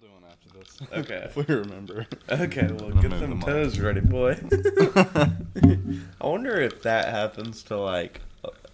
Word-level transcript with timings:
We'll 0.00 0.10
do 0.10 0.14
one 0.14 0.30
after 0.30 0.48
this. 0.58 0.78
Okay. 0.92 1.22
if 1.24 1.36
we 1.36 1.54
remember. 1.54 2.06
Okay, 2.30 2.68
well, 2.70 2.90
get 2.92 3.10
move 3.10 3.20
them 3.20 3.40
the 3.40 3.46
toes 3.46 3.78
ready, 3.80 4.00
boy. 4.00 4.36
I 6.20 6.26
wonder 6.26 6.60
if 6.60 6.82
that 6.82 7.08
happens 7.08 7.62
to 7.64 7.78
like 7.78 8.20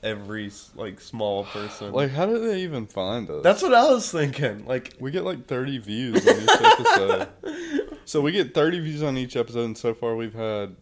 every 0.03 0.51
like 0.75 1.01
small 1.01 1.45
person. 1.45 1.93
like, 1.93 2.11
how 2.11 2.27
do 2.27 2.39
they 2.47 2.61
even 2.63 2.87
find 2.87 3.29
us? 3.31 3.43
That's 3.43 3.63
what 3.63 3.73
I 3.75 3.91
was 3.91 4.11
thinking. 4.11 4.67
Like, 4.67 4.95
we 4.99 5.11
get 5.11 5.25
like 5.25 5.47
30 5.47 5.79
views 5.79 6.27
on 6.27 6.43
each 6.43 6.51
episode. 6.51 7.29
so 8.05 8.21
we 8.21 8.33
get 8.33 8.53
30 8.55 8.81
views 8.81 9.03
on 9.03 9.17
each 9.17 9.37
episode, 9.37 9.65
and 9.65 9.79
so 9.79 9.95
far 9.95 10.17
we've 10.17 10.35
had. 10.35 10.75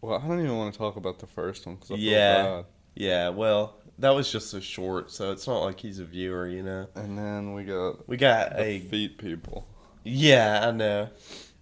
Well, 0.00 0.18
I 0.18 0.26
don't 0.26 0.40
even 0.40 0.56
want 0.56 0.72
to 0.72 0.78
talk 0.78 0.96
about 0.96 1.18
the 1.18 1.26
first 1.26 1.66
one 1.66 1.74
because 1.76 1.90
I 1.90 1.94
feel 1.96 2.04
Yeah. 2.04 2.42
bad. 2.44 2.64
yeah, 2.94 3.28
well, 3.28 3.74
that 4.00 4.10
was 4.10 4.30
just 4.30 4.52
a 4.54 4.60
short, 4.60 5.10
so 5.10 5.30
it's 5.30 5.46
not 5.46 5.60
like 5.60 5.80
he's 5.80 5.98
a 5.98 6.04
viewer, 6.04 6.48
you 6.48 6.62
know. 6.62 6.86
And 6.94 7.16
then 7.16 7.52
we 7.54 7.64
got 7.64 8.08
We 8.08 8.16
got 8.16 8.58
a 8.58 8.80
feet 8.80 9.18
people. 9.18 9.66
yeah, 10.04 10.66
I 10.68 10.70
know. 10.72 11.08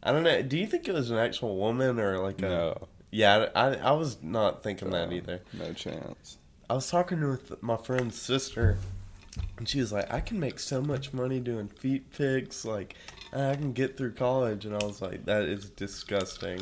I 0.02 0.12
don't 0.12 0.22
know. 0.22 0.42
Do 0.42 0.56
you 0.56 0.66
think 0.66 0.88
it 0.88 0.94
was 0.94 1.10
an 1.10 1.18
actual 1.18 1.56
woman 1.56 1.98
or 1.98 2.18
like 2.18 2.40
a? 2.42 2.48
No, 2.48 2.88
Yeah, 3.10 3.48
I 3.54 3.74
I 3.76 3.90
was 3.92 4.22
not 4.22 4.62
thinking 4.62 4.90
that 4.90 5.12
either. 5.12 5.40
No 5.52 5.72
chance. 5.72 6.38
I 6.70 6.74
was 6.74 6.88
talking 6.90 7.20
with 7.28 7.62
my 7.62 7.76
friend's 7.76 8.20
sister, 8.20 8.78
and 9.56 9.68
she 9.68 9.80
was 9.80 9.92
like, 9.92 10.12
"I 10.12 10.20
can 10.20 10.38
make 10.38 10.58
so 10.60 10.80
much 10.80 11.12
money 11.12 11.40
doing 11.40 11.66
feet 11.68 12.10
pics. 12.12 12.64
Like, 12.64 12.94
I 13.32 13.54
can 13.56 13.72
get 13.72 13.96
through 13.96 14.12
college." 14.12 14.66
And 14.66 14.74
I 14.74 14.84
was 14.84 15.00
like, 15.02 15.24
"That 15.24 15.42
is 15.44 15.70
disgusting." 15.70 16.60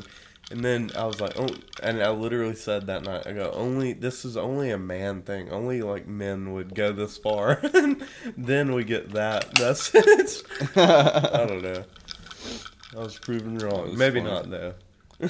And 0.50 0.64
then 0.64 0.90
I 0.96 1.06
was 1.06 1.20
like, 1.20 1.32
"Oh," 1.36 1.48
and 1.82 2.00
I 2.00 2.10
literally 2.10 2.54
said 2.54 2.86
that 2.86 3.02
night, 3.02 3.26
"I 3.26 3.32
go, 3.32 3.50
only 3.52 3.94
this 3.94 4.24
is 4.24 4.36
only 4.36 4.70
a 4.70 4.78
man 4.78 5.22
thing. 5.22 5.50
Only 5.50 5.82
like 5.82 6.06
men 6.06 6.52
would 6.52 6.74
go 6.74 6.92
this 6.92 7.18
far. 7.18 7.60
and 7.74 8.06
then 8.36 8.72
we 8.72 8.84
get 8.84 9.10
that. 9.10 9.54
That's 9.56 9.90
it. 9.92 10.42
I 10.76 11.46
don't 11.48 11.62
know. 11.62 11.84
I 12.96 13.00
was 13.00 13.18
proven 13.18 13.58
wrong. 13.58 13.90
was 13.90 13.98
Maybe 13.98 14.20
not 14.20 14.48
though." 14.48 14.74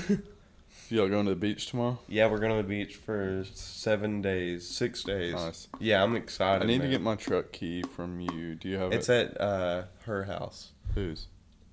Y'all 0.89 1.09
going 1.09 1.25
to 1.25 1.31
the 1.31 1.41
beach 1.41 1.67
tomorrow? 1.67 1.99
Yeah, 2.07 2.31
we're 2.31 2.39
going 2.39 2.53
to 2.53 2.63
the 2.63 2.69
beach 2.69 2.95
for 2.95 3.45
seven 3.55 4.23
days, 4.23 4.69
six 4.69 5.03
days. 5.03 5.35
Nice. 5.35 5.69
Yeah, 5.81 6.01
I'm 6.01 6.15
excited. 6.15 6.63
I 6.63 6.67
need 6.67 6.83
to 6.83 6.89
get 6.89 7.01
my 7.01 7.17
truck 7.17 7.51
key 7.51 7.83
from 7.83 8.21
you. 8.21 8.55
Do 8.55 8.69
you 8.69 8.77
have 8.77 8.93
it? 8.93 8.97
It's 8.97 9.09
it? 9.09 9.33
at 9.33 9.41
uh, 9.41 9.83
her 10.05 10.25
house, 10.25 10.73
Whose? 10.95 11.27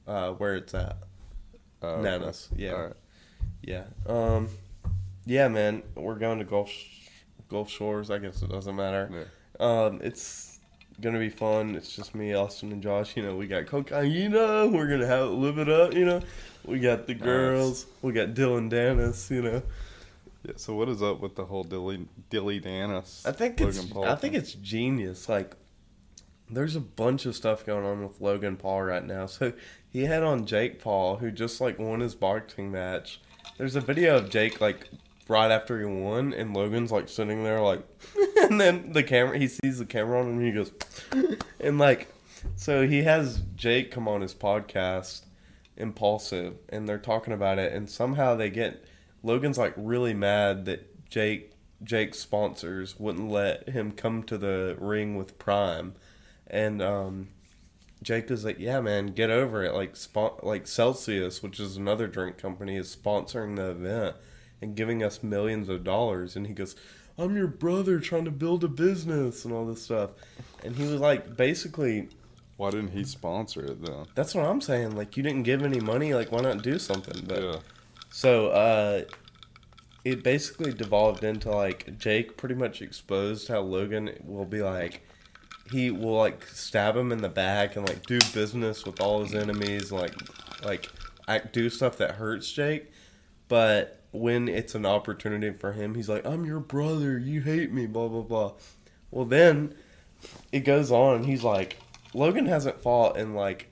uh, 0.07 0.31
where 0.31 0.55
it's 0.55 0.73
at. 0.73 0.97
Okay. 1.83 2.01
Nana's. 2.01 2.49
Yeah, 2.55 2.71
All 2.71 2.83
right. 2.85 2.93
Yeah. 3.61 3.83
Um, 4.05 4.49
yeah, 5.25 5.47
man. 5.47 5.83
We're 5.95 6.15
going 6.15 6.39
to 6.39 6.45
Gulf 6.45 6.71
Gulf 7.49 7.69
Shores. 7.69 8.09
I 8.11 8.17
guess 8.19 8.41
it 8.41 8.49
doesn't 8.49 8.75
matter. 8.75 9.09
Yeah. 9.59 9.83
Um, 9.85 9.99
it's 10.03 10.59
gonna 11.01 11.19
be 11.19 11.29
fun. 11.29 11.75
It's 11.75 11.95
just 11.95 12.13
me, 12.15 12.33
Austin, 12.33 12.71
and 12.71 12.81
Josh. 12.83 13.15
You 13.15 13.23
know, 13.23 13.35
we 13.35 13.47
got 13.47 13.65
cocaine. 13.67 14.11
You 14.11 14.29
know, 14.29 14.67
we're 14.67 14.87
gonna 14.87 15.07
have 15.07 15.29
live 15.29 15.57
it 15.59 15.69
up. 15.69 15.93
You 15.93 16.05
know, 16.05 16.21
we 16.65 16.79
got 16.79 17.07
the 17.07 17.13
Nice. 17.13 17.23
girls. 17.23 17.85
We 18.01 18.11
got 18.13 18.33
Dillon 18.33 18.69
Danis. 18.69 19.29
You 19.29 19.41
know, 19.43 19.63
Yeah. 20.43 20.53
So 20.57 20.75
what 20.75 20.89
is 20.89 21.01
up 21.01 21.19
with 21.21 21.35
the 21.35 21.45
whole 21.45 21.63
Dilly 21.63 22.05
Dilly 22.29 22.59
Danis? 22.59 23.25
I 23.25 23.31
think 23.31 23.59
Logan 23.59 23.75
it's 23.83 23.85
Paul 23.85 24.05
I 24.05 24.15
think 24.15 24.33
it's 24.35 24.53
genius. 24.53 25.29
Like 25.29 25.55
there's 26.49 26.75
a 26.75 26.81
bunch 26.81 27.25
of 27.25 27.35
stuff 27.35 27.65
going 27.65 27.85
on 27.85 28.03
with 28.03 28.19
Logan 28.19 28.57
Paul 28.57 28.81
right 28.83 29.05
now. 29.05 29.25
So 29.27 29.53
he 29.89 30.03
had 30.05 30.23
on 30.23 30.45
Jake 30.45 30.81
Paul 30.81 31.17
who 31.17 31.31
just 31.31 31.61
like 31.61 31.79
won 31.79 32.01
his 32.01 32.15
boxing 32.15 32.71
match. 32.71 33.21
There's 33.57 33.75
a 33.75 33.81
video 33.81 34.17
of 34.17 34.29
Jake 34.29 34.61
like 34.61 34.89
right 35.27 35.51
after 35.51 35.79
he 35.79 35.85
won 35.85 36.33
and 36.33 36.53
Logan's 36.53 36.91
like 36.91 37.07
sitting 37.07 37.43
there 37.43 37.61
like 37.61 37.81
and 38.41 38.59
then 38.59 38.91
the 38.91 39.03
camera 39.03 39.37
he 39.37 39.47
sees 39.47 39.79
the 39.79 39.85
camera 39.85 40.19
on 40.19 40.27
him 40.27 40.37
and 40.37 40.45
he 40.45 40.51
goes 40.51 40.71
and 41.59 41.77
like 41.77 42.13
so 42.55 42.85
he 42.85 43.03
has 43.03 43.41
Jake 43.55 43.89
come 43.89 44.07
on 44.07 44.21
his 44.21 44.33
podcast 44.35 45.21
impulsive 45.77 46.55
and 46.69 46.87
they're 46.87 46.97
talking 46.97 47.33
about 47.33 47.57
it 47.57 47.71
and 47.71 47.89
somehow 47.89 48.35
they 48.35 48.49
get 48.49 48.83
Logan's 49.23 49.57
like 49.57 49.73
really 49.77 50.13
mad 50.13 50.65
that 50.65 51.09
Jake 51.09 51.53
Jake's 51.83 52.19
sponsors 52.19 52.99
wouldn't 52.99 53.29
let 53.29 53.69
him 53.69 53.91
come 53.91 54.23
to 54.23 54.37
the 54.37 54.75
ring 54.79 55.15
with 55.15 55.37
Prime, 55.37 55.93
and 56.47 56.81
um, 56.81 57.29
Jake 58.03 58.29
is 58.29 58.45
like, 58.45 58.59
"Yeah, 58.59 58.81
man, 58.81 59.07
get 59.07 59.29
over 59.29 59.63
it." 59.63 59.73
Like, 59.73 59.95
spon- 59.95 60.37
like 60.43 60.67
Celsius, 60.67 61.41
which 61.41 61.59
is 61.59 61.77
another 61.77 62.07
drink 62.07 62.37
company, 62.37 62.75
is 62.77 62.95
sponsoring 62.95 63.55
the 63.55 63.71
event 63.71 64.15
and 64.61 64.75
giving 64.75 65.01
us 65.03 65.23
millions 65.23 65.69
of 65.69 65.83
dollars, 65.83 66.35
and 66.35 66.45
he 66.47 66.53
goes, 66.53 66.75
"I'm 67.17 67.35
your 67.35 67.47
brother 67.47 67.99
trying 67.99 68.25
to 68.25 68.31
build 68.31 68.63
a 68.63 68.67
business 68.67 69.45
and 69.45 69.53
all 69.53 69.65
this 69.65 69.83
stuff," 69.83 70.11
and 70.63 70.75
he 70.75 70.83
was 70.83 70.99
like, 71.01 71.35
basically, 71.37 72.09
Why 72.57 72.69
didn't 72.69 72.91
he 72.91 73.03
sponsor 73.03 73.65
it 73.65 73.83
then? 73.83 74.05
that's 74.15 74.35
what 74.35 74.45
I'm 74.45 74.61
saying. 74.61 74.95
Like, 74.95 75.17
you 75.17 75.23
didn't 75.23 75.43
give 75.43 75.63
any 75.63 75.79
money. 75.79 76.13
Like, 76.13 76.31
why 76.31 76.41
not 76.41 76.61
do 76.61 76.77
something? 76.79 77.25
But 77.27 77.41
yeah. 77.43 77.59
so 78.11 78.47
uh 78.49 79.01
it 80.05 80.21
basically 80.23 80.73
devolved 80.73 81.23
into 81.23 81.49
like 81.49 81.97
Jake 81.97 82.35
pretty 82.37 82.55
much 82.55 82.81
exposed 82.81 83.47
how 83.47 83.61
Logan 83.61 84.11
will 84.25 84.45
be 84.45 84.61
like 84.61 85.01
he 85.71 85.91
will 85.91 86.17
like 86.17 86.43
stab 86.47 86.95
him 86.95 87.11
in 87.11 87.21
the 87.21 87.29
back 87.29 87.75
and 87.75 87.87
like 87.87 88.05
do 88.05 88.19
business 88.33 88.85
with 88.85 88.99
all 88.99 89.23
his 89.23 89.33
enemies 89.33 89.91
like 89.91 90.13
like 90.63 90.89
act 91.27 91.53
do 91.53 91.69
stuff 91.69 91.97
that 91.97 92.11
hurts 92.11 92.51
Jake. 92.51 92.91
But 93.47 94.01
when 94.11 94.47
it's 94.47 94.75
an 94.75 94.85
opportunity 94.85 95.51
for 95.51 95.71
him 95.71 95.95
he's 95.95 96.09
like 96.09 96.25
I'm 96.25 96.45
your 96.45 96.59
brother. 96.59 97.17
You 97.17 97.41
hate 97.41 97.71
me 97.71 97.85
blah 97.85 98.07
blah 98.07 98.21
blah. 98.21 98.53
Well 99.11 99.25
then 99.25 99.73
it 100.51 100.61
goes 100.61 100.91
on. 100.91 101.17
And 101.17 101.25
he's 101.25 101.43
like 101.43 101.77
Logan 102.13 102.45
hasn't 102.45 102.81
fought 102.81 103.17
in 103.17 103.33
like 103.33 103.69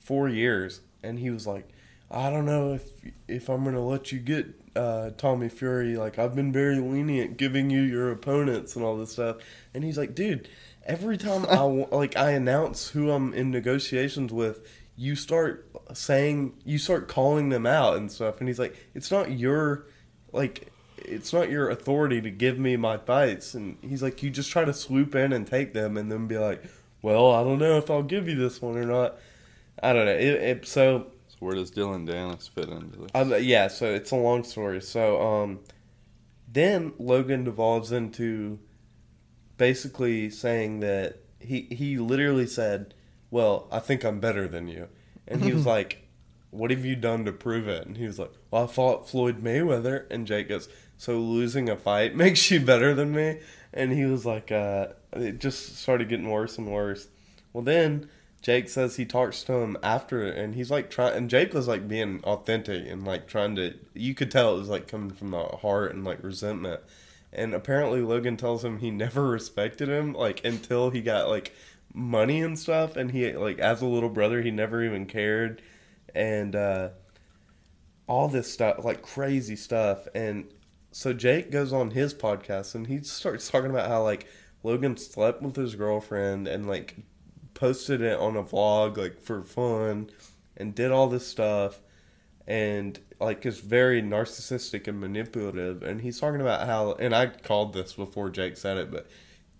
4 0.00 0.28
years. 0.28 0.80
And 1.02 1.18
he 1.18 1.30
was 1.30 1.46
like 1.46 1.68
I 2.10 2.28
don't 2.28 2.46
know 2.46 2.74
if 2.74 2.90
if 3.28 3.48
I'm 3.48 3.64
gonna 3.64 3.84
let 3.84 4.12
you 4.12 4.18
get 4.18 4.46
uh, 4.74 5.10
Tommy 5.16 5.48
Fury. 5.48 5.96
Like 5.96 6.18
I've 6.18 6.34
been 6.34 6.52
very 6.52 6.80
lenient 6.80 7.36
giving 7.36 7.70
you 7.70 7.82
your 7.82 8.10
opponents 8.10 8.76
and 8.76 8.84
all 8.84 8.96
this 8.96 9.12
stuff. 9.12 9.36
And 9.74 9.84
he's 9.84 9.96
like, 9.96 10.14
dude, 10.14 10.48
every 10.90 11.16
time 11.16 11.46
I 11.48 11.62
like 11.62 12.16
I 12.16 12.32
announce 12.32 12.88
who 12.88 13.10
I'm 13.10 13.32
in 13.32 13.50
negotiations 13.50 14.32
with, 14.32 14.66
you 14.96 15.16
start 15.16 15.70
saying 15.94 16.54
you 16.64 16.78
start 16.78 17.08
calling 17.08 17.48
them 17.48 17.66
out 17.66 17.96
and 17.96 18.10
stuff. 18.10 18.40
And 18.40 18.48
he's 18.48 18.58
like, 18.58 18.76
it's 18.94 19.10
not 19.10 19.30
your 19.30 19.86
like 20.32 20.70
it's 20.98 21.32
not 21.32 21.48
your 21.50 21.70
authority 21.70 22.20
to 22.20 22.30
give 22.30 22.58
me 22.58 22.76
my 22.76 22.98
fights. 22.98 23.54
And 23.54 23.78
he's 23.80 24.02
like, 24.02 24.22
you 24.22 24.30
just 24.30 24.50
try 24.50 24.64
to 24.64 24.74
swoop 24.74 25.14
in 25.14 25.32
and 25.32 25.46
take 25.46 25.72
them 25.72 25.96
and 25.96 26.10
then 26.12 26.26
be 26.26 26.38
like, 26.38 26.62
well, 27.02 27.30
I 27.32 27.42
don't 27.42 27.58
know 27.58 27.78
if 27.78 27.90
I'll 27.90 28.02
give 28.02 28.28
you 28.28 28.34
this 28.36 28.60
one 28.60 28.76
or 28.76 28.84
not. 28.84 29.18
I 29.82 29.92
don't 29.94 30.04
know. 30.04 30.12
It, 30.12 30.34
it 30.34 30.68
so 30.68 31.06
So 31.28 31.36
where 31.38 31.54
does 31.54 31.70
Dillon 31.70 32.06
Danis 32.06 32.50
fit 32.50 32.68
into 32.68 32.98
this? 32.98 33.10
um, 33.14 33.32
yeah, 33.40 33.68
so 33.68 33.86
it's 33.86 34.10
a 34.10 34.16
long 34.16 34.44
story. 34.44 34.82
So 34.82 35.20
um, 35.22 35.60
then 36.52 36.92
Logan 36.98 37.44
devolves 37.44 37.92
into 37.92 38.58
basically 39.60 40.30
saying 40.30 40.80
that 40.80 41.18
he 41.38 41.68
he 41.70 41.98
literally 41.98 42.46
said, 42.46 42.94
"Well, 43.30 43.68
I 43.70 43.78
think 43.78 44.04
I'm 44.04 44.18
better 44.18 44.48
than 44.48 44.68
you," 44.68 44.88
and 45.28 45.44
he 45.44 45.52
was 45.52 45.66
like, 45.76 46.08
"What 46.50 46.70
have 46.70 46.86
you 46.86 46.96
done 46.96 47.26
to 47.26 47.32
prove 47.32 47.68
it?" 47.68 47.86
And 47.86 47.98
he 47.98 48.06
was 48.06 48.18
like, 48.18 48.32
"Well, 48.50 48.64
I 48.64 48.66
fought 48.66 49.08
Floyd 49.08 49.44
Mayweather," 49.44 50.06
and 50.10 50.26
Jake 50.26 50.48
goes, 50.48 50.70
"So 50.96 51.18
losing 51.18 51.68
a 51.68 51.76
fight 51.76 52.16
makes 52.24 52.50
you 52.50 52.58
better 52.58 52.94
than 52.94 53.12
me?" 53.12 53.40
And 53.74 53.92
he 53.92 54.06
was 54.06 54.24
like, 54.24 54.50
uh, 54.50 54.88
"It 55.12 55.38
just 55.40 55.76
started 55.76 56.08
getting 56.08 56.30
worse 56.30 56.56
and 56.58 56.72
worse." 56.72 57.06
Well, 57.52 57.62
then. 57.62 58.08
Jake 58.42 58.70
says 58.70 58.96
he 58.96 59.04
talks 59.04 59.42
to 59.42 59.52
him 59.52 59.76
after, 59.82 60.26
and 60.26 60.54
he's 60.54 60.70
like 60.70 60.88
trying. 60.88 61.14
And 61.14 61.28
Jake 61.28 61.52
was 61.52 61.68
like 61.68 61.86
being 61.86 62.24
authentic 62.24 62.88
and 62.88 63.04
like 63.04 63.26
trying 63.26 63.54
to. 63.56 63.74
You 63.92 64.14
could 64.14 64.30
tell 64.30 64.54
it 64.54 64.60
was 64.60 64.70
like 64.70 64.88
coming 64.88 65.10
from 65.10 65.30
the 65.32 65.44
heart 65.44 65.94
and 65.94 66.06
like 66.06 66.22
resentment. 66.22 66.80
And 67.32 67.54
apparently 67.54 68.00
Logan 68.00 68.36
tells 68.36 68.64
him 68.64 68.78
he 68.78 68.90
never 68.90 69.28
respected 69.28 69.88
him 69.88 70.12
like 70.12 70.44
until 70.44 70.90
he 70.90 71.00
got 71.00 71.28
like 71.28 71.54
money 71.94 72.42
and 72.42 72.58
stuff. 72.58 72.96
And 72.96 73.10
he 73.10 73.32
like 73.32 73.58
as 73.58 73.82
a 73.82 73.86
little 73.86 74.08
brother 74.08 74.42
he 74.42 74.50
never 74.50 74.84
even 74.84 75.06
cared, 75.06 75.62
and 76.14 76.56
uh, 76.56 76.90
all 78.06 78.28
this 78.28 78.52
stuff 78.52 78.84
like 78.84 79.02
crazy 79.02 79.56
stuff. 79.56 80.08
And 80.14 80.52
so 80.92 81.12
Jake 81.12 81.50
goes 81.50 81.72
on 81.72 81.90
his 81.90 82.12
podcast 82.12 82.74
and 82.74 82.86
he 82.86 83.02
starts 83.02 83.48
talking 83.50 83.70
about 83.70 83.88
how 83.88 84.02
like 84.02 84.26
Logan 84.62 84.96
slept 84.96 85.42
with 85.42 85.56
his 85.56 85.74
girlfriend 85.74 86.48
and 86.48 86.66
like 86.66 86.96
posted 87.54 88.00
it 88.00 88.18
on 88.18 88.36
a 88.36 88.42
vlog 88.42 88.96
like 88.96 89.20
for 89.20 89.42
fun 89.42 90.10
and 90.56 90.74
did 90.74 90.90
all 90.90 91.08
this 91.08 91.26
stuff 91.26 91.80
and 92.46 92.98
like 93.20 93.44
is 93.44 93.60
very 93.60 94.02
narcissistic 94.02 94.88
and 94.88 94.98
manipulative 94.98 95.82
and 95.82 96.00
he's 96.00 96.18
talking 96.18 96.40
about 96.40 96.66
how 96.66 96.92
and 96.94 97.14
I 97.14 97.26
called 97.26 97.72
this 97.74 97.92
before 97.92 98.30
Jake 98.30 98.56
said 98.56 98.78
it 98.78 98.90
but 98.90 99.08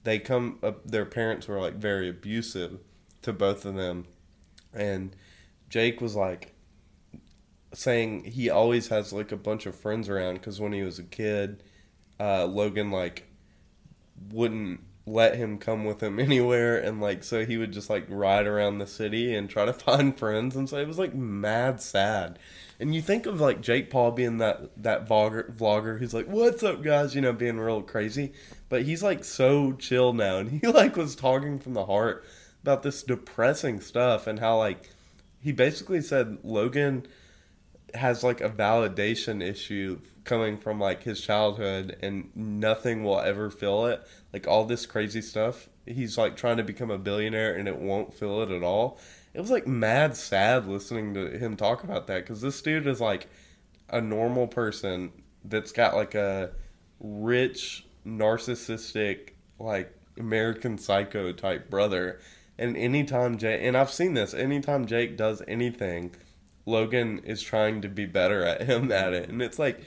they 0.05 0.19
come 0.19 0.59
up 0.63 0.85
their 0.87 1.05
parents 1.05 1.47
were 1.47 1.61
like 1.61 1.75
very 1.75 2.09
abusive 2.09 2.79
to 3.23 3.33
both 3.33 3.65
of 3.65 3.75
them 3.75 4.07
and 4.73 5.15
Jake 5.69 6.01
was 6.01 6.17
like 6.17 6.55
saying 7.73 8.25
he 8.25 8.51
always 8.51 8.89
has 8.89 9.13
like 9.13 9.31
a 9.31 9.37
bunch 9.37 9.67
of 9.67 9.75
friends 9.75 10.09
around 10.09 10.35
because 10.35 10.61
when 10.61 10.73
he 10.73 10.83
was 10.83 10.99
a 10.99 11.05
kid 11.05 11.63
uh, 12.19 12.45
Logan 12.47 12.91
like 12.91 13.27
wouldn't 14.31 14.81
let 15.11 15.37
him 15.37 15.59
come 15.59 15.85
with 15.85 16.03
him 16.03 16.19
anywhere 16.21 16.79
and 16.79 17.01
like 17.01 17.25
so 17.25 17.45
he 17.45 17.57
would 17.57 17.73
just 17.73 17.91
like 17.91 18.05
ride 18.09 18.47
around 18.47 18.79
the 18.79 18.87
city 18.87 19.35
and 19.35 19.51
try 19.51 19.65
to 19.65 19.73
find 19.87 20.19
friends 20.19 20.57
and 20.57 20.69
so 20.69 20.79
it 20.79 20.89
was 20.89 20.99
like 20.99 21.15
mad 21.15 21.81
sad. 21.81 22.39
And 22.79 22.95
you 22.95 23.03
think 23.03 23.27
of 23.27 23.41
like 23.41 23.61
jake 23.61 23.91
paul 23.91 24.13
being 24.13 24.39
that 24.39 24.71
that 24.83 25.09
vlogger 25.09 25.55
vlogger 25.55 25.99
who's 25.99 26.15
like 26.15 26.27
what's 26.27 26.63
up 26.63 26.83
guys? 26.83 27.15
You 27.15 27.21
know 27.21 27.33
being 27.33 27.59
real 27.59 27.83
crazy. 27.83 28.33
But 28.69 28.83
he's 28.83 29.03
like 29.03 29.25
so 29.25 29.73
chill 29.73 30.13
now 30.13 30.39
and 30.39 30.51
he 30.61 30.67
like 30.67 30.97
was 30.97 31.17
talking 31.17 31.59
from 31.59 31.75
the 31.75 31.87
heart 31.87 32.25
about 32.63 32.83
this 32.83 33.03
depressing 33.03 33.81
stuff 33.81 34.27
and 34.27 34.39
how 34.39 34.59
like 34.59 34.91
he 35.43 35.53
basically 35.53 36.03
said 36.03 36.39
logan 36.43 37.07
has 37.95 38.23
like 38.23 38.41
a 38.41 38.49
validation 38.49 39.43
issue 39.43 39.99
coming 40.25 40.59
from 40.59 40.79
like 40.79 41.03
his 41.03 41.21
childhood 41.21 41.97
and 42.03 42.31
nothing 42.35 43.05
will 43.05 43.21
ever 43.21 43.51
fill 43.51 43.87
it. 43.87 44.07
Like 44.33 44.47
all 44.47 44.65
this 44.65 44.87
crazy 44.87 45.23
stuff 45.23 45.69
he's 45.87 46.19
like 46.19 46.37
trying 46.37 46.57
to 46.59 46.63
become 46.63 46.91
a 46.91 46.99
billionaire 46.99 47.55
and 47.55 47.69
it 47.69 47.79
won't 47.79 48.15
fill 48.15 48.43
it 48.43 48.51
at 48.51 48.63
all. 48.63 48.99
It 49.35 49.41
was 49.41 49.51
like 49.51 49.67
mad 49.67 50.17
sad 50.17 50.67
listening 50.67 51.15
to 51.15 51.39
him 51.39 51.57
talk 51.57 51.85
about 51.85 52.07
that 52.09 52.23
because 52.23 52.41
this 52.41 52.61
dude 52.63 52.87
is 52.87 53.01
like 53.01 53.29
a 53.89 54.01
normal 54.01 54.47
person 54.47 55.13
that's 55.45 55.73
got 55.73 55.95
like 55.95 56.15
a 56.15 56.51
rich 57.01 57.87
narcissistic 58.07 59.31
like 59.59 59.95
american 60.19 60.79
psycho 60.79 61.33
type 61.33 61.71
brother. 61.71 62.21
And 62.59 62.77
anytime 62.77 63.39
jake 63.39 63.61
and 63.63 63.77
i've 63.77 63.91
seen 63.91 64.15
this 64.15 64.35
anytime 64.35 64.87
jake 64.87 65.17
does 65.17 65.43
anything 65.49 66.15
logan 66.67 67.21
is 67.21 67.43
trying 67.43 67.81
to 67.83 67.89
be 67.89 68.07
better 68.07 68.45
at 68.45 68.63
him 68.63 68.93
at 68.93 69.13
it. 69.13 69.29
And 69.29 69.41
it's 69.41 69.59
like 69.59 69.81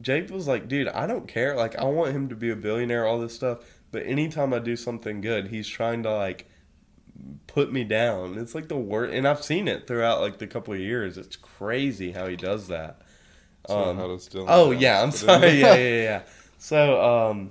Jake 0.00 0.30
was 0.30 0.46
like, 0.46 0.68
dude, 0.68 0.88
I 0.88 1.06
don't 1.06 1.26
care. 1.26 1.56
Like, 1.56 1.76
I 1.76 1.84
want 1.84 2.12
him 2.12 2.28
to 2.28 2.36
be 2.36 2.50
a 2.50 2.56
billionaire, 2.56 3.06
all 3.06 3.18
this 3.18 3.34
stuff. 3.34 3.60
But 3.92 4.06
anytime 4.06 4.52
I 4.52 4.58
do 4.58 4.76
something 4.76 5.20
good, 5.20 5.48
he's 5.48 5.66
trying 5.68 6.02
to 6.02 6.12
like 6.14 6.46
put 7.46 7.72
me 7.72 7.84
down. 7.84 8.36
It's 8.38 8.54
like 8.54 8.68
the 8.68 8.76
worst, 8.76 9.14
and 9.14 9.26
I've 9.26 9.42
seen 9.42 9.68
it 9.68 9.86
throughout 9.86 10.20
like 10.20 10.38
the 10.38 10.46
couple 10.46 10.74
of 10.74 10.80
years. 10.80 11.16
It's 11.18 11.36
crazy 11.36 12.12
how 12.12 12.26
he 12.26 12.36
does 12.36 12.68
that. 12.68 13.02
Um, 13.68 13.96
how 13.96 14.08
does 14.08 14.26
Dillon 14.26 14.48
Oh 14.50 14.70
yeah, 14.70 15.02
I'm 15.02 15.10
sorry. 15.12 15.60
yeah, 15.60 15.74
yeah, 15.74 16.02
yeah. 16.02 16.22
So, 16.58 17.02
um, 17.02 17.50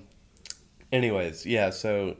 anyways, 0.91 1.45
yeah. 1.45 1.69
So 1.69 2.17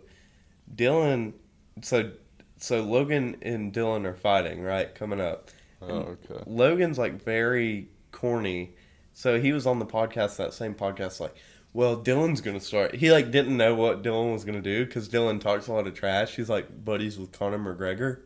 Dillon, 0.74 1.34
so 1.82 2.12
so 2.58 2.82
Logan 2.84 3.38
and 3.42 3.72
Dillon 3.72 4.06
are 4.06 4.16
fighting, 4.16 4.62
right? 4.62 4.94
Coming 4.96 5.22
up. 5.22 5.50
Oh, 5.82 6.18
okay. 6.30 6.44
Logan's 6.48 6.98
like 6.98 7.24
very 7.24 7.90
corny. 8.12 8.72
So 9.16 9.40
he 9.40 9.54
was 9.54 9.66
on 9.66 9.80
the 9.80 9.86
podcast, 9.86 10.36
that 10.36 10.54
same 10.54 10.76
podcast, 10.76 11.22
like, 11.22 11.34
well, 11.72 11.96
Dillon's 11.96 12.42
gonna 12.42 12.60
start. 12.60 12.96
He 12.96 13.12
like 13.12 13.32
didn't 13.32 13.56
know 13.56 13.74
what 13.74 14.02
Dillon 14.02 14.34
was 14.34 14.44
gonna 14.44 14.62
do 14.62 14.86
because 14.86 15.08
Dillon 15.08 15.40
talks 15.40 15.68
a 15.68 15.74
lot 15.74 15.88
of 15.88 15.94
trash. 15.94 16.36
He's 16.36 16.50
like 16.50 16.84
buddies 16.84 17.18
with 17.18 17.32
Conor 17.32 17.58
McGregor. 17.58 18.20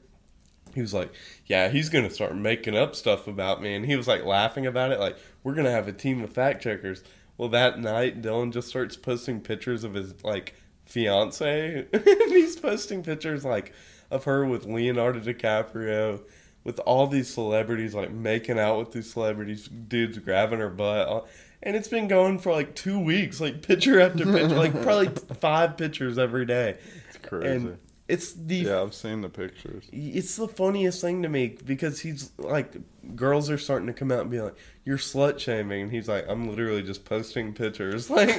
He 0.73 0.81
was 0.81 0.93
like, 0.93 1.11
yeah, 1.45 1.69
he's 1.69 1.89
gonna 1.89 2.09
start 2.09 2.35
making 2.35 2.75
up 2.75 2.95
stuff 2.95 3.27
about 3.27 3.61
me, 3.61 3.75
and 3.75 3.85
he 3.85 3.95
was 3.95 4.07
like 4.07 4.25
laughing 4.25 4.65
about 4.65 4.91
it, 4.91 4.99
like 4.99 5.15
we're 5.43 5.53
gonna 5.53 5.71
have 5.71 5.87
a 5.87 5.93
team 5.93 6.23
of 6.23 6.33
fact 6.33 6.63
checkers. 6.63 7.03
Well, 7.37 7.49
that 7.49 7.79
night, 7.79 8.23
Dillon 8.23 8.51
just 8.51 8.67
starts 8.67 8.97
posting 8.97 9.41
pictures 9.41 9.83
of 9.83 9.93
his 9.93 10.23
like 10.23 10.55
fiance, 10.85 11.85
he's 12.03 12.55
posting 12.55 13.03
pictures 13.03 13.45
like 13.45 13.73
of 14.09 14.23
her 14.23 14.43
with 14.43 14.65
Leonardo 14.65 15.19
DiCaprio, 15.19 16.21
with 16.63 16.79
all 16.79 17.07
these 17.07 17.27
celebrities 17.33 17.93
like 17.95 18.11
making 18.11 18.59
out 18.59 18.79
with 18.79 18.91
these 18.91 19.11
celebrities, 19.11 19.67
dudes 19.67 20.17
grabbing 20.19 20.59
her 20.59 20.69
butt, 20.69 21.27
and 21.63 21.75
it's 21.75 21.87
been 21.87 22.07
going 22.07 22.39
for 22.39 22.51
like 22.51 22.75
two 22.75 22.99
weeks, 22.99 23.39
like 23.41 23.61
picture 23.61 23.99
after 23.99 24.25
picture, 24.25 24.47
like 24.49 24.79
probably 24.83 25.09
five 25.39 25.77
pictures 25.77 26.17
every 26.17 26.45
day, 26.45 26.77
It's 27.09 27.17
crazy. 27.27 27.47
and 27.47 27.77
it's 28.07 28.33
the 28.33 28.55
yeah, 28.55 28.81
I've 28.81 28.95
seen 28.95 29.21
the 29.21 29.29
pictures. 29.29 29.85
it's 29.91 30.35
the 30.35 30.47
funniest 30.47 30.99
thing 30.99 31.21
to 31.21 31.29
me 31.29 31.55
because 31.65 31.99
he's 31.99 32.31
like 32.39 32.75
girls 33.15 33.51
are 33.51 33.57
starting 33.59 33.85
to 33.87 33.93
come 33.93 34.11
out 34.11 34.21
and 34.21 34.31
be 34.31 34.41
like 34.41 34.55
you're 34.83 34.97
slut 34.97 35.37
shaming 35.39 35.83
and 35.83 35.91
he's 35.91 36.07
like 36.07 36.25
i'm 36.27 36.49
literally 36.49 36.81
just 36.81 37.05
posting 37.05 37.53
pictures 37.53 38.09
like 38.09 38.29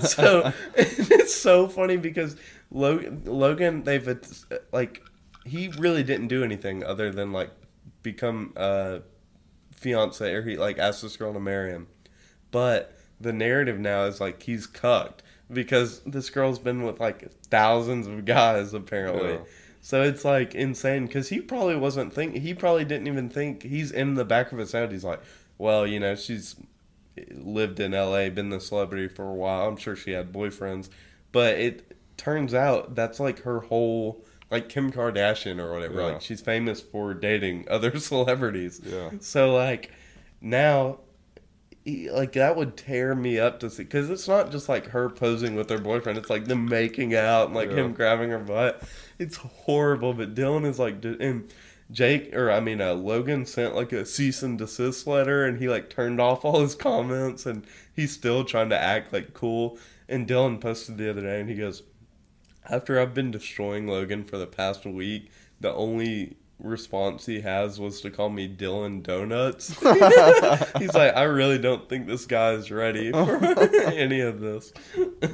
so 0.00 0.50
it's 0.74 1.34
so 1.34 1.68
funny 1.68 1.96
because 1.98 2.36
logan, 2.70 3.22
logan 3.26 3.82
they've 3.82 4.08
uh, 4.08 4.14
like 4.72 5.02
he 5.44 5.68
really 5.78 6.02
didn't 6.02 6.28
do 6.28 6.42
anything 6.42 6.82
other 6.84 7.10
than 7.10 7.30
like 7.32 7.50
become 8.02 8.52
a 8.56 9.00
fiance 9.72 10.32
or 10.32 10.42
he 10.42 10.56
like 10.56 10.78
asked 10.78 11.02
this 11.02 11.16
girl 11.16 11.32
to 11.32 11.40
marry 11.40 11.70
him 11.70 11.86
but 12.50 12.96
the 13.20 13.32
narrative 13.32 13.78
now 13.78 14.04
is 14.04 14.20
like 14.20 14.42
he's 14.42 14.66
cucked 14.66 15.22
because 15.52 16.00
this 16.00 16.30
girl's 16.30 16.58
been 16.58 16.82
with 16.82 17.00
like 17.00 17.30
thousands 17.44 18.06
of 18.06 18.24
guys 18.24 18.72
apparently 18.74 19.32
Yeah. 19.32 19.38
so 19.80 20.02
it's 20.02 20.24
like 20.24 20.54
insane 20.54 21.06
because 21.06 21.28
he 21.28 21.40
probably 21.40 21.76
wasn't 21.76 22.12
think 22.12 22.36
he 22.36 22.54
probably 22.54 22.84
didn't 22.84 23.06
even 23.06 23.28
think 23.28 23.62
he's 23.62 23.90
in 23.90 24.14
the 24.14 24.24
back 24.24 24.52
of 24.52 24.58
his 24.58 24.72
head. 24.72 24.92
He's 24.92 25.04
like, 25.04 25.20
well, 25.58 25.86
you 25.86 25.98
know, 26.00 26.14
she's 26.14 26.56
lived 27.32 27.80
in 27.80 27.92
L.A., 27.92 28.30
been 28.30 28.50
the 28.50 28.60
celebrity 28.60 29.08
for 29.08 29.28
a 29.28 29.34
while. 29.34 29.68
I'm 29.68 29.76
sure 29.76 29.96
she 29.96 30.12
had 30.12 30.32
boyfriends, 30.32 30.88
but 31.32 31.56
it 31.58 31.96
turns 32.16 32.54
out 32.54 32.94
that's 32.94 33.18
like 33.20 33.40
her 33.40 33.60
whole 33.60 34.24
like 34.50 34.68
Kim 34.68 34.90
Kardashian 34.92 35.58
or 35.60 35.72
whatever. 35.72 36.00
Yeah. 36.00 36.06
Like 36.08 36.22
she's 36.22 36.40
famous 36.40 36.80
for 36.80 37.14
dating 37.14 37.66
other 37.70 37.98
celebrities. 37.98 38.80
Yeah. 38.84 39.10
So 39.20 39.54
like 39.54 39.92
now. 40.40 41.00
Like 41.86 42.32
that 42.32 42.56
would 42.56 42.76
tear 42.76 43.14
me 43.14 43.38
up 43.38 43.58
to 43.60 43.70
see 43.70 43.84
because 43.84 44.10
it's 44.10 44.28
not 44.28 44.52
just 44.52 44.68
like 44.68 44.88
her 44.88 45.08
posing 45.08 45.56
with 45.56 45.70
her 45.70 45.78
boyfriend; 45.78 46.18
it's 46.18 46.28
like 46.28 46.44
them 46.44 46.66
making 46.66 47.14
out 47.14 47.46
and 47.46 47.54
like 47.54 47.70
Yeah. 47.70 47.76
him 47.76 47.94
grabbing 47.94 48.30
her 48.30 48.38
butt. 48.38 48.82
It's 49.18 49.36
horrible, 49.36 50.12
but 50.12 50.34
Dillon 50.34 50.66
is 50.66 50.78
like, 50.78 51.02
and 51.02 51.50
Jake, 51.90 52.36
or 52.36 52.50
I 52.50 52.60
mean, 52.60 52.82
uh, 52.82 52.92
Logan 52.92 53.46
sent 53.46 53.74
like 53.74 53.92
a 53.92 54.04
cease 54.04 54.42
and 54.42 54.58
desist 54.58 55.06
letter, 55.06 55.46
and 55.46 55.58
he 55.58 55.70
like 55.70 55.88
turned 55.88 56.20
off 56.20 56.44
all 56.44 56.60
his 56.60 56.74
comments, 56.74 57.46
and 57.46 57.64
he's 57.96 58.12
still 58.12 58.44
trying 58.44 58.68
to 58.68 58.78
act 58.78 59.12
like 59.14 59.32
cool. 59.32 59.78
And 60.06 60.28
Dillon 60.28 60.58
posted 60.60 60.98
the 60.98 61.08
other 61.08 61.22
day, 61.22 61.40
and 61.40 61.48
he 61.48 61.56
goes, 61.56 61.82
"After 62.68 63.00
I've 63.00 63.14
been 63.14 63.30
destroying 63.30 63.86
Logan 63.86 64.24
for 64.24 64.38
the 64.38 64.46
past 64.46 64.84
week, 64.84 65.30
the 65.60 65.72
only 65.72 66.36
response 66.58 67.24
he 67.24 67.40
has 67.40 67.80
was 67.80 68.00
to 68.02 68.10
call 68.10 68.30
me 68.30 68.46
Dillon 68.46 69.02
Donuts." 69.02 69.68
he's 70.78 70.94
like, 70.94 71.16
"I 71.16 71.24
really 71.24 71.58
don't 71.58 71.88
think 71.88 72.06
this 72.06 72.26
guy 72.26 72.52
is 72.52 72.70
ready 72.70 73.12
for 73.12 73.44
any 73.92 74.20
of 74.20 74.40
this." 74.40 74.72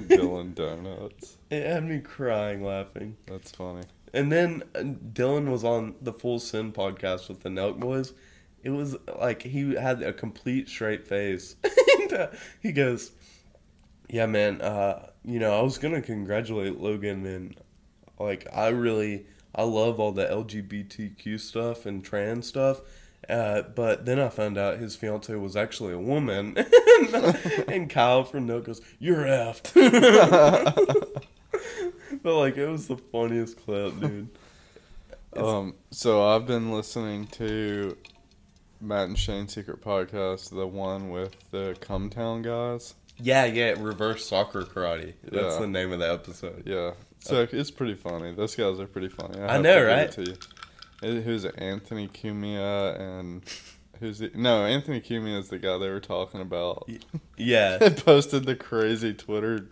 Dillon 0.08 0.55
Donuts. 0.55 1.37
It 1.50 1.67
had 1.67 1.84
me 1.84 2.00
crying 2.00 2.64
laughing. 2.64 3.17
That's 3.26 3.50
funny. 3.50 3.82
And 4.12 4.32
then 4.32 4.62
uh, 4.75 4.82
Dillon 5.12 5.50
was 5.50 5.62
on 5.62 5.94
the 6.00 6.12
Full 6.12 6.38
Send 6.38 6.75
podcast 6.75 7.28
with 7.28 7.40
the 7.42 7.50
Nelk 7.50 7.78
Boys. 7.78 8.14
It 8.62 8.71
was 8.71 8.97
like 9.18 9.42
he 9.42 9.75
had 9.75 10.02
a 10.02 10.12
complete 10.12 10.68
straight 10.68 11.06
face. 11.06 11.56
and, 12.00 12.12
uh, 12.12 12.28
he 12.61 12.73
goes, 12.73 13.12
"Yeah, 14.09 14.26
man. 14.26 14.61
Uh, 14.61 15.11
you 15.26 15.40
know, 15.40 15.59
I 15.59 15.62
was 15.62 15.78
gonna 15.78 16.00
congratulate 16.00 16.80
Logan, 16.80 17.26
and 17.26 17.56
like, 18.18 18.47
I 18.52 18.68
really, 18.68 19.26
I 19.54 19.64
love 19.64 20.00
all 20.00 20.12
the 20.12 20.25
LGBTQ 20.25 21.40
stuff 21.40 21.85
and 21.85 22.04
trans 22.04 22.47
stuff." 22.47 22.80
Uh, 23.28 23.62
but 23.62 24.06
then 24.06 24.21
I 24.21 24.28
found 24.28 24.56
out 24.56 24.78
his 24.78 24.95
fiance 24.95 25.35
was 25.35 25.56
actually 25.56 25.92
a 25.92 25.99
woman, 25.99 26.56
and 27.68 27.90
Kyle 27.90 28.23
from 28.23 28.47
Nelk 28.47 28.64
goes, 28.64 28.80
"You're 29.00 29.25
effed." 29.25 29.75
but 32.23 32.38
like, 32.38 32.56
it 32.56 32.68
was 32.68 32.87
the 32.87 32.97
funniest 32.97 33.59
clip, 33.64 33.99
dude. 34.00 34.28
Um, 35.37 35.75
so 35.90 36.26
I've 36.26 36.47
been 36.47 36.73
listening 36.73 37.26
to 37.33 37.95
Matt 38.80 39.09
and 39.09 39.18
Shane's 39.18 39.52
Secret 39.52 39.83
Podcast, 39.83 40.49
the 40.49 40.66
one 40.66 41.11
with 41.11 41.37
the 41.50 41.76
Cumtown 41.80 42.42
guys. 42.42 42.95
Yeah, 43.18 43.44
yeah, 43.46 43.75
reverse 43.78 44.26
soccer 44.26 44.62
karate. 44.62 45.14
That's 45.25 45.54
Yeah. 45.54 45.61
the 45.61 45.66
name 45.66 45.92
of 45.92 46.00
the 46.00 46.12
episode. 46.12 46.62
Yeah, 46.66 46.92
so 47.20 47.46
it's 47.50 47.70
pretty 47.70 47.94
funny. 47.94 48.35
Those 48.35 48.54
guys 48.54 48.78
are 48.80 48.87
pretty 48.87 49.08
funny. 49.08 49.40
I 49.40 49.52
have 49.54 49.62
know, 49.62 49.75
to 49.75 49.80
give 50.14 50.28
it 50.28 50.28
right? 50.28 50.38
Uh, 51.02 51.20
Who's 51.23 51.44
it? 51.44 51.54
Anthony 51.58 52.08
Cumia 52.08 52.99
and 52.99 53.42
who's 54.00 54.18
the 54.18 54.30
no? 54.35 54.64
Anthony 54.64 55.00
Cumia 55.00 55.38
is 55.38 55.49
the 55.49 55.58
guy 55.58 55.76
they 55.78 55.88
were 55.90 56.00
talking 56.00 56.40
about. 56.40 56.88
Yeah. 57.37 57.78
They 57.78 57.90
posted 57.90 58.44
the 58.44 58.56
crazy 58.56 59.12
Twitter 59.14 59.68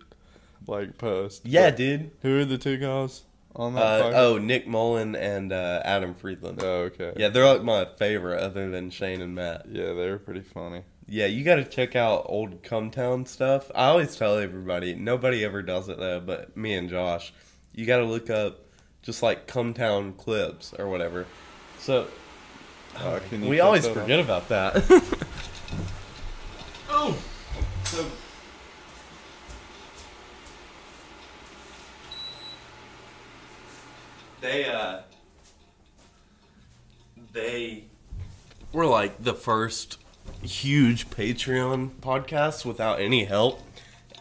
like 0.66 0.98
post. 0.98 1.46
Yeah, 1.46 1.70
But 1.70 1.76
dude. 1.76 2.10
Who 2.22 2.40
are 2.40 2.44
the 2.44 2.58
two 2.58 2.76
guys 2.76 3.22
on 3.56 3.74
that? 3.74 3.82
Uh, 4.02 4.12
oh, 4.14 4.38
Nick 4.38 4.66
Mullen 4.66 5.14
and 5.16 5.52
uh, 5.52 5.80
Adam 5.84 6.14
Friedland. 6.14 6.60
Oh, 6.62 6.82
okay. 6.92 7.12
Yeah, 7.16 7.28
they're 7.28 7.46
like 7.46 7.62
my 7.62 7.86
favorite 7.98 8.40
other 8.40 8.70
than 8.70 8.90
Shane 8.90 9.20
and 9.22 9.34
Matt. 9.34 9.66
Yeah, 9.70 9.92
they 9.94 10.10
were 10.10 10.18
pretty 10.18 10.42
funny. 10.42 10.82
Yeah, 11.06 11.26
you 11.26 11.44
got 11.44 11.56
to 11.56 11.64
check 11.64 11.96
out 11.96 12.25
old 12.26 12.62
Cumtown 12.62 13.28
stuff. 13.28 13.70
I 13.75 13.88
always 13.88 14.16
tell 14.16 14.38
everybody, 14.38 14.94
nobody 14.94 15.44
ever 15.44 15.62
does 15.62 15.88
it 15.88 15.99
though, 15.99 16.20
but 16.20 16.56
me 16.56 16.75
and 16.75 16.88
Josh, 16.88 17.32
you 17.75 17.84
got 17.84 17.99
to 17.99 18.04
look 18.04 18.30
up 18.30 18.61
just 19.02 19.23
like 19.23 19.46
Cumtown 19.46 20.16
clips 20.16 20.73
or 20.78 20.88
whatever. 20.88 21.26
So 21.78 22.06
oh, 23.00 23.16
uh, 23.16 23.20
we 23.32 23.61
always 23.61 23.87
forget 23.87 24.18
about 24.18 24.49
that. 24.49 24.76
oh, 26.88 27.18
so. 27.84 28.06
They, 34.40 34.66
uh, 34.66 35.00
they 37.32 37.84
were 38.73 38.87
like 38.87 39.23
the 39.23 39.34
first 39.34 39.99
huge 40.44 41.10
Patreon 41.10 41.90
podcast 42.00 42.64
without 42.64 43.00
any 43.00 43.24
help, 43.24 43.62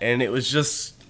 and 0.01 0.21
it 0.21 0.31
was 0.31 0.49
just 0.49 1.03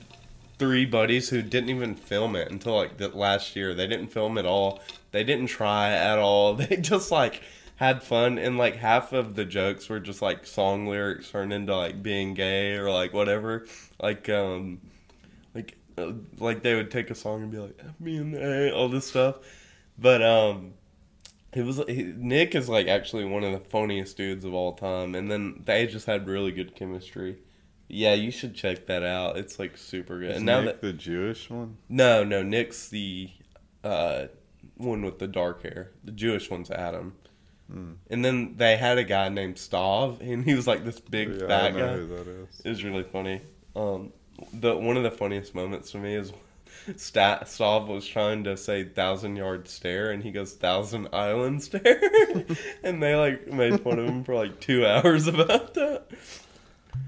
three 0.59 0.85
buddies 0.85 1.29
who 1.29 1.41
didn't 1.41 1.69
even 1.69 1.95
film 1.95 2.35
it 2.35 2.51
until 2.51 2.75
like 2.75 2.97
the 2.97 3.09
last 3.09 3.55
year. 3.55 3.73
They 3.73 3.87
didn't 3.87 4.07
film 4.07 4.37
at 4.37 4.45
all. 4.45 4.81
They 5.11 5.23
didn't 5.23 5.47
try 5.47 5.91
at 5.91 6.19
all. 6.19 6.53
They 6.63 6.77
just 6.77 7.11
like 7.11 7.41
had 7.75 8.03
fun 8.03 8.37
and 8.37 8.57
like 8.57 8.75
half 8.75 9.13
of 9.13 9.35
the 9.35 9.45
jokes 9.45 9.89
were 9.89 9.99
just 9.99 10.21
like 10.21 10.45
song 10.45 10.87
lyrics 10.87 11.29
turned 11.31 11.51
into 11.51 11.75
like 11.75 12.01
being 12.01 12.33
gay 12.33 12.73
or 12.75 12.91
like 12.91 13.13
whatever. 13.13 13.65
Like 14.01 14.29
um 14.29 14.79
like 15.53 15.77
uh, 15.97 16.13
like 16.39 16.61
they 16.63 16.75
would 16.75 16.91
take 16.91 17.09
a 17.09 17.15
song 17.15 17.41
and 17.41 17.51
be 17.51 17.57
like 17.57 17.79
me 17.99 18.17
and 18.17 18.35
A, 18.35 18.73
all 18.73 18.89
this 18.89 19.07
stuff. 19.07 19.39
But 19.97 20.21
um 20.21 20.73
it 21.55 21.63
was 21.63 21.81
he, 21.87 22.03
Nick 22.03 22.55
is 22.55 22.69
like 22.69 22.87
actually 22.87 23.25
one 23.25 23.43
of 23.43 23.51
the 23.51 23.59
funniest 23.69 24.17
dudes 24.17 24.45
of 24.45 24.53
all 24.53 24.73
time 24.73 25.15
and 25.15 25.29
then 25.29 25.61
they 25.65 25.85
just 25.87 26.05
had 26.05 26.27
really 26.27 26.51
good 26.51 26.75
chemistry. 26.75 27.37
Yeah, 27.87 28.13
you 28.13 28.31
should 28.31 28.55
check 28.55 28.87
that 28.87 29.03
out. 29.03 29.37
It's 29.37 29.59
like 29.59 29.77
super 29.77 30.19
good. 30.19 30.31
Is 30.31 30.37
and 30.37 30.45
now 30.45 30.61
Nick 30.61 30.81
that 30.81 30.81
the 30.81 30.93
Jewish 30.93 31.49
one? 31.49 31.77
no, 31.89 32.23
no, 32.23 32.41
Nick's 32.41 32.89
the 32.89 33.29
uh, 33.83 34.27
one 34.77 35.03
with 35.03 35.19
the 35.19 35.27
dark 35.27 35.61
hair. 35.63 35.91
The 36.03 36.11
Jewish 36.11 36.49
one's 36.49 36.71
Adam. 36.71 37.13
Hmm. 37.71 37.93
And 38.09 38.23
then 38.23 38.55
they 38.57 38.77
had 38.77 38.97
a 38.97 39.03
guy 39.03 39.29
named 39.29 39.55
Stav, 39.55 40.21
and 40.27 40.43
he 40.45 40.53
was 40.53 40.65
like 40.67 40.83
this 40.85 40.99
big 40.99 41.29
Yeah, 41.29 41.47
fat 41.47 41.71
guy. 41.75 41.93
who 41.97 42.07
that 42.07 42.27
is. 42.27 42.61
It 42.63 42.69
was 42.69 42.83
really 42.83 43.03
funny. 43.03 43.41
Um, 43.75 44.11
the 44.53 44.75
one 44.75 44.97
of 44.97 45.03
the 45.03 45.11
funniest 45.11 45.53
moments 45.53 45.91
to 45.91 45.97
me 45.99 46.15
is 46.15 46.31
Stat 46.97 47.43
Stav 47.45 47.87
was 47.87 48.05
trying 48.07 48.43
to 48.45 48.57
say 48.57 48.83
thousand 48.83 49.35
yard 49.35 49.67
stare, 49.67 50.11
and 50.11 50.21
he 50.23 50.31
goes 50.31 50.53
thousand 50.53 51.07
island 51.13 51.63
stare, 51.63 52.01
and 52.83 53.01
they 53.01 53.15
like 53.15 53.47
made 53.47 53.79
fun 53.81 53.99
of 53.99 54.05
him 54.05 54.23
for 54.23 54.35
like 54.35 54.59
two 54.59 54.85
hours 54.85 55.27
about 55.33 55.73
that. 55.75 56.07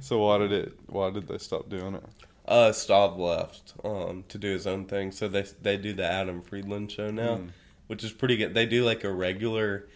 So 0.02 0.20
why 0.20 0.38
did 0.40 0.52
it? 0.52 0.74
Why 0.88 1.10
did 1.10 1.28
they 1.28 1.38
stop 1.38 1.70
doing 1.70 1.96
it? 1.96 2.04
Uh, 2.48 2.72
Stav 2.72 3.18
left 3.18 3.74
um, 3.84 4.24
to 4.30 4.38
do 4.38 4.52
his 4.52 4.68
own 4.68 4.86
thing, 4.86 5.12
so 5.12 5.28
they 5.28 5.46
they 5.62 5.78
do 5.78 5.94
the 5.94 6.06
Adam 6.06 6.42
Friedland 6.42 6.92
show 6.92 7.10
now, 7.12 7.38
Hmm. 7.38 7.48
which 7.88 8.04
is 8.04 8.12
pretty 8.12 8.38
good. 8.38 8.54
They 8.54 8.66
do 8.66 8.84
like 8.86 9.04
a 9.04 9.12
regular 9.12 9.88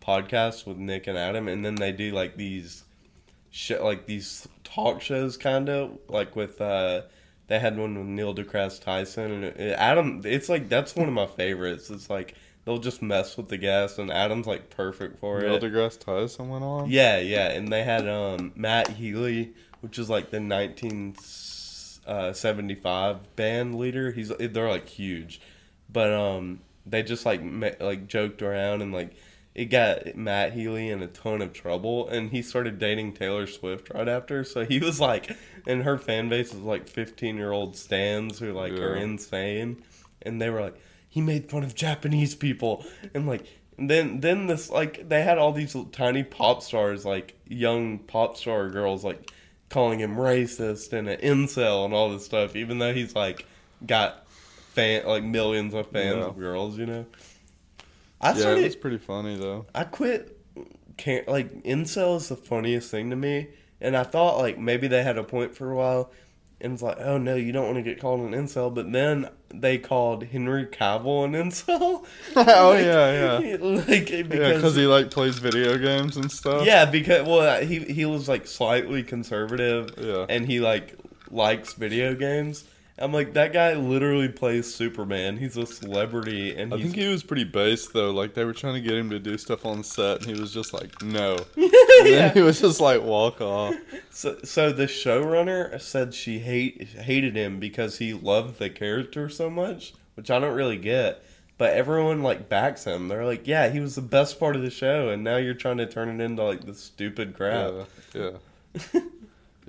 podcast 0.00 0.66
with 0.66 0.78
Nick 0.78 1.06
and 1.06 1.18
Adam, 1.18 1.48
and 1.48 1.64
then 1.64 1.74
they 1.74 1.92
do 1.92 2.12
like 2.12 2.36
these 2.36 2.84
shit 3.50 3.82
like 3.82 4.06
these 4.06 4.48
talk 4.64 5.00
shows, 5.02 5.36
kind 5.36 5.68
of 5.68 5.98
like 6.08 6.34
with. 6.34 6.60
uh 6.60 7.02
They 7.48 7.58
had 7.58 7.76
one 7.78 7.96
with 7.98 8.06
Neil 8.06 8.32
deGrasse 8.34 8.80
Tyson 8.82 9.30
and 9.32 9.44
it, 9.44 9.74
Adam. 9.78 10.22
It's 10.24 10.48
like 10.48 10.68
that's 10.68 10.94
one 10.94 11.08
of 11.08 11.14
my 11.14 11.26
favorites. 11.26 11.90
It's 11.90 12.08
like 12.08 12.34
they'll 12.64 12.78
just 12.78 13.02
mess 13.02 13.36
with 13.36 13.48
the 13.48 13.58
guests, 13.58 13.98
and 13.98 14.08
Adam's 14.10 14.46
like 14.46 14.70
perfect 14.70 15.18
for 15.18 15.40
Neil 15.40 15.56
it. 15.56 15.62
deGrasse 15.62 15.98
Tyson 15.98 16.48
went 16.50 16.62
on. 16.62 16.88
Yeah, 16.90 17.18
yeah, 17.18 17.48
and 17.50 17.72
they 17.72 17.82
had 17.82 18.06
um, 18.06 18.52
Matt 18.54 18.88
Healy, 18.88 19.52
which 19.80 19.98
is 19.98 20.08
like 20.10 20.30
the 20.30 20.40
1975 20.40 23.36
band 23.36 23.78
leader. 23.78 24.12
He's 24.12 24.28
they're 24.28 24.68
like 24.68 24.88
huge, 24.88 25.40
but 25.90 26.12
um, 26.12 26.60
they 26.86 27.02
just 27.02 27.24
like 27.26 27.42
ma- 27.42 27.70
like 27.80 28.06
joked 28.08 28.42
around 28.42 28.82
and 28.82 28.92
like 28.92 29.14
it 29.58 29.66
got 29.66 30.14
Matt 30.14 30.52
Healy 30.52 30.88
in 30.88 31.02
a 31.02 31.08
ton 31.08 31.42
of 31.42 31.52
trouble, 31.52 32.08
and 32.08 32.30
he 32.30 32.42
started 32.42 32.78
dating 32.78 33.14
Taylor 33.14 33.46
Swift 33.46 33.90
right 33.92 34.08
after. 34.08 34.44
So 34.44 34.64
he 34.64 34.78
was 34.78 35.00
like, 35.00 35.36
and 35.66 35.82
her 35.82 35.98
fan 35.98 36.28
base 36.28 36.54
is 36.54 36.60
like 36.60 36.88
15 36.88 37.36
year 37.36 37.50
old 37.50 37.76
stands 37.76 38.38
who 38.38 38.52
like 38.52 38.72
are 38.72 38.94
insane, 38.94 39.82
and 40.22 40.40
they 40.40 40.48
were 40.50 40.60
like, 40.60 40.80
he 41.08 41.20
made 41.20 41.50
fun 41.50 41.64
of 41.64 41.74
Japanese 41.74 42.34
people, 42.34 42.84
and 43.14 43.26
like. 43.26 43.44
And 43.76 43.88
then, 43.88 44.18
then 44.18 44.48
this 44.48 44.70
like 44.70 45.08
they 45.08 45.22
had 45.22 45.38
all 45.38 45.52
these 45.52 45.76
tiny 45.92 46.24
pop 46.24 46.62
stars, 46.64 47.04
like 47.04 47.36
young 47.46 48.00
pop 48.00 48.36
star 48.36 48.68
girls, 48.70 49.04
like 49.04 49.30
calling 49.70 50.00
him 50.00 50.16
racist 50.16 50.92
and 50.92 51.08
an 51.08 51.20
incel 51.20 51.84
and 51.84 51.94
all 51.94 52.10
this 52.10 52.24
stuff, 52.24 52.56
even 52.56 52.78
though 52.78 52.92
he's 52.92 53.14
like 53.14 53.46
got 53.86 54.26
fan 54.72 55.06
like 55.06 55.22
millions 55.22 55.74
of 55.74 55.86
fans 55.92 56.16
Yeah. 56.16 56.24
of 56.24 56.36
girls, 56.38 56.76
you 56.76 56.86
know. 56.86 57.06
I 58.20 58.30
yeah, 58.30 58.34
started. 58.38 58.60
it 58.60 58.64
was 58.64 58.76
pretty 58.76 58.98
funny 58.98 59.36
though. 59.36 59.66
I 59.74 59.84
quit. 59.84 60.34
Can't 60.96 61.28
like 61.28 61.62
incel 61.62 62.16
is 62.16 62.28
the 62.28 62.36
funniest 62.36 62.90
thing 62.90 63.10
to 63.10 63.16
me, 63.16 63.48
and 63.80 63.96
I 63.96 64.02
thought 64.02 64.38
like 64.38 64.58
maybe 64.58 64.88
they 64.88 65.04
had 65.04 65.16
a 65.16 65.22
point 65.22 65.54
for 65.54 65.70
a 65.70 65.76
while, 65.76 66.10
and 66.60 66.72
it's 66.72 66.82
like, 66.82 66.96
oh 66.98 67.18
no, 67.18 67.36
you 67.36 67.52
don't 67.52 67.66
want 67.66 67.76
to 67.76 67.82
get 67.82 68.00
called 68.00 68.18
an 68.20 68.32
incel, 68.32 68.74
but 68.74 68.90
then 68.90 69.28
they 69.54 69.78
called 69.78 70.24
Henry 70.24 70.66
Cavill 70.66 71.24
an 71.24 71.32
incel. 71.34 72.04
oh 72.36 72.70
Like- 72.70 72.84
yeah, 72.84 73.38
yeah. 73.38 73.56
like 73.60 74.28
because 74.28 74.54
because 74.56 74.74
he 74.74 74.86
like 74.86 75.12
plays 75.12 75.38
video 75.38 75.78
games 75.78 76.16
and 76.16 76.32
stuff. 76.32 76.66
yeah, 76.66 76.84
because 76.84 77.24
well, 77.28 77.42
uh, 77.42 77.60
he 77.60 77.78
he 77.78 78.04
was 78.04 78.28
like 78.28 78.48
slightly 78.48 79.04
conservative, 79.04 79.90
Yeah. 79.98 80.26
and 80.28 80.44
he 80.46 80.58
like 80.58 80.96
likes 81.30 81.74
video 81.74 82.16
games. 82.16 82.64
I'm 83.00 83.12
like 83.12 83.34
that 83.34 83.52
guy 83.52 83.74
literally 83.74 84.28
plays 84.28 84.72
Superman. 84.72 85.36
He's 85.36 85.56
a 85.56 85.66
celebrity, 85.66 86.56
and 86.56 86.72
I 86.72 86.76
he's 86.76 86.86
think 86.86 86.96
he 86.96 87.08
was 87.08 87.22
pretty 87.22 87.44
based 87.44 87.92
though. 87.92 88.10
Like 88.10 88.34
they 88.34 88.44
were 88.44 88.52
trying 88.52 88.74
to 88.74 88.80
get 88.80 88.94
him 88.94 89.10
to 89.10 89.18
do 89.18 89.38
stuff 89.38 89.64
on 89.64 89.82
set, 89.84 90.18
and 90.18 90.26
he 90.26 90.40
was 90.40 90.52
just 90.52 90.72
like, 90.72 91.02
"No." 91.02 91.36
And 91.98 92.08
yeah. 92.10 92.28
then 92.28 92.34
he 92.34 92.42
was 92.42 92.60
just 92.60 92.80
like, 92.80 93.02
"Walk 93.02 93.40
off." 93.40 93.74
So, 94.10 94.36
so 94.42 94.72
the 94.72 94.86
showrunner 94.86 95.80
said 95.80 96.12
she 96.12 96.40
hate 96.40 96.88
hated 96.88 97.36
him 97.36 97.60
because 97.60 97.98
he 97.98 98.14
loved 98.14 98.58
the 98.58 98.68
character 98.68 99.28
so 99.28 99.48
much, 99.48 99.94
which 100.14 100.28
I 100.28 100.40
don't 100.40 100.54
really 100.56 100.76
get. 100.76 101.22
But 101.56 101.74
everyone 101.74 102.22
like 102.22 102.48
backs 102.48 102.84
him. 102.84 103.06
They're 103.08 103.24
like, 103.24 103.46
"Yeah, 103.46 103.68
he 103.68 103.78
was 103.78 103.94
the 103.94 104.02
best 104.02 104.40
part 104.40 104.56
of 104.56 104.62
the 104.62 104.70
show, 104.70 105.10
and 105.10 105.22
now 105.22 105.36
you're 105.36 105.54
trying 105.54 105.78
to 105.78 105.86
turn 105.86 106.08
it 106.08 106.24
into 106.24 106.42
like 106.42 106.64
this 106.64 106.80
stupid 106.80 107.34
crap." 107.36 107.72
Yeah, 108.14 108.30
yeah, 108.94 109.00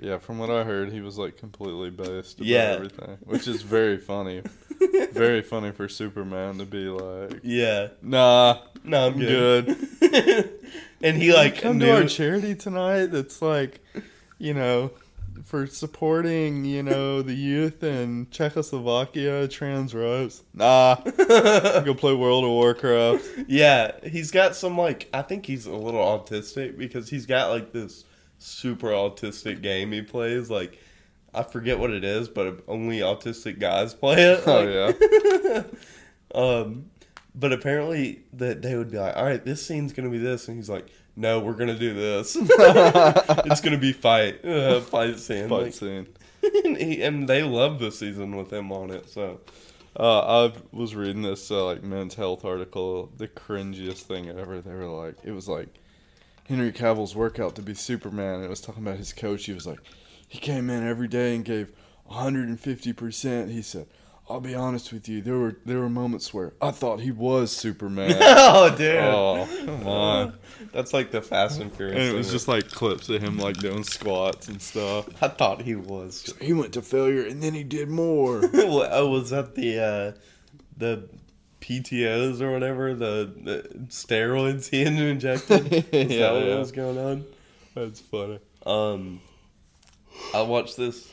yeah. 0.00 0.18
From 0.18 0.38
what 0.38 0.50
I 0.50 0.64
heard, 0.64 0.92
he 0.92 1.00
was 1.00 1.18
like 1.18 1.36
completely 1.36 1.90
based 1.90 2.38
about 2.38 2.46
Yeah. 2.46 2.72
everything, 2.76 3.18
which 3.24 3.46
is 3.46 3.62
very 3.62 3.98
funny. 3.98 4.42
very 5.12 5.42
funny 5.42 5.72
for 5.72 5.88
Superman 5.88 6.58
to 6.58 6.64
be 6.64 6.86
like, 6.88 7.40
Yeah. 7.42 7.88
"Nah, 8.02 8.58
No, 8.84 9.06
I'm 9.06 9.12
I'm 9.14 9.18
good. 9.20 9.76
good." 10.00 10.50
and 11.02 11.16
he 11.16 11.32
like 11.32 11.60
come 11.60 11.78
knew 11.78 11.86
to 11.86 11.92
our 12.02 12.04
charity 12.04 12.54
tonight. 12.54 13.06
That's 13.06 13.42
like, 13.42 13.80
you 14.38 14.54
know, 14.54 14.90
for 15.44 15.66
supporting, 15.66 16.64
you 16.64 16.82
know, 16.82 17.22
the 17.22 17.32
youth 17.34 17.82
in 17.82 18.26
Czechoslovakia, 18.30 19.48
trans 19.48 19.94
rights. 19.94 20.42
Nah, 20.54 20.96
go 21.16 21.94
play 21.94 22.14
World 22.14 22.44
of 22.44 22.50
Warcraft. 22.50 23.24
Yeah, 23.48 23.92
he's 24.04 24.30
got 24.30 24.54
some 24.56 24.76
like 24.78 25.08
I 25.12 25.22
think 25.22 25.46
he's 25.46 25.66
a 25.66 25.74
little 25.74 26.00
autistic 26.00 26.76
because 26.78 27.08
he's 27.10 27.26
got 27.26 27.50
like 27.50 27.72
this 27.72 28.04
super 28.40 28.88
autistic 28.88 29.62
game 29.62 29.92
he 29.92 30.02
plays. 30.02 30.50
Like 30.50 30.78
I 31.32 31.42
forget 31.44 31.78
what 31.78 31.90
it 31.90 32.02
is, 32.04 32.28
but 32.28 32.64
only 32.66 32.98
autistic 32.98 33.58
guys 33.60 33.94
play 33.94 34.16
it. 34.22 34.42
Oh 34.46 35.62
Like- 35.62 35.66
um, 36.34 36.86
but 37.34 37.52
apparently 37.52 38.22
that 38.34 38.62
they 38.62 38.74
would 38.76 38.90
be 38.90 38.98
like, 38.98 39.16
"All 39.16 39.24
right, 39.24 39.44
this 39.44 39.64
scene's 39.64 39.92
gonna 39.92 40.10
be 40.10 40.18
this," 40.18 40.48
and 40.48 40.56
he's 40.56 40.68
like, 40.68 40.88
"No, 41.16 41.38
we're 41.40 41.54
gonna 41.54 41.78
do 41.78 41.94
this. 41.94 42.36
it's 42.40 43.60
gonna 43.60 43.78
be 43.78 43.92
fight, 43.92 44.44
uh, 44.44 44.80
fight 44.80 45.18
scene." 45.18 45.48
Fight 45.48 45.62
Like, 45.62 45.74
scene. 45.74 46.08
and, 46.64 46.76
he, 46.76 47.02
and 47.02 47.28
they 47.28 47.42
love 47.42 47.78
the 47.78 47.92
season 47.92 48.34
with 48.36 48.52
him 48.52 48.72
on 48.72 48.90
it. 48.90 49.08
So 49.10 49.40
Uh, 49.98 50.48
I 50.48 50.52
was 50.72 50.94
reading 50.94 51.22
this 51.22 51.50
uh, 51.50 51.64
like 51.66 51.82
men's 51.84 52.14
health 52.14 52.44
article. 52.44 53.12
The 53.16 53.28
cringiest 53.28 54.02
thing 54.02 54.28
ever. 54.28 54.60
They 54.60 54.72
were 54.72 54.86
like, 54.86 55.16
it 55.24 55.32
was 55.32 55.48
like 55.48 55.68
Henry 56.50 56.72
Cavill's 56.72 57.14
workout 57.14 57.54
to 57.54 57.62
be 57.62 57.74
Superman. 57.74 58.42
It 58.42 58.50
was 58.50 58.60
talking 58.60 58.82
about 58.82 58.96
his 58.98 59.12
coach. 59.12 59.46
He 59.46 59.52
was 59.52 59.68
like, 59.68 59.78
he 60.26 60.40
came 60.40 60.68
in 60.68 60.86
every 60.86 61.06
day 61.06 61.36
and 61.36 61.44
gave 61.44 61.72
150 62.06 62.92
percent. 62.92 63.52
He 63.52 63.62
said, 63.62 63.86
"I'll 64.28 64.40
be 64.40 64.56
honest 64.56 64.92
with 64.92 65.08
you. 65.08 65.22
There 65.22 65.38
were 65.38 65.58
there 65.64 65.78
were 65.78 65.88
moments 65.88 66.34
where 66.34 66.52
I 66.60 66.72
thought 66.72 67.00
he 67.00 67.12
was 67.12 67.52
Superman." 67.52 68.16
oh, 68.20 68.74
dude, 68.76 68.96
oh, 68.96 69.48
come 69.64 69.86
on. 69.86 70.38
that's 70.72 70.92
like 70.92 71.12
the 71.12 71.22
Fast 71.22 71.60
and 71.60 71.72
Furious. 71.72 71.98
And 71.98 72.14
it 72.14 72.18
was 72.18 72.32
just 72.32 72.48
like 72.48 72.68
clips 72.68 73.08
of 73.08 73.22
him 73.22 73.38
like 73.38 73.58
doing 73.58 73.84
squats 73.84 74.48
and 74.48 74.60
stuff. 74.60 75.08
I 75.22 75.28
thought 75.28 75.62
he 75.62 75.76
was. 75.76 76.34
He 76.40 76.52
went 76.52 76.72
to 76.72 76.82
failure 76.82 77.24
and 77.24 77.40
then 77.40 77.54
he 77.54 77.62
did 77.62 77.88
more. 77.88 78.40
oh, 78.54 79.08
was 79.08 79.30
that 79.30 79.54
the 79.54 79.78
uh, 79.78 80.12
the 80.76 81.08
PTOS 81.60 82.40
or 82.40 82.52
whatever 82.52 82.94
the, 82.94 83.32
the 83.42 83.68
steroids 83.88 84.68
he 84.68 84.84
had 84.84 84.92
injected? 84.94 85.72
Is 85.92 86.10
Yeah, 86.10 86.18
that 86.18 86.32
what 86.34 86.44
yeah. 86.46 86.58
was 86.58 86.72
going 86.72 86.98
on? 86.98 87.24
That's 87.74 88.00
funny. 88.00 88.40
Um, 88.66 89.20
I 90.34 90.42
watched 90.42 90.76
this. 90.76 91.10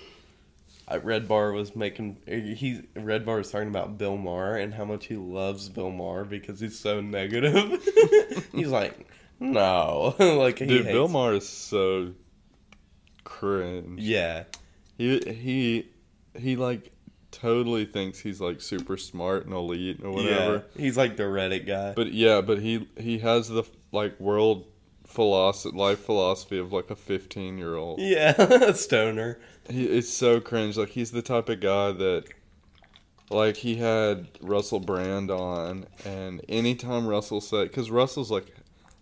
I, 0.89 0.97
Red 0.97 1.27
Bar 1.27 1.51
was 1.51 1.75
making 1.75 2.17
he 2.25 2.81
Red 2.95 3.25
Bar 3.25 3.37
was 3.37 3.51
talking 3.51 3.67
about 3.67 3.97
Bill 3.97 4.15
Maher 4.17 4.55
and 4.55 4.73
how 4.73 4.85
much 4.85 5.07
he 5.07 5.17
loves 5.17 5.67
Bill 5.67 5.91
Maher 5.91 6.23
because 6.23 6.59
he's 6.61 6.79
so 6.79 7.01
negative. 7.01 7.85
he's 8.53 8.69
like, 8.69 9.05
no, 9.39 10.15
like 10.19 10.57
Dude, 10.57 10.69
hates- 10.69 10.85
Bill 10.87 11.09
Maher 11.09 11.33
is 11.35 11.47
so 11.47 12.13
cringe. 13.25 13.99
Yeah, 14.01 14.43
He 14.97 15.19
he 15.19 15.89
he 16.39 16.55
like 16.55 16.91
totally 17.31 17.85
thinks 17.85 18.19
he's 18.19 18.41
like 18.41 18.61
super 18.61 18.97
smart 18.97 19.45
and 19.45 19.53
elite 19.53 20.03
or 20.03 20.11
whatever. 20.11 20.65
Yeah, 20.75 20.81
he's 20.81 20.97
like 20.97 21.17
the 21.17 21.23
Reddit 21.23 21.65
guy. 21.65 21.93
But 21.93 22.13
yeah, 22.13 22.41
but 22.41 22.59
he 22.59 22.87
he 22.97 23.19
has 23.19 23.47
the 23.47 23.63
like 23.91 24.19
world 24.19 24.65
philosophy, 25.05 25.75
life 25.75 25.99
philosophy 25.99 26.57
of 26.59 26.73
like 26.73 26.89
a 26.89 26.95
fifteen 26.95 27.57
year 27.57 27.75
old. 27.75 27.99
yeah, 27.99 28.71
stoner. 28.73 29.39
He, 29.69 29.85
it's 29.85 30.09
so 30.09 30.39
cringe. 30.39 30.77
Like 30.77 30.89
he's 30.89 31.11
the 31.11 31.21
type 31.21 31.49
of 31.49 31.59
guy 31.59 31.91
that, 31.91 32.25
like 33.29 33.57
he 33.57 33.75
had 33.75 34.27
Russell 34.41 34.79
Brand 34.79 35.31
on, 35.31 35.85
and 36.05 36.41
anytime 36.47 37.07
Russell 37.07 37.41
said, 37.41 37.67
because 37.67 37.91
Russell's 37.91 38.31
like 38.31 38.53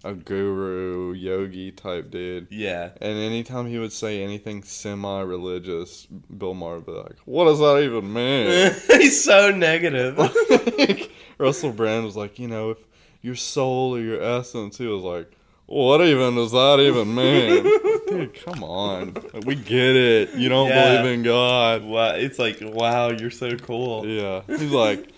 a 0.06 0.14
guru 0.14 1.14
yogi 1.14 1.72
type 1.72 2.12
dude, 2.12 2.48
Yeah. 2.52 2.90
and 3.02 3.18
anytime 3.18 3.66
he 3.68 3.80
would 3.80 3.92
say 3.92 4.24
anything 4.24 4.64
semi-religious, 4.64 6.06
Bill 6.38 6.54
Maher 6.54 6.76
would 6.76 6.86
be 6.86 6.92
like, 6.92 7.18
"What 7.26 7.46
does 7.46 7.60
that 7.60 7.82
even 7.84 8.12
mean?" 8.14 8.74
he's 9.02 9.24
so 9.24 9.52
negative. 9.52 10.18
Like, 10.78 11.12
Russell 11.38 11.72
Brand 11.72 12.06
was 12.06 12.16
like, 12.16 12.38
you 12.40 12.48
know, 12.48 12.72
if 12.72 12.78
your 13.22 13.36
soul 13.36 13.96
or 13.96 14.00
your 14.00 14.22
essence, 14.22 14.78
he 14.78 14.86
was 14.88 15.02
like, 15.04 15.32
what 15.68 16.02
even 16.02 16.36
does 16.36 16.52
that 16.52 16.80
even 16.80 17.16
mean? 17.16 17.64
Dude, 18.08 18.34
come 18.46 18.64
on. 18.64 19.14
Like, 19.34 19.46
we 19.46 19.56
get 19.56 19.96
it. 19.96 20.36
You 20.36 20.48
don't 20.50 20.68
Yeah. 20.70 21.02
believe 21.02 21.14
in 21.14 21.24
God. 21.24 21.84
wow, 21.84 22.12
it's 22.16 22.38
like 22.40 22.60
wow, 22.62 23.10
you're 23.10 23.32
so 23.32 23.56
cool. 23.58 24.06
Yeah. 24.06 24.42
He's 24.48 24.72
like, 24.72 25.10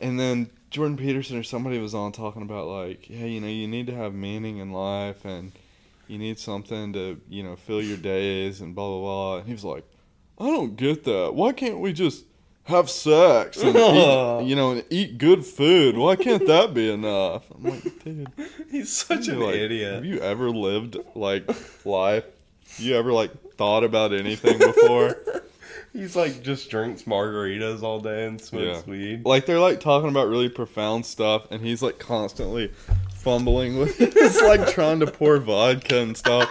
and 0.00 0.20
then 0.20 0.50
Jordan 0.70 0.96
Peterson 0.96 1.38
or 1.38 1.42
somebody 1.42 1.78
was 1.78 1.94
on 1.94 2.12
talking 2.12 2.42
about, 2.42 2.66
like, 2.66 3.08
yeah, 3.08 3.24
you 3.24 3.40
know, 3.40 3.46
you 3.46 3.68
need 3.68 3.86
to 3.86 3.94
have 3.94 4.14
meaning 4.14 4.58
in 4.58 4.72
life 4.72 5.24
and 5.24 5.52
you 6.08 6.18
need 6.18 6.38
something 6.38 6.92
to, 6.92 7.20
you 7.28 7.42
know, 7.42 7.56
fill 7.56 7.82
your 7.82 7.96
days 7.96 8.60
and 8.60 8.74
blah, 8.74 8.88
blah, 8.88 9.00
blah. 9.00 9.36
And 9.38 9.46
he 9.46 9.52
was 9.52 9.64
like, 9.64 9.84
I 10.38 10.44
don't 10.46 10.76
get 10.76 11.04
that. 11.04 11.34
Why 11.34 11.52
can't 11.52 11.78
we 11.78 11.92
just 11.92 12.24
have 12.64 12.90
sex 12.90 13.62
and 13.62 13.76
eat, 13.76 14.44
you 14.48 14.56
know, 14.56 14.72
and 14.72 14.84
eat 14.90 15.18
good 15.18 15.44
food? 15.44 15.96
Why 15.96 16.16
can't 16.16 16.46
that 16.46 16.74
be 16.74 16.90
enough? 16.90 17.50
I'm 17.50 17.64
like, 17.64 18.04
dude. 18.04 18.28
He's 18.70 18.92
such 18.92 19.28
an 19.28 19.40
like, 19.40 19.54
idiot. 19.54 19.94
Have 19.94 20.04
you 20.04 20.20
ever 20.20 20.50
lived 20.50 20.96
like 21.14 21.48
life? 21.86 22.24
You 22.78 22.96
ever 22.96 23.12
like 23.12 23.54
thought 23.54 23.84
about 23.84 24.12
anything 24.12 24.58
before? 24.58 25.16
He's 25.96 26.14
like 26.14 26.42
just 26.42 26.68
drinks 26.70 27.02
margaritas 27.04 27.82
all 27.82 28.00
day 28.00 28.26
and 28.26 28.40
smokes 28.40 28.84
Yeah. 28.86 28.90
weed. 28.90 29.24
Like 29.24 29.46
they're 29.46 29.60
like 29.60 29.80
talking 29.80 30.08
about 30.10 30.28
really 30.28 30.48
profound 30.48 31.06
stuff, 31.06 31.46
and 31.50 31.62
he's 31.62 31.82
like 31.82 31.98
constantly 31.98 32.70
fumbling 33.14 33.78
with 33.78 33.96
it's 34.00 34.40
like 34.42 34.68
trying 34.68 35.00
to 35.00 35.06
pour 35.06 35.38
vodka 35.38 35.98
and 35.98 36.16
stuff. 36.16 36.48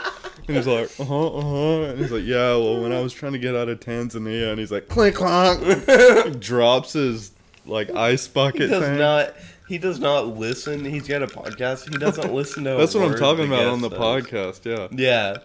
And 0.47 0.57
he's 0.57 0.67
like, 0.67 0.89
uh 0.99 1.05
huh, 1.05 1.27
uh 1.27 1.41
huh. 1.41 1.81
And 1.91 1.99
he's 1.99 2.11
like, 2.11 2.23
yeah, 2.25 2.49
well, 2.55 2.81
when 2.81 2.91
I 2.91 2.99
was 3.01 3.13
trying 3.13 3.33
to 3.33 3.39
get 3.39 3.55
out 3.55 3.69
of 3.69 3.79
Tanzania, 3.79 4.49
and 4.51 4.59
he's 4.59 4.71
like, 4.71 4.87
clink 4.89 5.15
clonk, 5.15 6.39
drops 6.39 6.93
his 6.93 7.31
like 7.65 7.89
ice 7.95 8.27
bucket. 8.27 8.61
He 8.61 8.67
does 8.67 8.83
thing. 8.83 8.97
not. 8.97 9.33
He 9.67 9.77
does 9.79 9.99
not 9.99 10.27
listen. 10.37 10.85
He's 10.85 11.07
got 11.07 11.23
a 11.23 11.27
podcast. 11.27 11.89
He 11.89 11.97
doesn't 11.97 12.31
listen 12.33 12.63
to. 12.65 12.75
a 12.75 12.77
That's 12.77 12.93
what 12.93 13.03
I'm 13.09 13.17
talking 13.17 13.47
about 13.47 13.65
on 13.65 13.81
the 13.81 13.89
does. 13.89 13.97
podcast. 13.99 14.65
Yeah. 14.65 14.87
Yeah, 14.91 15.37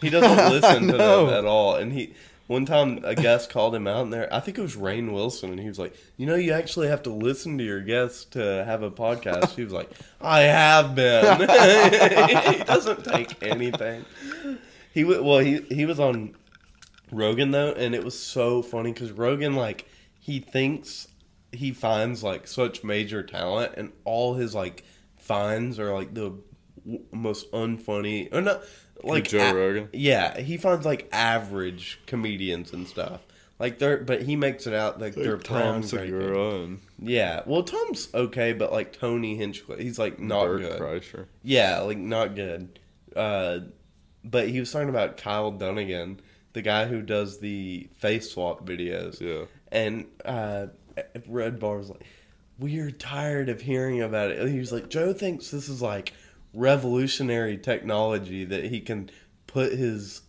he 0.00 0.10
doesn't 0.10 0.52
listen 0.52 0.86
to 0.88 0.96
them 0.96 1.28
at 1.30 1.44
all. 1.44 1.74
And 1.74 1.92
he 1.92 2.14
one 2.46 2.66
time 2.66 3.00
a 3.04 3.14
guest 3.14 3.50
called 3.50 3.74
him 3.74 3.86
out 3.86 4.02
in 4.02 4.10
there. 4.10 4.32
I 4.32 4.40
think 4.40 4.58
it 4.58 4.62
was 4.62 4.76
Rainn 4.76 5.12
Wilson, 5.12 5.50
and 5.50 5.60
he 5.60 5.68
was 5.68 5.78
like, 5.78 5.94
"You 6.16 6.26
know, 6.26 6.34
you 6.34 6.52
actually 6.52 6.88
have 6.88 7.02
to 7.04 7.10
listen 7.10 7.56
to 7.58 7.64
your 7.64 7.80
guests 7.80 8.24
to 8.26 8.64
have 8.64 8.82
a 8.82 8.90
podcast." 8.90 9.50
He 9.54 9.64
was 9.64 9.72
like, 9.72 9.90
"I 10.20 10.40
have 10.40 10.94
been." 10.94 11.40
he 12.58 12.64
doesn't 12.64 13.04
take 13.04 13.42
anything. 13.42 14.04
He 14.92 15.04
well, 15.04 15.38
he 15.38 15.60
he 15.70 15.86
was 15.86 15.98
on 15.98 16.36
Rogan 17.10 17.50
though, 17.50 17.72
and 17.72 17.94
it 17.94 18.04
was 18.04 18.18
so 18.18 18.62
funny 18.62 18.92
because 18.92 19.12
Rogan 19.12 19.54
like 19.54 19.86
he 20.20 20.40
thinks 20.40 21.08
he 21.50 21.72
finds 21.72 22.22
like 22.22 22.46
such 22.46 22.84
major 22.84 23.22
talent, 23.22 23.72
and 23.76 23.92
all 24.04 24.34
his 24.34 24.54
like 24.54 24.84
finds 25.16 25.78
are 25.78 25.94
like 25.94 26.12
the 26.12 26.32
most 27.12 27.50
unfunny 27.52 28.32
or 28.34 28.42
not 28.42 28.62
like 29.02 29.28
Joe 29.28 29.38
a- 29.50 29.54
Rogan? 29.54 29.88
Yeah, 29.92 30.38
he 30.40 30.56
finds 30.56 30.86
like 30.86 31.08
average 31.12 32.00
comedians 32.06 32.72
and 32.72 32.86
stuff. 32.86 33.20
Like 33.58 33.78
they're, 33.78 33.98
but 33.98 34.22
he 34.22 34.34
makes 34.36 34.66
it 34.66 34.74
out 34.74 35.00
like 35.00 35.14
they're 35.14 35.36
Like 35.36 35.44
Tom 35.44 35.82
groundbreaking. 35.82 35.84
Segura 35.88 36.50
and 36.62 36.80
Yeah, 36.98 37.42
well, 37.46 37.62
Tom's 37.62 38.08
okay, 38.12 38.52
but 38.52 38.72
like 38.72 38.92
Tony 38.98 39.36
Hinchcliffe, 39.36 39.78
he's 39.78 39.98
like 39.98 40.18
not 40.18 40.44
Bert 40.46 40.60
good. 40.62 40.80
Kreischer. 40.80 41.26
Yeah, 41.42 41.80
like 41.80 41.98
not 41.98 42.34
good. 42.34 42.78
Uh, 43.14 43.60
but 44.24 44.48
he 44.48 44.58
was 44.58 44.72
talking 44.72 44.88
about 44.88 45.18
Kyle 45.18 45.52
Dunnigan, 45.52 46.20
the 46.52 46.62
guy 46.62 46.86
who 46.86 47.00
does 47.02 47.38
the 47.38 47.88
face 47.94 48.32
swap 48.32 48.66
videos. 48.66 49.20
Yeah. 49.20 49.44
And 49.70 50.06
uh, 50.24 50.66
Red 51.28 51.60
Bar 51.60 51.78
was 51.78 51.90
like, 51.90 52.02
"We're 52.58 52.90
tired 52.90 53.48
of 53.48 53.60
hearing 53.60 54.02
about 54.02 54.30
it." 54.32 54.48
He 54.48 54.58
was 54.58 54.72
like, 54.72 54.88
"Joe 54.88 55.12
thinks 55.12 55.50
this 55.50 55.68
is 55.68 55.80
like 55.80 56.12
revolutionary 56.54 57.58
technology 57.58 58.44
that 58.44 58.64
he 58.64 58.80
can 58.80 59.10
put 59.46 59.72
his 59.72 60.22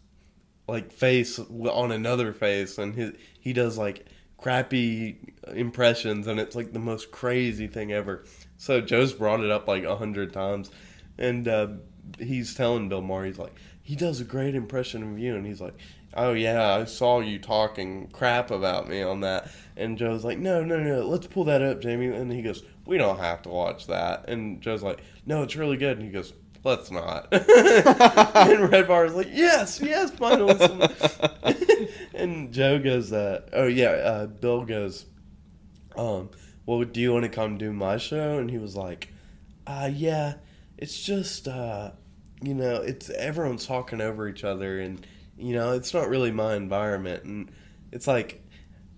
like 0.68 0.92
face 0.92 1.40
on 1.40 1.92
another 1.92 2.34
face, 2.34 2.78
and 2.78 2.96
his 2.96 3.14
he 3.40 3.54
does 3.54 3.78
like 3.78 4.06
crappy 4.38 5.34
impressions, 5.54 6.28
and 6.28 6.40
it's 6.40 6.56
like 6.56 6.74
the 6.74 6.80
most 6.80 7.12
crazy 7.12 7.68
thing 7.68 7.92
ever." 7.92 8.26
So 8.58 8.82
Joe's 8.82 9.14
brought 9.14 9.42
it 9.42 9.52
up 9.52 9.68
like 9.68 9.84
a 9.84 9.96
hundred 9.96 10.34
times, 10.34 10.72
and 11.18 11.48
uh, 11.48 11.68
he's 12.20 12.56
telling 12.56 12.90
Bill 12.90 13.02
Maher, 13.02 13.26
he's 13.26 13.40
like, 13.40 13.56
he 13.82 13.96
does 13.96 14.20
a 14.20 14.26
great 14.26 14.56
impression 14.56 15.04
of 15.04 15.20
you, 15.20 15.36
and 15.36 15.46
he's 15.46 15.62
like, 15.62 15.76
oh 16.16 16.34
yeah, 16.34 16.76
I 16.76 16.86
saw 16.86 17.20
you 17.20 17.40
talking 17.40 18.08
crap 18.08 18.52
about 18.52 18.88
me 18.88 19.02
on 19.02 19.22
that, 19.22 19.50
and 19.78 19.98
Joe's 19.98 20.24
like, 20.24 20.38
no, 20.38 20.64
no, 20.64 20.80
no, 20.80 21.08
let's 21.08 21.28
pull 21.28 21.44
that 21.46 21.62
up, 21.62 21.82
Jamie, 21.82 22.08
and 22.08 22.32
he 22.32 22.42
goes, 22.42 22.64
we 22.86 22.98
don't 22.98 23.20
have 23.20 23.42
to 23.44 23.50
watch 23.50 23.88
that, 23.88 24.30
and 24.30 24.62
Joe's 24.62 24.84
like, 24.84 25.02
no, 25.26 25.44
it's 25.44 25.56
really 25.56 25.78
good, 25.78 25.98
and 25.98 26.06
he 26.06 26.12
goes. 26.12 26.34
Let's 26.64 26.90
not. 26.90 27.28
and 27.32 28.72
Red 28.72 28.88
Bar 28.88 29.06
is 29.06 29.14
like, 29.14 29.30
yes, 29.32 29.80
yes, 29.80 30.20
listen. 30.20 30.82
and 32.16 32.52
Joe 32.52 32.80
goes, 32.80 33.14
uh, 33.14 33.42
oh 33.54 33.68
yeah, 33.68 33.90
uh, 33.90 34.26
Bill 34.26 34.66
goes, 34.66 35.06
um, 35.96 36.32
well, 36.66 36.84
do 36.84 37.00
you 37.00 37.14
want 37.14 37.24
to 37.24 37.30
come 37.30 37.60
do 37.60 37.72
my 37.72 37.98
show? 37.98 38.40
And 38.40 38.50
he 38.50 38.58
was 38.58 38.76
like, 38.76 39.14
uh, 39.68 39.92
yeah, 39.94 40.36
it's 40.80 41.04
just, 41.04 41.48
uh, 41.48 41.92
you 42.42 42.54
know, 42.54 42.82
it's 42.82 43.10
everyone's 43.12 43.68
talking 43.68 44.02
over 44.02 44.28
each 44.28 44.44
other, 44.44 44.80
and 44.80 45.06
you 45.38 45.54
know, 45.54 45.74
it's 45.74 45.94
not 45.94 46.10
really 46.10 46.32
my 46.32 46.56
environment, 46.56 47.24
and 47.24 47.52
it's 47.92 48.08
like 48.08 48.44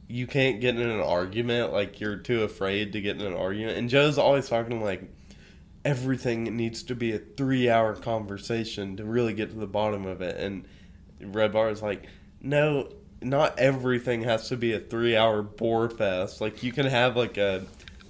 you 0.07 0.25
can't 0.25 0.61
get 0.61 0.75
in 0.75 0.89
an 0.89 1.01
argument, 1.01 1.73
like 1.73 1.99
you're 1.99 2.15
too 2.17 2.43
afraid 2.43 2.93
to 2.93 3.01
get 3.01 3.19
in 3.19 3.25
an 3.25 3.33
argument. 3.33 3.77
And 3.77 3.89
Joe's 3.89 4.17
always 4.17 4.47
talking 4.47 4.81
like 4.81 5.03
everything 5.83 6.43
needs 6.55 6.83
to 6.83 6.95
be 6.95 7.13
a 7.13 7.19
three-hour 7.19 7.95
conversation 7.95 8.97
to 8.97 9.05
really 9.05 9.33
get 9.33 9.49
to 9.51 9.57
the 9.57 9.67
bottom 9.67 10.05
of 10.05 10.21
it, 10.21 10.37
and 10.37 10.67
Red 11.21 11.51
Bar 11.51 11.69
is 11.69 11.81
like, 11.81 12.07
no, 12.41 12.89
not 13.21 13.57
everything 13.57 14.21
has 14.23 14.49
to 14.49 14.57
be 14.57 14.73
a 14.73 14.79
three-hour 14.79 15.41
bore 15.41 15.89
fest. 15.89 16.39
Like 16.39 16.63
you 16.63 16.71
can 16.71 16.85
have 16.85 17.17
like 17.17 17.37
a 17.37 17.65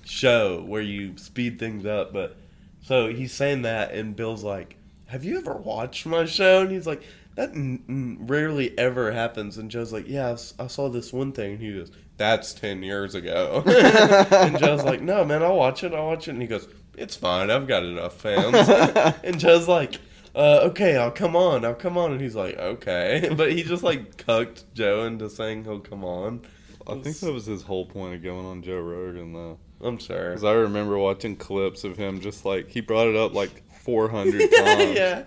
show 0.05 0.61
where 0.63 0.81
you 0.81 1.17
speed 1.17 1.59
things 1.59 1.85
up, 1.85 2.13
but 2.13 2.37
so 2.81 3.07
he's 3.07 3.33
saying 3.33 3.63
that, 3.63 3.91
and 3.91 4.15
Bill's 4.15 4.43
like, 4.43 4.77
"Have 5.07 5.23
you 5.23 5.37
ever 5.37 5.55
watched 5.55 6.05
my 6.05 6.25
show?" 6.25 6.61
And 6.61 6.71
he's 6.71 6.87
like, 6.87 7.03
"That 7.37 7.51
n- 7.51 7.81
n- 7.87 8.17
rarely 8.27 8.77
ever 8.77 9.11
happens." 9.13 9.57
And 9.57 9.71
Joe's 9.71 9.93
like, 9.93 10.09
"Yeah, 10.09 10.27
I 10.27 10.31
s- 10.33 10.53
I 10.59 10.67
saw 10.67 10.89
this 10.89 11.13
one 11.13 11.31
thing." 11.31 11.53
And 11.53 11.61
he 11.61 11.71
goes, 11.73 11.91
"That's 12.17 12.53
ten 12.53 12.83
years 12.83 13.15
ago." 13.15 13.63
and 13.65 14.59
Joe's 14.59 14.83
like, 14.83 15.01
"No, 15.01 15.23
man, 15.23 15.41
I'll 15.41 15.55
watch 15.55 15.83
it. 15.85 15.93
I'll 15.93 16.07
watch 16.07 16.27
it." 16.27 16.31
And 16.31 16.41
he 16.41 16.47
goes, 16.47 16.67
"It's 16.97 17.15
fine. 17.15 17.49
I've 17.49 17.67
got 17.67 17.83
enough 17.83 18.19
fans." 18.19 18.67
and 19.23 19.39
Joe's 19.39 19.67
like. 19.69 19.99
Uh, 20.35 20.59
okay, 20.65 20.95
I'll 20.97 21.09
come 21.09 21.35
on. 21.35 21.65
I'll 21.65 21.73
come 21.73 21.97
on, 21.97 22.11
and 22.11 22.21
he's 22.21 22.35
like, 22.35 22.55
okay, 22.59 23.27
but 23.35 23.51
he 23.53 23.63
just 23.63 23.81
like 23.81 24.17
cucked 24.17 24.71
Joe 24.75 25.05
into 25.05 25.31
saying 25.31 25.63
he'll 25.63 25.79
come 25.79 26.03
on. 26.05 26.41
I 26.85 26.93
think 26.99 27.17
that 27.21 27.33
was 27.33 27.47
his 27.47 27.63
whole 27.63 27.87
point 27.87 28.13
of 28.13 28.21
going 28.21 28.45
on 28.45 28.61
Joe 28.61 28.79
Rogan, 28.79 29.33
though. 29.33 29.57
I'm 29.81 29.97
sure. 29.97 30.29
Because 30.29 30.43
I 30.43 30.51
remember 30.53 30.95
watching 30.95 31.37
clips 31.37 31.83
of 31.85 31.97
him 31.97 32.21
just 32.21 32.45
like, 32.45 32.69
he 32.69 32.81
brought 32.81 33.07
it 33.07 33.15
up 33.15 33.33
like 33.33 33.63
400 33.81 34.39
times. 34.51 34.95
yeah, 34.95 35.23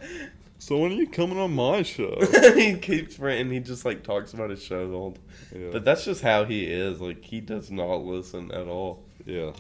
So 0.60 0.76
when 0.76 0.92
are 0.92 0.96
you 0.96 1.08
coming 1.08 1.38
on 1.38 1.54
my 1.54 1.82
show? 1.82 2.18
he 2.54 2.74
keeps 2.76 3.18
and 3.18 3.50
he 3.50 3.60
just 3.60 3.86
like 3.86 4.02
talks 4.02 4.34
about 4.34 4.50
his 4.50 4.62
show 4.62 4.86
the 4.90 4.96
whole 4.96 5.12
time. 5.12 5.22
Yeah. 5.62 5.68
But 5.72 5.86
that's 5.86 6.04
just 6.04 6.20
how 6.20 6.44
he 6.44 6.64
is. 6.64 7.00
Like 7.00 7.24
he 7.24 7.40
does 7.40 7.70
not 7.70 8.04
listen 8.04 8.52
at 8.52 8.68
all. 8.68 9.02
yeah. 9.24 9.52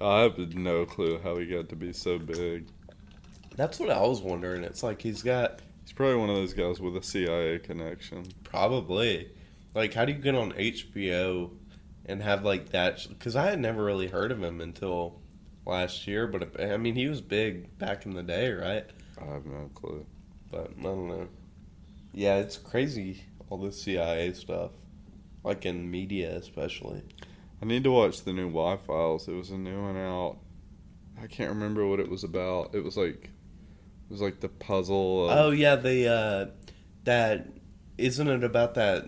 I 0.00 0.22
have 0.22 0.38
no 0.54 0.86
clue 0.86 1.20
how 1.22 1.36
he 1.36 1.44
got 1.46 1.68
to 1.68 1.76
be 1.76 1.92
so 1.92 2.18
big. 2.18 2.66
That's 3.56 3.78
what 3.78 3.90
I 3.90 4.00
was 4.00 4.22
wondering. 4.22 4.64
It's 4.64 4.82
like 4.82 5.02
he's 5.02 5.22
got 5.22 5.60
He's 5.82 5.92
probably 5.92 6.16
one 6.16 6.30
of 6.30 6.36
those 6.36 6.54
guys 6.54 6.80
with 6.80 6.96
a 6.96 7.02
CIA 7.02 7.58
connection. 7.58 8.24
probably 8.42 9.28
like 9.74 9.92
how 9.92 10.06
do 10.06 10.12
you 10.12 10.18
get 10.18 10.34
on 10.34 10.52
HBO 10.52 11.50
and 12.06 12.22
have 12.22 12.42
like 12.42 12.70
that? 12.70 13.06
Because 13.06 13.36
I 13.36 13.50
had 13.50 13.60
never 13.60 13.84
really 13.84 14.08
heard 14.08 14.32
of 14.32 14.42
him 14.42 14.62
until 14.62 15.20
last 15.66 16.06
year. 16.06 16.26
But 16.26 16.58
I 16.58 16.78
mean, 16.78 16.94
he 16.94 17.06
was 17.06 17.20
big 17.20 17.76
back 17.76 18.06
in 18.06 18.14
the 18.14 18.22
day, 18.22 18.50
right? 18.50 18.86
I 19.26 19.34
have 19.34 19.46
no 19.46 19.70
clue. 19.74 20.04
But 20.50 20.70
I 20.78 20.82
don't 20.82 21.08
know. 21.08 21.28
Yeah, 22.12 22.36
it's 22.36 22.56
crazy 22.56 23.24
all 23.50 23.58
this 23.58 23.82
CIA 23.82 24.32
stuff. 24.32 24.70
like 25.42 25.66
in 25.66 25.90
media 25.90 26.34
especially. 26.36 27.02
I 27.60 27.66
need 27.66 27.84
to 27.84 27.90
watch 27.90 28.24
the 28.24 28.32
new 28.32 28.48
Why 28.48 28.76
Files. 28.76 29.28
It 29.28 29.32
was 29.34 29.50
a 29.50 29.58
new 29.58 29.82
one 29.82 29.96
out. 29.96 30.38
I 31.22 31.26
can't 31.26 31.50
remember 31.50 31.86
what 31.86 32.00
it 32.00 32.08
was 32.10 32.24
about. 32.24 32.74
It 32.74 32.82
was 32.82 32.96
like 32.96 33.24
it 33.24 34.10
was 34.10 34.20
like 34.20 34.40
the 34.40 34.48
puzzle. 34.48 35.28
Of, 35.28 35.38
Oh 35.38 35.50
yeah, 35.50 35.76
the 35.76 36.08
uh, 36.08 36.46
that 37.04 37.46
isn't 37.98 38.28
it 38.28 38.42
about 38.42 38.74
that 38.74 39.04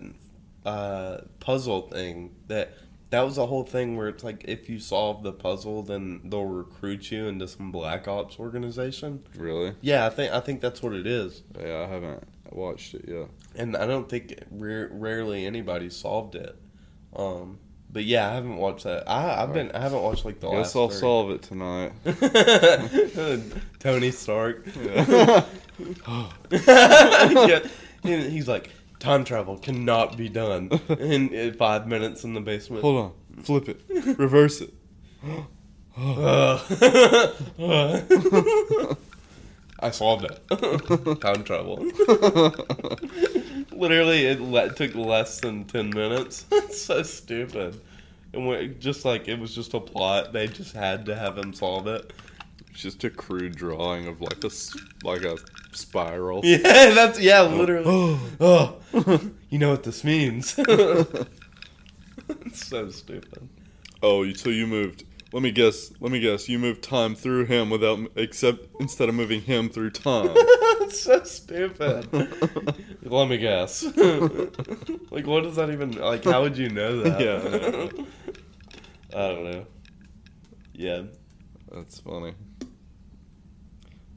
uh, 0.65 1.17
puzzle 1.39 1.83
thing 1.89 2.35
that 2.47 2.73
that 3.09 3.21
was 3.21 3.35
the 3.37 3.45
whole 3.47 3.63
thing 3.63 3.95
where 3.95 4.09
it's 4.09 4.23
like 4.23 4.43
if 4.47 4.69
you 4.69 4.79
solve 4.79 5.23
the 5.23 5.31
puzzle, 5.31 5.81
then 5.83 6.21
they'll 6.25 6.43
recruit 6.45 7.09
you 7.11 7.27
into 7.27 7.47
some 7.47 7.71
black 7.71 8.07
ops 8.07 8.37
organization. 8.39 9.23
really? 9.35 9.73
Yeah, 9.81 10.05
I 10.05 10.09
think 10.09 10.33
I 10.33 10.39
think 10.41 10.61
that's 10.61 10.81
what 10.83 10.93
it 10.93 11.07
is, 11.07 11.43
Yeah, 11.59 11.79
I 11.83 11.87
haven't 11.87 12.23
watched 12.51 12.93
it 12.95 13.05
yet. 13.07 13.27
and 13.55 13.75
I 13.77 13.85
don't 13.87 14.09
think 14.09 14.35
ra- 14.51 14.87
rarely 14.91 15.45
anybody 15.45 15.89
solved 15.89 16.35
it. 16.35 16.55
Um, 17.15 17.59
but 17.89 18.03
yeah, 18.03 18.29
I 18.29 18.33
haven't 18.33 18.57
watched 18.57 18.83
that. 18.83 19.09
I, 19.09 19.41
I've 19.41 19.53
been 19.53 19.71
I 19.71 19.79
haven't 19.79 20.01
watched 20.03 20.25
like 20.25 20.39
the 20.41 20.47
I 20.49 20.57
last. 20.57 20.67
guess 20.69 20.75
I'll 20.75 20.89
30. 20.89 20.99
solve 20.99 21.31
it 21.31 21.41
tonight. 21.41 21.93
Tony 23.79 24.11
Stark. 24.11 24.65
Yeah. 24.83 25.45
yeah. 26.67 27.59
He's 28.03 28.47
like, 28.47 28.69
time 28.99 29.23
travel 29.23 29.57
cannot 29.57 30.17
be 30.17 30.29
done 30.29 30.69
in, 30.89 31.29
in 31.33 31.53
five 31.53 31.87
minutes 31.87 32.23
in 32.23 32.33
the 32.33 32.41
basement. 32.41 32.81
Hold 32.81 32.97
on. 32.97 33.43
Flip 33.43 33.69
it. 33.69 33.81
Reverse 34.17 34.61
it. 34.61 34.73
I 39.79 39.91
solved 39.91 40.25
it. 40.25 40.41
time 41.21 41.43
travel. 41.43 41.77
Literally, 43.71 44.25
it 44.25 44.41
le- 44.41 44.73
took 44.73 44.95
less 44.95 45.39
than 45.39 45.65
ten 45.65 45.89
minutes. 45.91 46.45
It's 46.51 46.81
so 46.81 47.03
stupid. 47.03 47.79
And 48.33 48.79
just 48.79 49.05
like 49.05 49.27
it 49.27 49.39
was 49.39 49.53
just 49.53 49.73
a 49.73 49.79
plot, 49.79 50.33
they 50.33 50.47
just 50.47 50.75
had 50.75 51.05
to 51.05 51.15
have 51.15 51.37
him 51.37 51.53
solve 51.53 51.87
it. 51.87 52.11
It's 52.77 52.83
just 52.83 53.03
a 53.05 53.09
crude 53.09 53.55
drawing 53.55 54.05
of 54.07 54.21
like 54.21 54.43
a 54.43 54.45
s- 54.47 54.77
like 55.03 55.23
a 55.23 55.35
spiral. 55.71 56.41
Yeah, 56.45 56.59
that's 56.93 57.19
yeah, 57.19 57.41
oh. 57.41 57.55
literally. 57.55 58.19
oh, 58.39 58.77
you 59.49 59.57
know 59.57 59.71
what 59.71 59.81
this 59.81 60.03
means? 60.03 60.53
it's 60.59 61.27
so 62.67 62.91
stupid. 62.91 63.49
Oh, 64.03 64.21
you- 64.21 64.35
so 64.35 64.51
you 64.51 64.67
moved. 64.67 65.05
Let 65.33 65.41
me 65.41 65.49
guess. 65.49 65.91
Let 65.99 66.11
me 66.11 66.19
guess. 66.19 66.47
You 66.47 66.59
moved 66.59 66.83
time 66.83 67.15
through 67.15 67.45
him 67.45 67.71
without 67.71 68.11
except 68.15 68.67
instead 68.79 69.09
of 69.09 69.15
moving 69.15 69.41
him 69.41 69.69
through 69.69 69.89
time. 69.89 70.29
it's 70.35 70.99
so 70.99 71.23
stupid. 71.23 72.07
Let 73.01 73.27
me 73.27 73.37
guess. 73.39 73.85
like, 73.85 75.25
what 75.25 75.41
does 75.45 75.55
that 75.55 75.71
even 75.71 75.93
like? 75.93 76.23
How 76.25 76.43
would 76.43 76.55
you 76.59 76.69
know 76.69 77.01
that? 77.01 77.19
Yeah. 77.19 78.03
I 79.19 79.27
don't 79.29 79.51
know. 79.51 79.65
Yeah. 80.73 81.01
That's 81.71 81.99
funny. 82.01 82.35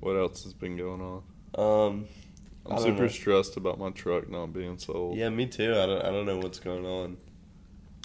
What 0.01 0.17
else 0.17 0.45
has 0.45 0.55
been 0.55 0.77
going 0.77 1.01
on? 1.01 1.23
Um. 1.59 2.07
I 2.67 2.75
I'm 2.75 2.83
super 2.83 3.03
know. 3.03 3.09
stressed 3.09 3.57
about 3.57 3.79
my 3.79 3.89
truck 3.91 4.29
not 4.29 4.53
being 4.53 4.79
sold. 4.79 5.17
Yeah, 5.17 5.31
me 5.31 5.47
too. 5.47 5.73
I 5.73 5.87
don't. 5.87 6.03
I 6.05 6.11
don't 6.11 6.27
know 6.27 6.39
what's 6.39 6.59
going 6.59 6.85
on. 6.87 7.17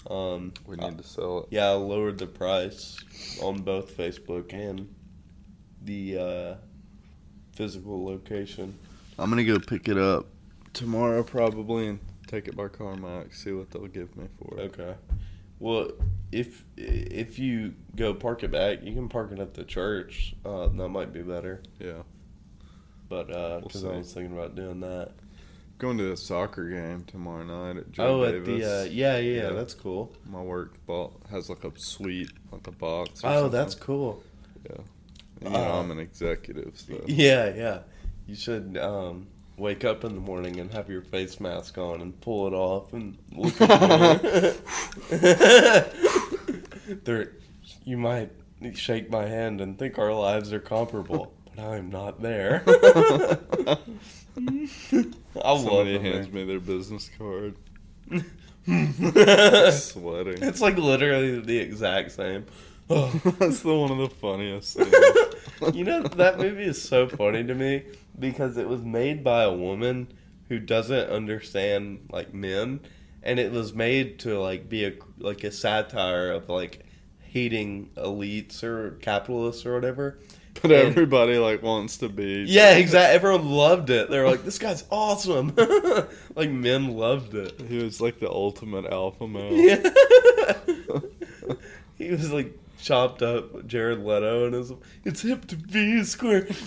Um. 0.10 0.54
We 0.66 0.76
need 0.78 0.98
to 0.98 1.04
sell 1.04 1.40
it. 1.40 1.48
Yeah, 1.52 1.70
I 1.70 1.74
lowered 1.74 2.18
the 2.18 2.28
price 2.28 3.04
on 3.42 3.62
both 3.62 3.96
Facebook 3.96 4.54
and 4.54 4.94
the 5.84 6.18
uh, 6.18 6.56
physical 7.54 8.06
location. 8.06 8.78
I'm 9.20 9.30
gonna 9.30 9.44
go 9.44 9.60
pick 9.60 9.88
it 9.88 9.98
up 9.98 10.28
tomorrow 10.74 11.24
probably 11.24 11.88
and 11.88 12.00
take 12.28 12.48
it 12.48 12.56
by 12.56 12.68
CarMax. 12.68 13.36
See 13.36 13.52
what 13.52 13.72
they'll 13.72 13.88
give 13.88 14.16
me 14.18 14.28
for 14.38 14.60
it. 14.60 14.80
Okay. 14.80 14.96
Well, 15.60 15.92
if 16.32 16.64
if 16.78 17.40
you 17.40 17.74
go 17.96 18.14
park 18.14 18.44
it 18.44 18.52
back, 18.52 18.84
you 18.84 18.94
can 18.94 19.08
park 19.10 19.32
it 19.32 19.40
at 19.40 19.54
the 19.54 19.64
church. 19.64 20.36
Uh, 20.46 20.68
that 20.68 20.90
might 20.90 21.14
be 21.14 21.22
better. 21.22 21.62
Yeah. 21.80 22.04
But 23.08 23.28
because 23.64 23.84
We'll 23.84 23.94
I 23.94 23.98
was 23.98 24.14
thinking 24.14 24.36
about 24.36 24.56
doing 24.56 24.80
that. 24.82 25.12
Going 25.78 25.98
to 25.98 26.12
a 26.14 26.18
soccer 26.18 26.70
game 26.70 27.04
tomorrow 27.06 27.44
night 27.44 27.78
at 27.78 27.92
Joe 27.92 28.22
oh, 28.22 28.24
at 28.24 28.46
the 28.46 28.54
uh, 28.64 28.84
yeah, 28.86 29.18
yeah, 29.18 29.44
Yeah. 29.44 29.50
that's 29.50 29.74
cool. 29.74 30.14
My 30.26 30.42
work 30.42 30.84
bought 30.86 31.14
has 31.30 31.50
like 31.50 31.64
a 31.66 31.72
suite, 31.76 32.32
like 32.52 32.66
a 32.68 32.72
box. 32.72 33.24
or 33.24 33.28
Oh, 33.28 33.34
something. 33.42 33.52
that's 33.52 33.76
cool. 33.76 34.24
And, 34.70 34.80
you 35.42 35.50
know, 35.50 35.56
Uh, 35.74 35.80
I'm 35.82 35.92
an 35.92 36.00
executive, 36.00 36.74
so 36.80 37.02
Yeah, 37.08 37.54
yeah. 37.54 37.80
You 38.26 38.36
should 38.36 38.78
um, 38.78 39.28
wake 39.58 39.86
up 39.86 40.04
in 40.04 40.14
the 40.16 40.22
morning 40.22 40.60
and 40.60 40.72
have 40.72 40.90
your 40.90 41.02
face 41.02 41.40
mask 41.40 41.78
on 41.78 42.02
and 42.02 42.20
pull 42.22 42.48
it 42.48 42.54
off 42.54 42.92
and 42.94 43.18
look 43.32 43.60
in 43.62 43.68
the 43.68 44.56
there, 47.04 47.32
you 47.84 47.98
might 47.98 48.32
shake 48.74 49.10
my 49.10 49.26
hand 49.26 49.62
and 49.62 49.78
think 49.80 49.98
our 49.98 50.14
lives 50.14 50.52
are 50.52 50.60
comparable, 50.60 51.34
but 51.56 51.64
I'm 51.64 51.90
not 51.90 52.22
there. 52.22 52.64
I 52.68 53.78
love 55.36 55.62
somebody 55.62 55.96
it. 55.96 56.02
hands 56.02 56.28
man. 56.28 56.36
me 56.36 56.44
their 56.46 56.60
business 56.60 57.10
card. 57.18 57.56
Sweating 58.66 60.42
it's 60.44 60.62
like 60.62 60.78
literally 60.78 61.40
the 61.40 61.58
exact 61.58 62.12
same. 62.12 62.46
Oh. 62.90 63.10
that's 63.40 63.62
the 63.62 63.74
one 63.76 63.92
of 63.92 63.98
the 63.98 64.10
funniest 64.10 64.78
things. 64.78 65.76
you 65.76 65.84
know 65.84 66.04
that 66.04 66.38
movie 66.38 66.66
is 66.66 66.82
so 66.82 67.08
funny 67.08 67.44
to 67.44 67.56
me 67.56 67.84
because 68.20 68.58
it 68.58 68.68
was 68.68 68.82
made 68.82 69.24
by 69.24 69.44
a 69.44 69.54
woman 69.54 70.08
who 70.50 70.60
doesn't 70.60 71.10
understand 71.10 72.08
like 72.12 72.34
men 72.34 72.80
and 73.24 73.40
it 73.40 73.52
was 73.52 73.74
made 73.74 74.20
to 74.20 74.40
like 74.40 74.70
be 74.70 74.86
a 74.86 74.94
like 75.18 75.44
a 75.44 75.52
satire 75.52 76.32
of 76.32 76.48
like 76.50 76.86
hating 77.20 77.90
elites 77.98 78.64
or 78.64 78.92
capitalists 79.02 79.66
or 79.66 79.74
whatever. 79.74 80.20
But 80.62 80.72
And- 80.72 80.88
everybody 80.88 81.38
like 81.38 81.62
wants 81.62 81.98
to 81.98 82.08
be. 82.10 82.46
yeah 82.48 82.76
exactly 82.76 83.16
everyone 83.16 83.50
loved 83.50 83.90
it. 83.90 84.10
They 84.10 84.20
were 84.20 84.30
like 84.30 84.46
this 84.46 84.60
guy's 84.60 84.84
awesome. 84.92 85.54
Like 86.36 86.50
men 86.50 86.90
loved 86.98 87.34
it. 87.34 87.62
He 87.70 87.78
was 87.82 88.02
like 88.02 88.20
the 88.20 88.30
ultimate 88.30 88.86
alpha 88.86 89.26
male. 89.28 89.54
yeah. 89.54 89.90
He 91.98 92.10
was 92.12 92.32
like 92.32 92.58
chopped 92.86 93.24
up 93.24 93.66
Jared 93.66 94.06
Leto 94.06 94.46
and 94.46 94.54
his 94.54 94.72
it's 95.04 95.24
hip 95.24 95.48
to 95.48 95.56
be 95.56 96.04
square 96.04 96.46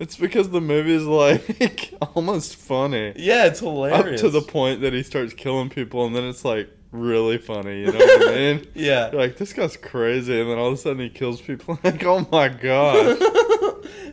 it's 0.00 0.16
because 0.16 0.50
the 0.50 0.60
movie 0.60 0.94
is 0.94 1.06
like 1.06 1.94
almost 2.16 2.56
funny. 2.56 3.12
Yeah, 3.16 3.46
it's 3.46 3.60
Up 3.62 3.66
hilarious. 3.68 4.20
to 4.22 4.30
the 4.30 4.40
point 4.40 4.80
that 4.80 4.92
he 4.92 5.02
starts 5.02 5.32
killing 5.34 5.68
people, 5.68 6.06
and 6.06 6.16
then 6.16 6.24
it's 6.24 6.44
like 6.44 6.68
really 6.90 7.38
funny. 7.38 7.80
You 7.82 7.92
know 7.92 7.98
what 7.98 8.28
I 8.28 8.34
mean? 8.34 8.66
yeah. 8.74 9.10
You're 9.12 9.20
like, 9.20 9.36
this 9.36 9.52
guy's 9.52 9.76
crazy, 9.76 10.40
and 10.40 10.50
then 10.50 10.58
all 10.58 10.68
of 10.68 10.74
a 10.74 10.76
sudden 10.76 11.00
he 11.00 11.08
kills 11.10 11.40
people. 11.40 11.78
Like, 11.84 12.02
oh 12.04 12.26
my 12.32 12.48
god. 12.48 13.20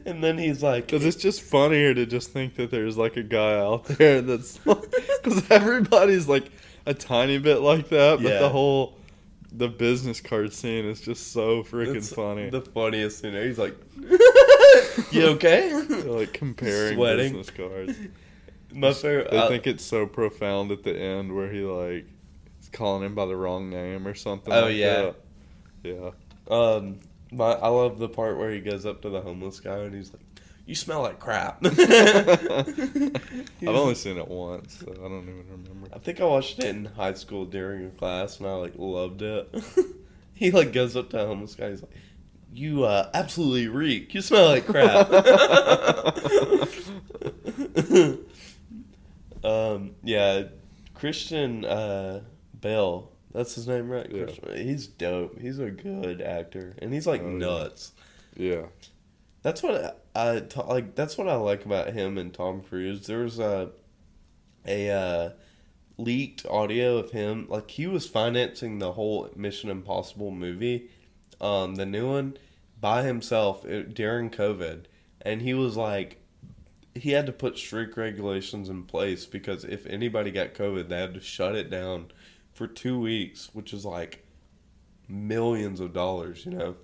and 0.06 0.24
then 0.24 0.38
he's 0.38 0.62
like, 0.62 0.86
Because 0.88 1.06
it's 1.06 1.18
just 1.18 1.42
funnier 1.42 1.94
to 1.94 2.06
just 2.06 2.32
think 2.32 2.56
that 2.56 2.70
there's 2.70 2.98
like 2.98 3.16
a 3.18 3.24
guy 3.24 3.58
out 3.58 3.86
there 3.86 4.22
that's. 4.22 4.58
Because 4.60 5.50
everybody's 5.50 6.28
like 6.28 6.52
a 6.86 6.94
tiny 6.94 7.38
bit 7.40 7.62
like 7.62 7.90
that, 7.90 8.18
but 8.22 8.30
Yeah. 8.30 8.40
the 8.40 8.50
whole. 8.50 8.97
The 9.58 9.68
business 9.68 10.22
card 10.22 10.54
scene 10.54 10.86
is 10.86 11.02
just 11.02 11.32
so 11.34 11.64
freaking 11.64 11.96
it's 11.96 12.14
funny. 12.14 12.50
The 12.50 12.62
funniest 12.62 13.22
scene. 13.22 13.34
He's 13.34 13.58
like, 13.58 13.76
"You 15.12 15.28
okay?" 15.30 15.82
They're 15.88 16.04
like 16.04 16.34
comparing 16.34 16.96
Sweating. 16.96 17.34
business 17.34 17.50
cards. 17.50 17.98
My 18.72 18.94
favorite. 18.94 19.32
They 19.32 19.38
uh, 19.38 19.48
think 19.48 19.66
it's 19.66 19.84
so 19.84 20.06
profound 20.06 20.72
at 20.72 20.84
the 20.84 20.96
end 20.96 21.34
where 21.36 21.52
he 21.52 21.62
like 21.62 22.06
is 22.62 22.70
calling 22.70 23.04
him 23.04 23.16
by 23.16 23.26
the 23.26 23.36
wrong 23.36 23.70
name 23.70 24.08
or 24.08 24.14
something. 24.14 24.54
Oh, 24.54 24.64
like 24.64 24.76
yeah. 24.76 25.12
that. 25.84 26.14
yeah. 26.50 26.56
um, 26.56 27.00
my 27.32 27.54
I 27.54 27.68
love 27.70 27.98
the 28.00 28.10
part 28.10 28.38
where 28.38 28.52
he 28.52 28.60
goes 28.60 28.86
up 28.86 29.02
to 29.02 29.10
the 29.10 29.22
homeless 29.22 29.60
guy 29.60 29.78
and 29.80 29.96
he's 29.96 30.14
like, 30.14 30.22
"You 30.68 30.76
smell 30.76 31.02
like 31.02 31.20
crap." 31.20 31.58
I've 31.66 31.78
only 33.68 33.96
seen 33.96 34.18
it 34.18 34.28
once, 34.28 34.78
so 34.80 34.92
I 34.92 34.96
don't 35.08 35.24
even 35.24 35.46
remember. 35.50 35.88
I 35.94 35.98
think 35.98 36.22
I 36.22 36.26
watched 36.26 36.60
it 36.60 36.66
in 36.66 36.86
high 36.86 37.16
school 37.16 37.46
during 37.46 37.88
a 37.88 37.90
class, 37.90 38.38
and 38.38 38.48
I 38.48 38.54
like 38.54 38.74
loved 38.78 39.24
it. 39.24 39.52
he 40.36 40.52
like 40.52 40.74
goes 40.74 40.96
up 40.96 41.10
to 41.12 41.24
a 41.24 41.26
homeless 41.26 41.56
guy. 41.56 41.72
He's 41.72 41.82
like, 41.82 41.92
"You 42.54 42.84
uh, 42.84 43.10
absolutely 43.14 43.68
reek. 43.68 44.14
You 44.14 44.22
smell 44.22 44.50
like 44.50 44.68
crap." 44.68 45.10
um, 49.44 49.92
yeah, 50.04 50.44
Christian 50.94 51.66
uh, 51.66 52.22
Bale. 52.60 53.12
That's 53.34 53.56
his 53.56 53.68
name, 53.68 53.90
right? 53.90 54.10
Yeah. 54.12 54.24
Christian. 54.24 54.58
He's 54.68 54.88
dope. 54.88 55.40
He's 55.40 55.60
a 55.60 55.70
good 55.70 56.22
actor, 56.22 56.76
and 56.80 56.94
he's 56.94 57.08
like 57.08 57.22
Oh, 57.22 57.30
yeah. 57.30 57.38
nuts. 57.38 57.92
Yeah. 58.36 58.64
That's 59.44 59.62
what 59.64 60.04
Like. 60.68 60.96
That's 60.96 61.18
what 61.18 61.28
I 61.28 61.36
like 61.36 61.66
about 61.66 61.94
him 61.94 62.18
and 62.18 62.34
Tom 62.34 62.62
Cruise. 62.62 63.06
There 63.08 63.20
was 63.20 63.40
a 63.40 63.72
a 64.68 64.90
uh, 64.90 65.30
leaked 65.98 66.46
audio 66.46 66.98
of 66.98 67.12
him. 67.12 67.48
Like 67.50 67.72
he 67.72 67.88
was 67.88 68.08
financing 68.08 68.80
the 68.80 68.94
whole 68.94 69.30
Mission 69.36 69.70
Impossible 69.70 70.32
movie, 70.32 70.90
um, 71.42 71.76
the 71.76 71.86
new 71.86 72.10
one, 72.10 72.38
by 72.80 73.04
himself 73.04 73.66
uh, 73.66 73.84
during 73.84 74.30
COVID, 74.30 74.86
and 75.22 75.42
he 75.42 75.54
was 75.54 75.76
like, 75.78 76.22
he 76.94 77.12
had 77.12 77.26
to 77.28 77.32
put 77.32 77.58
strict 77.58 77.98
regulations 77.98 78.70
in 78.70 78.84
place 78.84 79.26
because 79.26 79.64
if 79.64 79.86
anybody 79.86 80.32
got 80.32 80.54
COVID, 80.54 80.90
they 80.90 81.00
had 81.00 81.14
to 81.14 81.22
shut 81.22 81.56
it 81.56 81.70
down 81.70 82.12
for 82.54 82.68
two 82.68 83.00
weeks, 83.00 83.50
which 83.54 83.72
is 83.74 83.86
like 83.86 84.26
millions 85.08 85.80
of 85.80 85.94
dollars, 85.94 86.46
you 86.46 86.52
know. 86.52 86.76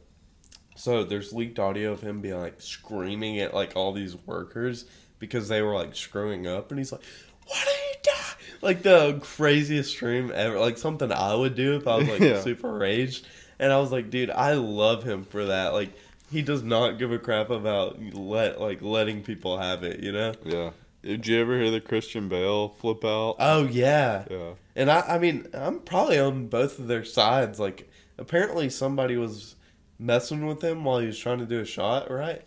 So 0.75 1.03
there's 1.03 1.31
leaked 1.33 1.59
audio 1.59 1.91
of 1.91 2.01
him 2.01 2.21
being 2.21 2.39
like 2.39 2.59
screaming 2.62 3.39
at 3.39 3.53
like 3.53 3.75
all 3.75 3.91
these 3.93 4.15
workers 4.15 4.86
because 5.19 5.47
they 5.47 5.62
were 5.62 5.73
like 5.75 5.95
screwing 5.95 6.47
up, 6.47 6.71
and 6.71 6.79
he's 6.79 6.91
like, 6.91 7.01
"What 7.45 7.67
are 7.67 7.71
you 7.71 7.95
doing?" 8.03 8.59
Like 8.62 8.81
the 8.83 9.19
craziest 9.21 9.91
stream 9.91 10.31
ever, 10.33 10.59
like 10.59 10.77
something 10.77 11.12
I 11.12 11.36
would 11.36 11.55
do 11.55 11.75
if 11.75 11.88
I 11.88 11.97
was 11.97 12.07
like 12.07 12.19
Yeah. 12.21 12.41
super 12.41 12.73
raged. 12.73 13.27
And 13.59 13.71
I 13.71 13.79
was 13.79 13.91
like, 13.91 14.09
dude, 14.09 14.29
I 14.31 14.53
love 14.53 15.03
him 15.03 15.23
for 15.25 15.45
that. 15.45 15.73
Like 15.73 15.89
he 16.31 16.41
does 16.41 16.63
not 16.63 16.97
give 16.97 17.12
a 17.12 17.19
crap 17.19 17.49
about 17.49 18.01
let 18.13 18.59
like 18.59 18.81
letting 18.81 19.21
people 19.23 19.57
have 19.57 19.83
it, 19.83 19.99
you 20.01 20.12
know? 20.12 20.33
Yeah. 20.43 20.71
Did 21.03 21.27
you 21.27 21.39
ever 21.41 21.59
hear 21.59 21.69
the 21.69 21.81
Christian 21.81 22.29
Bale 22.29 22.69
flip 22.69 23.03
out? 23.05 23.36
Oh 23.39 23.65
yeah. 23.67 24.25
yeah. 24.31 24.53
And 24.75 24.89
I 24.89 25.01
I 25.01 25.19
mean, 25.19 25.47
I'm 25.53 25.79
probably 25.81 26.17
on 26.17 26.47
both 26.47 26.79
of 26.79 26.88
their 26.88 27.03
sides. 27.05 27.59
Like 27.59 27.89
apparently 28.17 28.69
somebody 28.69 29.17
was 29.17 29.55
messing 29.99 30.45
with 30.45 30.63
him 30.63 30.84
while 30.84 30.99
he 30.99 31.08
was 31.08 31.19
trying 31.19 31.39
to 31.39 31.45
do 31.45 31.60
a 31.60 31.65
shot, 31.65 32.10
right? 32.12 32.41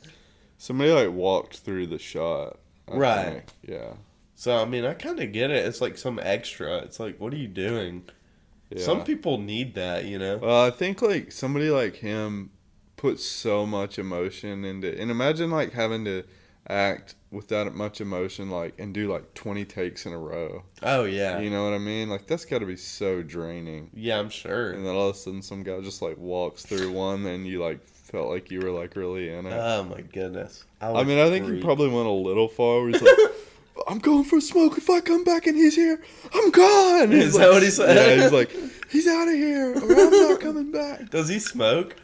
Somebody 0.58 0.90
like 0.92 1.12
walked 1.12 1.58
through 1.58 1.86
the 1.88 1.98
shot. 1.98 2.58
I 2.88 2.96
Right. 2.96 3.24
think. 3.24 3.44
Yeah. 3.62 3.92
So 4.34 4.56
I 4.60 4.64
mean, 4.64 4.84
I 4.84 4.94
kind 4.94 5.20
of 5.20 5.32
get 5.32 5.50
it. 5.50 5.64
It's 5.66 5.80
like 5.80 5.96
some 5.98 6.20
extra. 6.22 6.78
It's 6.78 7.00
like, 7.00 7.18
what 7.20 7.32
are 7.32 7.38
you 7.38 7.48
doing? 7.48 8.04
Yeah. 8.70 8.82
Some 8.82 9.04
people 9.04 9.38
need 9.38 9.74
that, 9.74 10.04
you 10.04 10.18
know. 10.18 10.38
Well, 10.38 10.64
I 10.64 10.70
think 10.70 11.00
like 11.02 11.32
somebody 11.32 11.70
like 11.70 11.96
him 11.96 12.50
puts 12.96 13.24
so 13.24 13.66
much 13.66 13.98
emotion 13.98 14.64
into, 14.64 14.98
and 15.00 15.10
imagine 15.10 15.50
like 15.50 15.72
having 15.72 16.04
to 16.06 16.24
act 16.68 17.14
with 17.36 17.48
that 17.48 17.72
much 17.74 18.00
emotion, 18.00 18.50
like 18.50 18.74
and 18.78 18.92
do 18.94 19.12
like 19.12 19.34
twenty 19.34 19.64
takes 19.64 20.06
in 20.06 20.12
a 20.12 20.18
row. 20.18 20.62
Oh 20.82 21.04
yeah, 21.04 21.38
You 21.38 21.50
know 21.50 21.64
what 21.64 21.74
I 21.74 21.78
mean? 21.78 22.08
Like 22.08 22.26
that's 22.26 22.44
got 22.44 22.58
to 22.58 22.66
be 22.66 22.76
so 22.76 23.22
draining. 23.22 23.90
yeah, 23.94 24.18
I'm 24.18 24.30
sure. 24.30 24.72
And 24.72 24.84
then 24.84 24.94
all 24.94 25.10
of 25.10 25.14
a 25.16 25.18
sudden, 25.18 25.42
some 25.42 25.62
guy 25.62 25.80
just 25.80 26.02
like 26.02 26.16
walks 26.18 26.64
through 26.64 26.90
one, 26.92 27.26
and 27.26 27.46
you 27.46 27.62
like 27.62 27.80
felt 27.86 28.28
like 28.30 28.50
you 28.50 28.60
were 28.60 28.70
like 28.70 28.96
really 28.96 29.28
in 29.28 29.46
it. 29.46 29.52
Oh 29.52 29.84
my 29.84 30.00
goodness. 30.00 30.64
I 30.80 30.90
would 30.90 31.06
mean, 31.06 31.18
I 31.18 31.28
think 31.28 31.46
he 31.46 31.60
probably 31.60 31.88
went 31.88 32.06
a 32.06 32.10
little 32.10 32.48
far. 32.48 32.80
Where 32.80 32.88
he's 32.90 33.02
like, 33.02 33.18
"I'm 33.88 33.98
going 33.98 34.24
for 34.24 34.36
a 34.38 34.40
smoke. 34.40 34.78
If 34.78 34.88
I 34.90 35.00
come 35.00 35.22
back 35.24 35.46
and 35.46 35.56
he's 35.56 35.74
here, 35.76 36.02
I'm 36.34 36.50
gone." 36.50 37.12
Is 37.12 37.24
He's 37.24 37.32
that 37.34 37.46
like- 37.46 37.52
what 37.52 37.62
he 37.62 37.70
said? 37.70 37.96
Yeah, 37.96 38.22
he's 38.22 38.32
like, 38.32 38.50
"He's 38.90 39.06
out 39.06 39.28
of 39.28 39.34
here, 39.34 39.72
or 39.72 39.82
I'm 39.82 40.10
not 40.10 40.40
coming 40.40 40.70
back." 40.72 41.10
Does 41.10 41.28
he 41.28 41.38
smoke? 41.38 41.96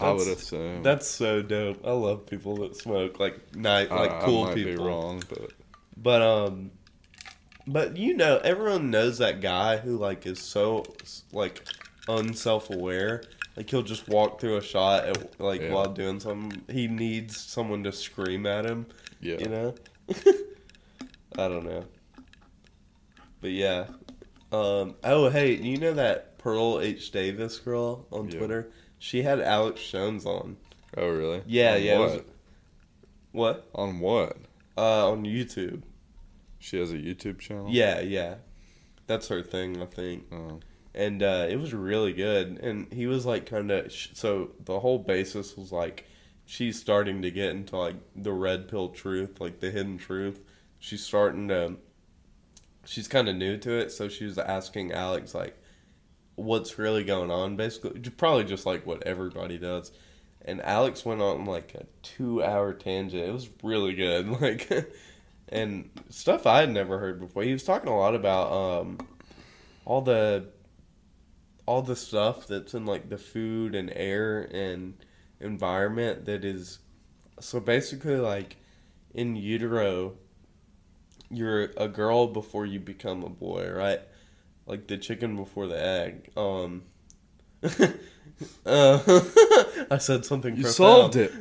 I 0.00 0.12
would 0.12 0.28
assume. 0.28 0.82
That's 0.82 1.06
so 1.06 1.42
dope. 1.42 1.86
I 1.86 1.92
love 1.92 2.26
people 2.26 2.56
that 2.58 2.76
smoke, 2.76 3.18
like 3.18 3.54
night, 3.56 3.90
I- 3.90 4.00
like 4.00 4.10
I 4.12 4.24
cool 4.24 4.44
might 4.44 4.54
people. 4.54 4.72
Be 4.76 4.82
wrong, 4.90 5.22
but 5.28 5.52
But 5.96 6.22
um, 6.22 6.70
but 7.66 7.96
you 7.96 8.14
know, 8.14 8.38
everyone 8.44 8.90
knows 8.90 9.18
that 9.18 9.40
guy 9.40 9.78
who 9.78 9.96
like 9.96 10.26
is 10.26 10.40
so 10.40 10.84
like 11.32 11.62
unself-aware. 12.08 13.22
Like 13.56 13.70
he'll 13.70 13.82
just 13.82 14.06
walk 14.06 14.38
through 14.40 14.58
a 14.58 14.62
shot 14.62 15.04
at, 15.06 15.40
like 15.40 15.62
Yeah. 15.62 15.72
while 15.72 15.90
doing 15.92 16.20
something. 16.20 16.62
He 16.70 16.88
needs 16.88 17.40
someone 17.40 17.82
to 17.84 17.92
scream 17.92 18.44
at 18.46 18.66
him. 18.66 18.86
yeah, 19.20 19.38
You 19.38 19.48
know. 19.48 19.74
I 21.38 21.48
don't 21.48 21.64
know. 21.64 21.84
But 23.40 23.50
yeah. 23.50 23.86
Um. 24.52 24.94
Oh, 25.02 25.28
hey, 25.30 25.54
you 25.54 25.78
know 25.78 25.94
that 25.94 26.38
Pearl 26.38 26.80
H 26.80 27.10
Davis 27.10 27.58
girl 27.58 28.06
on 28.12 28.28
Yeah. 28.30 28.38
Twitter? 28.38 28.70
She 28.98 29.22
had 29.22 29.40
Alex 29.40 29.86
Jones 29.88 30.24
on. 30.26 30.56
Oh, 30.96 31.08
really? 31.08 31.42
Yeah, 31.46 31.74
On 31.74 31.82
yeah. 31.82 31.98
What? 31.98 32.10
was- 32.10 32.22
what? 33.32 33.68
On 33.74 34.00
what? 34.00 34.36
Uh, 34.78 35.10
on 35.10 35.24
YouTube. 35.24 35.82
She 36.58 36.78
has 36.78 36.90
a 36.90 36.96
YouTube 36.96 37.38
channel. 37.38 37.66
Yeah, 37.68 38.00
yeah. 38.00 38.36
That's 39.06 39.28
her 39.28 39.42
thing, 39.42 39.80
I 39.82 39.86
think. 39.86 40.24
Oh. 40.32 40.60
And 40.94 41.22
uh, 41.22 41.46
it 41.48 41.56
was 41.56 41.74
really 41.74 42.12
good. 42.14 42.58
And 42.62 42.90
he 42.92 43.06
was 43.06 43.26
like, 43.26 43.44
kind 43.46 43.70
of. 43.70 43.92
Sh- 43.92 44.08
so 44.14 44.52
the 44.64 44.80
whole 44.80 44.98
basis 44.98 45.56
was 45.56 45.70
like, 45.70 46.06
she's 46.46 46.80
starting 46.80 47.20
to 47.22 47.30
get 47.30 47.50
into 47.50 47.76
like 47.76 47.96
the 48.16 48.32
red 48.32 48.68
pill 48.68 48.88
truth, 48.88 49.40
like 49.40 49.60
the 49.60 49.70
hidden 49.70 49.98
truth. 49.98 50.40
She's 50.78 51.04
starting 51.04 51.48
to. 51.48 51.76
She's 52.86 53.08
kind 53.08 53.28
of 53.28 53.36
new 53.36 53.58
to 53.58 53.72
it, 53.78 53.90
so 53.92 54.08
she 54.08 54.24
was 54.24 54.38
asking 54.38 54.92
Alex 54.92 55.34
like, 55.34 55.56
what's 56.36 56.78
really 56.78 57.04
going 57.04 57.30
on, 57.30 57.56
basically. 57.56 58.00
Probably 58.10 58.44
just 58.44 58.66
like 58.66 58.86
what 58.86 59.02
everybody 59.02 59.58
does. 59.58 59.92
And 60.44 60.62
Alex 60.62 61.04
went 61.04 61.20
on 61.20 61.44
like 61.44 61.74
a 61.74 61.86
two-hour 62.02 62.74
tangent. 62.74 63.24
It 63.28 63.32
was 63.32 63.48
really 63.62 63.94
good, 63.94 64.28
like, 64.40 64.70
and 65.48 65.90
stuff 66.08 66.46
I 66.46 66.60
had 66.60 66.70
never 66.70 66.98
heard 66.98 67.18
before. 67.18 67.42
He 67.42 67.52
was 67.52 67.64
talking 67.64 67.88
a 67.88 67.96
lot 67.96 68.14
about 68.14 68.52
um, 68.52 68.98
all 69.84 70.02
the 70.02 70.48
all 71.66 71.82
the 71.82 71.96
stuff 71.96 72.46
that's 72.46 72.74
in 72.74 72.86
like 72.86 73.08
the 73.08 73.18
food 73.18 73.74
and 73.74 73.92
air 73.94 74.42
and 74.52 74.94
environment 75.40 76.24
that 76.26 76.44
is 76.44 76.78
so 77.40 77.60
basically 77.60 78.16
like 78.16 78.56
in 79.14 79.36
utero 79.36 80.14
you're 81.28 81.70
a 81.76 81.88
girl 81.88 82.28
before 82.28 82.64
you 82.64 82.78
become 82.78 83.24
a 83.24 83.28
boy 83.28 83.68
right 83.70 84.00
like 84.66 84.86
the 84.88 84.98
chicken 84.98 85.36
before 85.36 85.66
the 85.66 85.80
egg 85.80 86.30
um 86.36 86.82
uh, 88.66 88.66
I 89.90 89.96
said 89.98 90.26
something 90.26 90.54
You 90.56 90.64
profound. 90.64 91.14
solved 91.14 91.16
it. 91.16 91.32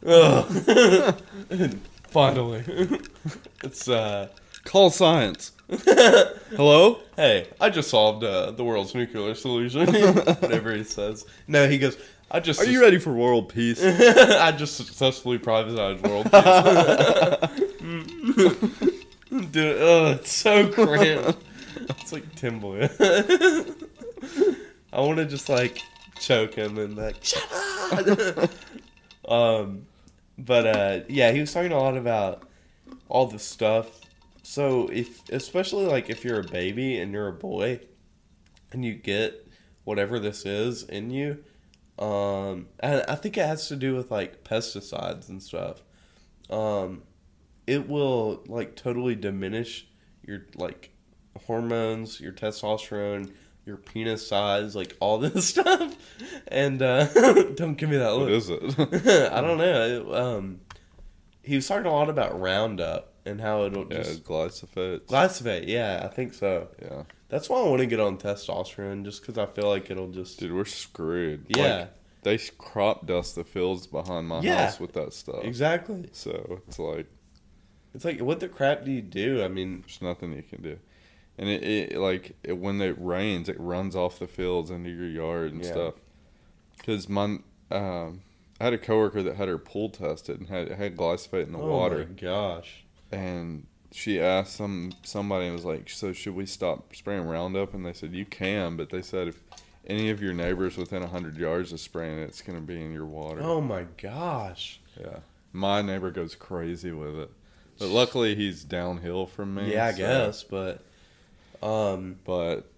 Finally. 2.08 2.64
it's 3.62 3.88
uh 3.88 4.28
Call 4.64 4.90
science. 4.90 5.52
Hello. 6.54 7.00
hey, 7.16 7.48
I 7.60 7.70
just 7.70 7.88
solved 7.88 8.22
uh, 8.24 8.50
the 8.50 8.62
world's 8.62 8.94
nuclear 8.94 9.34
solution. 9.34 9.86
Whatever 9.86 10.74
he 10.74 10.84
says. 10.84 11.24
No, 11.48 11.66
he 11.66 11.78
goes, 11.78 11.96
I 12.30 12.40
just 12.40 12.60
Are 12.60 12.66
you 12.66 12.78
ready 12.80 12.98
for 12.98 13.12
world 13.14 13.48
peace? 13.48 13.82
I 13.82 14.52
just 14.52 14.76
successfully 14.76 15.38
privatized 15.38 16.06
world 16.06 16.30
peace. 16.30 16.42
Dude, 19.50 19.76
oh, 19.80 20.12
it's 20.12 20.30
so 20.32 20.68
cramped. 20.68 21.42
It's 21.88 22.12
like 22.12 22.34
Tim 22.34 22.60
Boy. 22.60 22.88
I 24.92 25.00
want 25.00 25.18
to 25.18 25.26
just 25.26 25.48
like 25.48 25.80
choke 26.18 26.54
him 26.54 26.78
and 26.78 26.96
like 26.96 27.22
shut 27.22 27.42
up. 28.08 28.50
um, 29.28 29.86
but 30.38 30.66
uh, 30.66 31.00
yeah, 31.08 31.32
he 31.32 31.40
was 31.40 31.52
talking 31.52 31.72
a 31.72 31.78
lot 31.78 31.96
about 31.96 32.48
all 33.08 33.26
the 33.26 33.38
stuff. 33.38 34.00
So 34.42 34.88
if, 34.88 35.28
especially 35.30 35.86
like 35.86 36.10
if 36.10 36.24
you're 36.24 36.40
a 36.40 36.44
baby 36.44 36.98
and 36.98 37.12
you're 37.12 37.28
a 37.28 37.32
boy, 37.32 37.80
and 38.72 38.84
you 38.84 38.94
get 38.94 39.46
whatever 39.84 40.18
this 40.18 40.46
is 40.46 40.82
in 40.84 41.10
you, 41.10 41.42
um, 41.98 42.68
and 42.80 43.04
I 43.08 43.14
think 43.14 43.36
it 43.36 43.46
has 43.46 43.68
to 43.68 43.76
do 43.76 43.94
with 43.94 44.10
like 44.10 44.42
pesticides 44.44 45.28
and 45.28 45.42
stuff. 45.42 45.82
Um, 46.48 47.02
it 47.66 47.88
will 47.88 48.42
like 48.46 48.74
totally 48.74 49.14
diminish 49.14 49.86
your 50.26 50.46
like 50.56 50.90
hormones, 51.46 52.20
your 52.20 52.32
testosterone, 52.32 53.32
your 53.66 53.76
penis 53.76 54.26
size, 54.26 54.74
like 54.74 54.96
all 55.00 55.18
this 55.18 55.48
stuff. 55.48 55.94
And 56.48 56.80
uh, 56.82 57.04
don't 57.54 57.74
give 57.76 57.90
me 57.90 57.96
that 57.98 58.14
look. 58.14 58.30
is 58.30 58.50
it? 58.50 58.62
I 59.32 59.40
don't 59.40 59.58
know. 59.58 59.84
It, 59.86 60.14
um, 60.14 60.60
he 61.42 61.56
was 61.56 61.66
talking 61.66 61.86
a 61.86 61.92
lot 61.92 62.08
about 62.08 62.38
Roundup 62.40 63.12
and 63.24 63.40
how 63.40 63.64
it'll 63.64 63.86
yeah, 63.90 63.98
just 63.98 64.24
glyphosate. 64.24 65.00
glyphosate. 65.02 65.66
Yeah, 65.68 66.00
I 66.04 66.08
think 66.14 66.32
so. 66.34 66.68
yeah, 66.80 67.02
That's 67.28 67.48
why 67.48 67.60
I 67.60 67.68
want 67.68 67.80
to 67.80 67.86
get 67.86 68.00
on 68.00 68.16
testosterone, 68.18 69.04
just 69.04 69.20
because 69.22 69.36
I 69.38 69.46
feel 69.46 69.68
like 69.68 69.90
it'll 69.90 70.10
just 70.10 70.38
dude, 70.38 70.52
we're 70.52 70.64
screwed. 70.64 71.44
yeah, 71.48 71.76
Like, 71.78 71.92
they 72.22 72.38
crop 72.58 73.06
dust 73.06 73.34
the 73.34 73.44
fields 73.44 73.86
behind 73.86 74.28
my 74.28 74.40
Yeah. 74.40 74.64
house 74.66 74.80
with 74.80 74.92
that 74.94 75.12
stuff. 75.12 75.42
exactly. 75.44 76.08
So 76.12 76.60
it's 76.68 76.78
like 76.78 77.06
It's 77.94 78.04
like, 78.04 78.20
what 78.20 78.40
the 78.40 78.48
crap 78.48 78.84
do 78.84 78.90
you 78.92 79.02
do? 79.02 79.42
I 79.42 79.48
mean, 79.48 79.80
there's 79.80 80.00
nothing 80.02 80.32
you 80.32 80.42
can 80.42 80.62
do. 80.62 80.78
And 81.40 81.48
it, 81.48 81.62
it 81.64 81.96
like 81.96 82.36
it, 82.44 82.52
when 82.58 82.80
it 82.82 82.94
rains, 83.00 83.48
it 83.48 83.58
runs 83.58 83.96
off 83.96 84.18
the 84.20 84.26
fields 84.28 84.70
into 84.70 84.90
your 84.90 85.08
yard 85.08 85.52
and 85.52 85.64
Yeah. 85.64 85.70
stuff. 85.72 85.94
Because 86.76 87.08
my 87.08 87.38
um, 87.70 88.20
I 88.60 88.64
had 88.64 88.72
a 88.74 88.78
coworker 88.78 89.22
that 89.22 89.36
had 89.36 89.48
her 89.48 89.56
pool 89.58 89.88
tested 89.88 90.38
and 90.38 90.48
had 90.50 90.70
had 90.70 90.96
glyphosate 90.96 91.44
in 91.46 91.52
the 91.52 91.58
oh 91.58 91.66
water. 91.70 91.98
my 91.98 92.04
gosh. 92.20 92.84
and 93.10 93.66
she 93.92 94.20
asked 94.20 94.54
some 94.54 94.92
somebody 95.02 95.46
and 95.46 95.54
was 95.54 95.64
like, 95.64 95.88
"So 95.90 96.12
should 96.12 96.36
we 96.36 96.46
stop 96.46 96.94
spraying 96.94 97.26
Roundup?" 97.26 97.74
And 97.74 97.84
they 97.86 97.92
said, 97.94 98.12
"You 98.12 98.24
can," 98.26 98.76
but 98.76 98.90
they 98.90 99.02
said 99.02 99.26
if 99.28 99.42
any 99.86 100.10
of 100.10 100.22
your 100.22 100.32
neighbors 100.34 100.76
within 100.76 101.02
hundred 101.02 101.36
yards 101.38 101.72
of 101.72 101.80
spraying 101.80 102.18
it, 102.18 102.24
it's 102.24 102.42
going 102.42 102.60
to 102.60 102.64
be 102.64 102.80
in 102.84 102.92
your 102.92 103.06
water. 103.06 103.40
Oh 103.42 103.60
my 103.62 103.86
gosh. 104.00 104.78
Yeah, 105.00 105.20
my 105.54 105.80
neighbor 105.82 106.10
goes 106.10 106.34
crazy 106.34 106.92
with 106.92 107.16
it, 107.18 107.30
but 107.78 107.88
luckily 107.88 108.34
he's 108.36 108.62
downhill 108.62 109.24
from 109.26 109.54
me. 109.54 109.72
Yeah, 109.72 109.86
I 109.86 109.90
so- 109.92 109.96
guess, 109.96 110.42
but 110.44 110.84
um, 111.62 112.18
But 112.24 112.70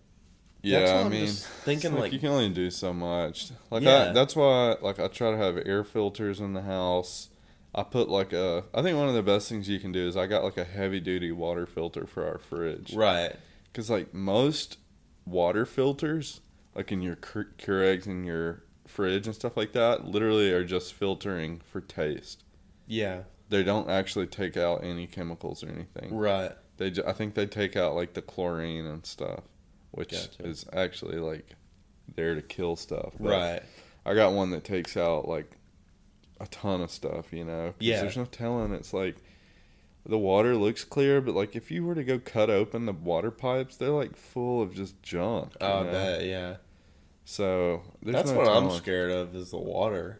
yeah, 0.62 1.02
I 1.04 1.08
mean, 1.08 1.26
thinking, 1.28 1.92
it's 1.92 2.00
like- 2.00 2.12
you 2.12 2.18
can 2.18 2.28
only 2.30 2.48
do 2.50 2.70
so 2.70 2.92
much. 2.92 3.50
Like 3.70 3.82
Yeah. 3.82 4.10
I, 4.10 4.12
that's 4.12 4.36
why, 4.36 4.76
like 4.80 4.98
I 5.00 5.08
try 5.08 5.30
to 5.32 5.36
have 5.36 5.56
air 5.66 5.84
filters 5.84 6.40
in 6.40 6.52
the 6.54 6.62
house. 6.62 7.28
I 7.74 7.82
put 7.84 8.08
like 8.08 8.32
a. 8.32 8.64
I 8.74 8.82
think 8.82 8.98
one 8.98 9.08
of 9.08 9.14
the 9.14 9.22
best 9.22 9.48
things 9.48 9.68
you 9.68 9.80
can 9.80 9.92
do 9.92 10.06
is 10.06 10.16
I 10.16 10.26
got 10.26 10.44
like 10.44 10.58
a 10.58 10.64
heavy 10.64 11.00
duty 11.00 11.32
water 11.32 11.64
filter 11.66 12.06
for 12.06 12.26
our 12.26 12.38
fridge. 12.38 12.92
Right. 12.94 13.34
Because 13.64 13.88
like 13.88 14.12
most 14.12 14.76
water 15.24 15.64
filters, 15.64 16.42
like 16.74 16.92
in 16.92 17.00
your 17.00 17.16
Keur- 17.16 17.54
Keurigs 17.58 18.06
and 18.06 18.26
your 18.26 18.62
fridge 18.86 19.26
and 19.26 19.34
stuff 19.34 19.56
like 19.56 19.72
that, 19.72 20.04
literally 20.04 20.52
are 20.52 20.64
just 20.64 20.92
filtering 20.92 21.62
for 21.72 21.80
taste. 21.80 22.44
Yeah. 22.86 23.22
They 23.48 23.62
don't 23.62 23.88
actually 23.88 24.26
take 24.26 24.56
out 24.58 24.84
any 24.84 25.06
chemicals 25.06 25.64
or 25.64 25.68
anything. 25.70 26.14
Right. 26.14 26.52
They, 26.78 26.90
ju- 26.90 27.04
I 27.06 27.12
think 27.12 27.34
they 27.34 27.46
take 27.46 27.76
out 27.76 27.94
like 27.94 28.14
the 28.14 28.22
chlorine 28.22 28.86
and 28.86 29.04
stuff, 29.06 29.40
which 29.92 30.10
Gotcha. 30.12 30.44
is 30.46 30.64
actually 30.72 31.18
like 31.18 31.46
there 32.14 32.34
to 32.34 32.42
kill 32.42 32.76
stuff. 32.76 33.12
But 33.20 33.28
Right. 33.30 33.62
I 34.04 34.14
got 34.14 34.32
one 34.32 34.50
that 34.50 34.64
takes 34.64 34.96
out 34.96 35.28
like 35.28 35.50
a 36.40 36.46
ton 36.46 36.80
of 36.80 36.90
stuff, 36.90 37.32
you 37.32 37.44
know. 37.44 37.74
Yeah. 37.78 38.00
There's 38.00 38.16
no 38.16 38.24
telling. 38.24 38.72
It's 38.72 38.92
like 38.92 39.16
the 40.04 40.18
water 40.18 40.56
looks 40.56 40.82
clear, 40.82 41.20
but 41.20 41.34
like 41.34 41.54
if 41.54 41.70
you 41.70 41.84
were 41.84 41.94
to 41.94 42.02
go 42.02 42.18
cut 42.18 42.50
open 42.50 42.86
the 42.86 42.92
water 42.92 43.30
pipes, 43.30 43.76
they're 43.76 43.90
like 43.90 44.16
full 44.16 44.60
of 44.62 44.74
just 44.74 45.00
junk. 45.02 45.52
Oh, 45.60 45.84
know? 45.84 45.92
bet. 45.92 46.24
Yeah. 46.24 46.56
So 47.24 47.82
That's 48.02 48.30
no 48.32 48.38
what 48.38 48.48
I'm 48.48 48.70
scared 48.72 49.12
of 49.12 49.36
is 49.36 49.50
the 49.52 49.58
water. 49.58 50.18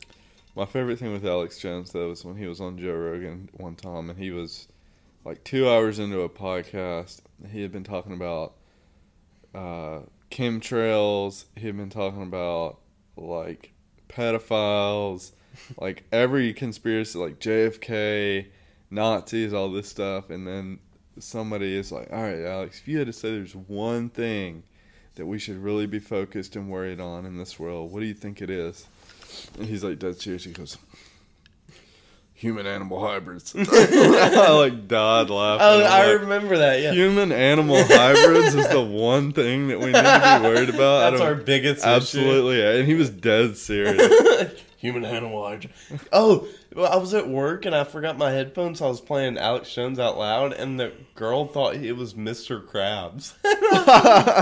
My 0.55 0.67
favorite 0.67 0.99
thing 0.99 1.13
with 1.13 1.27
Alex 1.27 1.59
Jones 1.59 1.91
though 1.91 2.11
was 2.11 2.25
when 2.25 2.37
he 2.37 2.47
was 2.47 2.61
on 2.61 2.79
Joe 2.79 2.95
Rogan 2.95 3.49
one 3.55 3.75
time 3.75 4.09
and 4.11 4.19
he 4.19 4.31
was 4.31 4.69
like 5.25 5.45
two 5.45 5.69
hours 5.69 5.99
into 5.99 6.21
a 6.21 6.29
podcast. 6.29 7.21
He 7.51 7.63
had 7.63 7.73
been 7.73 7.85
talking 7.85 8.13
about 8.13 8.55
uh, 9.55 10.01
chemtrails. 10.31 11.45
He 11.57 11.67
had 11.67 11.77
been 11.77 11.91
talking 11.91 12.23
about 12.23 12.79
like 13.17 13.73
pedophiles, 14.09 15.33
like 15.79 16.05
every 16.13 16.53
conspiracy, 16.53 17.19
like 17.19 17.39
JFK, 17.39 18.47
Nazis, 18.91 19.53
all 19.53 19.71
this 19.71 19.89
stuff. 19.89 20.31
And 20.31 20.47
then 20.47 20.79
somebody 21.19 21.77
is 21.77 21.93
like, 21.93 22.13
"All 22.13 22.23
right, 22.23 22.41
Alex, 22.41 22.81
if 22.81 22.89
you 22.89 22.99
had 22.99 23.07
to 23.07 23.13
say 23.13 23.31
there's 23.31 23.55
one 23.55 24.09
thing 24.11 24.65
that 25.15 25.27
we 25.27 25.39
should 25.39 25.59
really 25.59 25.87
be 25.87 25.99
focused 25.99 26.57
and 26.57 26.71
worried 26.71 27.01
on 27.01 27.27
in 27.27 27.37
this 27.37 27.59
world, 27.59 27.93
what 27.93 28.01
do 28.01 28.07
you 28.07 28.15
think 28.15 28.43
it 28.43 28.51
is?" 28.51 28.87
And 29.59 29.67
he's 29.67 29.85
like 29.85 29.99
dead 29.99 30.21
serious. 30.21 30.45
He 30.45 30.53
goes, 30.53 30.77
"Human 32.43 32.67
animal 32.67 33.01
hybrids." 33.01 33.55
I 33.57 34.51
like 34.51 34.89
died 34.89 35.31
laughing. 35.31 35.65
Oh, 35.65 35.85
I'm 35.85 36.09
like, 36.11 36.21
remember 36.23 36.59
that. 36.59 36.81
Yeah. 36.81 36.93
Human 36.93 37.31
animal 37.31 37.83
hybrids 37.85 38.55
is 38.57 38.69
the 38.69 38.83
one 38.83 39.33
thing 39.33 39.69
that 39.69 39.79
we 39.79 39.87
need 39.87 39.93
to 39.93 40.39
be 40.43 40.49
worried 40.49 40.69
about. 40.69 41.05
I 41.05 41.11
That's 41.11 41.23
our 41.23 41.37
biggest 41.37 41.85
absolutely, 41.87 42.61
and 42.61 42.87
he 42.89 42.95
was 42.95 43.11
dead 43.11 43.57
serious. 43.57 44.61
Human 44.79 45.05
animal 45.05 45.47
hydra. 45.47 45.71
Oh, 46.13 46.49
well, 46.75 46.93
I 46.93 46.97
was 46.97 47.15
at 47.15 47.29
work 47.29 47.67
and 47.67 47.75
I 47.77 47.85
forgot 47.85 48.19
my 48.19 48.33
headphones. 48.33 48.83
I 48.83 48.89
was 48.89 49.01
playing 49.01 49.39
Alex 49.39 49.73
Jones 49.73 50.01
out 50.01 50.19
loud, 50.19 50.53
and 50.55 50.81
the 50.81 50.93
girl 51.15 51.47
thought 51.47 51.77
it 51.77 51.93
was 51.93 52.15
Mr. 52.15 52.61
Krabs. 52.67 53.35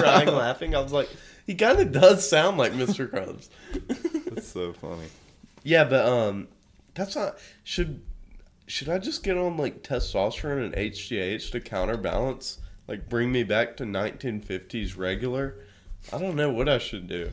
crying, 0.01 0.29
laughing. 0.29 0.75
I 0.75 0.81
was 0.81 0.93
like, 0.93 1.11
he 1.47 1.55
kind 1.55 1.79
of 1.79 1.93
does 1.93 2.27
sound 2.27 2.57
like 2.57 2.73
Mr. 2.73 3.07
Krabs. 3.11 3.51
That's 4.31 4.49
so 4.49 4.73
funny. 4.73 5.09
yeah, 5.63 5.85
but 5.85 6.07
um, 6.07 6.49
that's 6.95 7.17
not 7.17 7.39
should 7.65 8.03
should 8.71 8.89
I 8.89 8.99
just 8.99 9.25
get 9.25 9.37
on 9.37 9.57
like 9.57 9.83
testosterone 9.83 10.65
and 10.65 10.75
HGH 10.75 11.51
to 11.51 11.61
counterbalance, 11.61 12.61
like 12.87 13.09
bring 13.09 13.33
me 13.33 13.43
back 13.43 13.77
to 13.79 13.85
1950s 13.85 14.97
regular? 14.97 15.57
I 16.13 16.19
don't 16.19 16.37
know 16.37 16.51
what 16.51 16.69
I 16.69 16.79
should 16.79 17.09
do. 17.09 17.33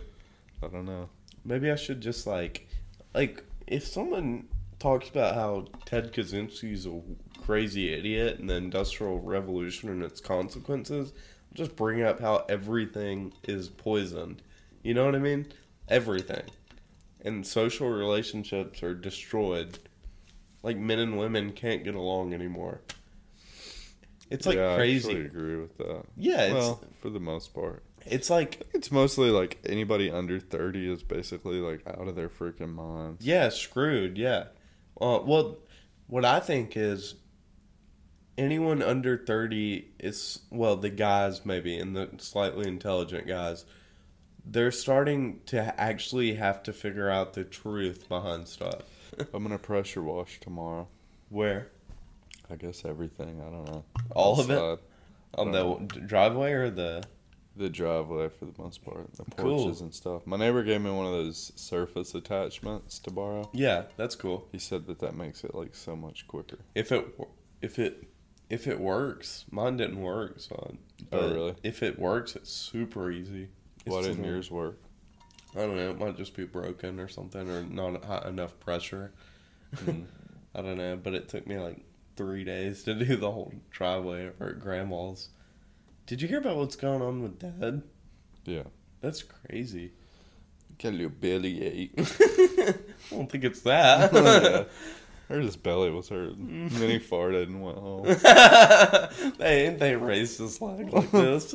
I 0.63 0.67
don't 0.67 0.85
know. 0.85 1.09
Maybe 1.45 1.69
I 1.69 1.75
should 1.75 2.01
just 2.01 2.25
like, 2.25 2.67
like 3.13 3.43
if 3.67 3.85
someone 3.85 4.47
talks 4.79 5.09
about 5.09 5.35
how 5.35 5.67
Ted 5.85 6.11
Kaczynski's 6.11 6.87
a 6.87 7.01
crazy 7.41 7.93
idiot 7.93 8.39
and 8.39 8.49
the 8.49 8.55
Industrial 8.55 9.19
Revolution 9.19 9.89
and 9.89 10.01
its 10.01 10.19
consequences, 10.19 11.13
just 11.53 11.75
bring 11.75 12.01
up 12.01 12.19
how 12.19 12.45
everything 12.49 13.31
is 13.43 13.69
poisoned. 13.69 14.41
You 14.81 14.95
know 14.95 15.05
what 15.05 15.15
I 15.15 15.19
mean? 15.19 15.47
Everything. 15.87 16.43
And 17.27 17.45
social 17.45 17.89
relationships 17.89 18.81
are 18.83 18.93
destroyed. 18.93 19.79
Like 20.63 20.77
men 20.77 20.99
and 20.99 21.17
women 21.17 21.51
can't 21.51 21.83
get 21.83 21.95
along 21.95 22.33
anymore. 22.33 22.81
It's 24.29 24.45
like 24.45 24.57
yeah, 24.57 24.75
I 24.75 24.87
actually 24.87 25.21
agree 25.21 25.55
with 25.55 25.77
that. 25.77 26.03
Yeah, 26.17 26.41
it's 26.43 26.53
well, 26.53 26.81
for 26.99 27.09
the 27.09 27.19
most 27.19 27.53
part, 27.53 27.83
it's 28.05 28.29
like 28.29 28.61
it's 28.73 28.91
mostly 28.91 29.29
like 29.29 29.57
anybody 29.65 30.11
under 30.11 30.39
thirty 30.39 30.91
is 30.91 31.03
basically 31.03 31.59
like 31.59 31.81
out 31.87 32.07
of 32.07 32.15
their 32.15 32.27
freaking 32.27 32.73
minds. 32.73 33.25
Yeah, 33.25 33.49
screwed. 33.49 34.17
Yeah. 34.17 34.45
Uh, 34.99 35.19
well, 35.23 35.59
what 36.07 36.25
I 36.25 36.39
think 36.39 36.75
is 36.75 37.15
anyone 38.37 38.81
under 38.81 39.17
30 39.17 39.87
is, 39.99 40.39
well, 40.51 40.75
the 40.75 40.89
guys 40.89 41.45
maybe, 41.45 41.77
and 41.77 41.95
the 41.95 42.09
slightly 42.17 42.67
intelligent 42.67 43.27
guys, 43.27 43.65
they're 44.49 44.71
starting 44.71 45.41
to 45.47 45.79
actually 45.79 46.33
have 46.35 46.63
to 46.63 46.73
figure 46.73 47.09
out 47.09 47.33
the 47.33 47.43
truth 47.43 48.07
behind 48.07 48.47
stuff. 48.47 48.81
I'm 49.33 49.43
gonna 49.43 49.57
pressure 49.57 50.01
wash 50.01 50.39
tomorrow. 50.39 50.87
Where? 51.29 51.67
I 52.49 52.55
guess 52.55 52.85
everything. 52.85 53.41
I 53.41 53.49
don't 53.51 53.65
know. 53.65 53.83
All 54.11 54.39
of 54.39 54.49
it? 54.49 54.79
On 55.37 55.51
the 55.51 55.59
uh, 55.59 55.63
don't 55.63 56.07
driveway 56.07 56.53
or 56.53 56.69
the. 56.69 57.03
The 57.57 57.69
driveway 57.69 58.29
for 58.29 58.45
the 58.45 58.53
most 58.61 58.85
part, 58.85 59.11
the 59.13 59.23
Cool. 59.35 59.63
porches 59.63 59.81
and 59.81 59.91
stuff. 59.91 60.27
My 60.27 60.37
neighbor 60.37 60.61
gave 60.61 60.79
me 60.79 60.91
one 60.91 61.07
of 61.07 61.11
those 61.11 61.51
surface 61.55 62.13
attachments 62.13 62.99
to 62.99 63.09
borrow. 63.11 63.49
Yeah, 63.51 63.85
that's 63.97 64.13
cool. 64.13 64.47
He 64.51 64.59
said 64.59 64.85
that 64.85 64.99
that 64.99 65.15
makes 65.15 65.43
it 65.43 65.55
like 65.55 65.73
so 65.73 65.95
much 65.95 66.27
quicker. 66.27 66.59
If 66.75 66.91
it. 66.91 67.19
If 67.63 67.79
it. 67.79 68.03
If 68.51 68.67
it 68.67 68.79
works, 68.79 69.43
mine 69.49 69.75
didn't 69.77 69.99
work, 69.99 70.39
so. 70.39 70.75
Oh, 71.11 71.33
really? 71.33 71.55
If 71.63 71.81
it 71.81 71.97
works, 71.97 72.35
it's 72.35 72.51
super 72.51 73.09
easy. 73.09 73.49
Why 73.87 74.01
didn't 74.01 74.23
yours 74.23 74.49
work? 74.51 74.79
I 75.55 75.59
don't 75.61 75.75
know. 75.75 75.89
It 75.89 75.99
might 75.99 76.17
just 76.17 76.35
be 76.35 76.45
broken 76.45 76.99
or 76.99 77.07
something, 77.07 77.49
or 77.49 77.63
not 77.63 78.03
hot 78.05 78.25
enough 78.27 78.59
pressure. 78.59 79.11
I 79.87 80.61
don't 80.61 80.77
know. 80.77 80.97
But 81.01 81.13
it 81.13 81.29
took 81.29 81.47
me 81.47 81.57
like 81.57 81.79
three 82.15 82.43
days 82.43 82.83
to 82.83 82.93
do 82.93 83.15
the 83.15 83.31
whole 83.31 83.53
driveway 83.71 84.31
or 84.39 84.53
grandma's. 84.53 85.29
Did 86.05 86.21
you 86.21 86.27
hear 86.27 86.39
about 86.39 86.57
what's 86.57 86.75
going 86.75 87.01
on 87.01 87.21
with 87.21 87.39
Dad? 87.39 87.83
Yeah. 88.45 88.63
That's 89.01 89.23
crazy. 89.23 89.91
Got 90.81 90.89
a 90.89 90.91
little 90.91 91.09
belly 91.09 91.61
ache. 91.63 91.91
I 91.97 92.73
don't 93.11 93.31
think 93.31 93.43
it's 93.43 93.61
that. 93.61 94.11
Oh, 94.13 94.41
yeah. 94.41 94.63
Heard 95.35 95.43
his 95.43 95.57
belly 95.57 95.91
was 95.91 96.07
hurting. 96.07 96.69
then 96.69 96.89
he 96.89 96.99
farted 96.99 97.47
and 97.47 97.61
went 97.61 97.77
home. 97.77 98.05
they 99.37 99.75
they 99.77 99.93
raised 99.97 100.39
his 100.39 100.61
leg 100.61 100.89
like 100.93 101.11
this. 101.11 101.53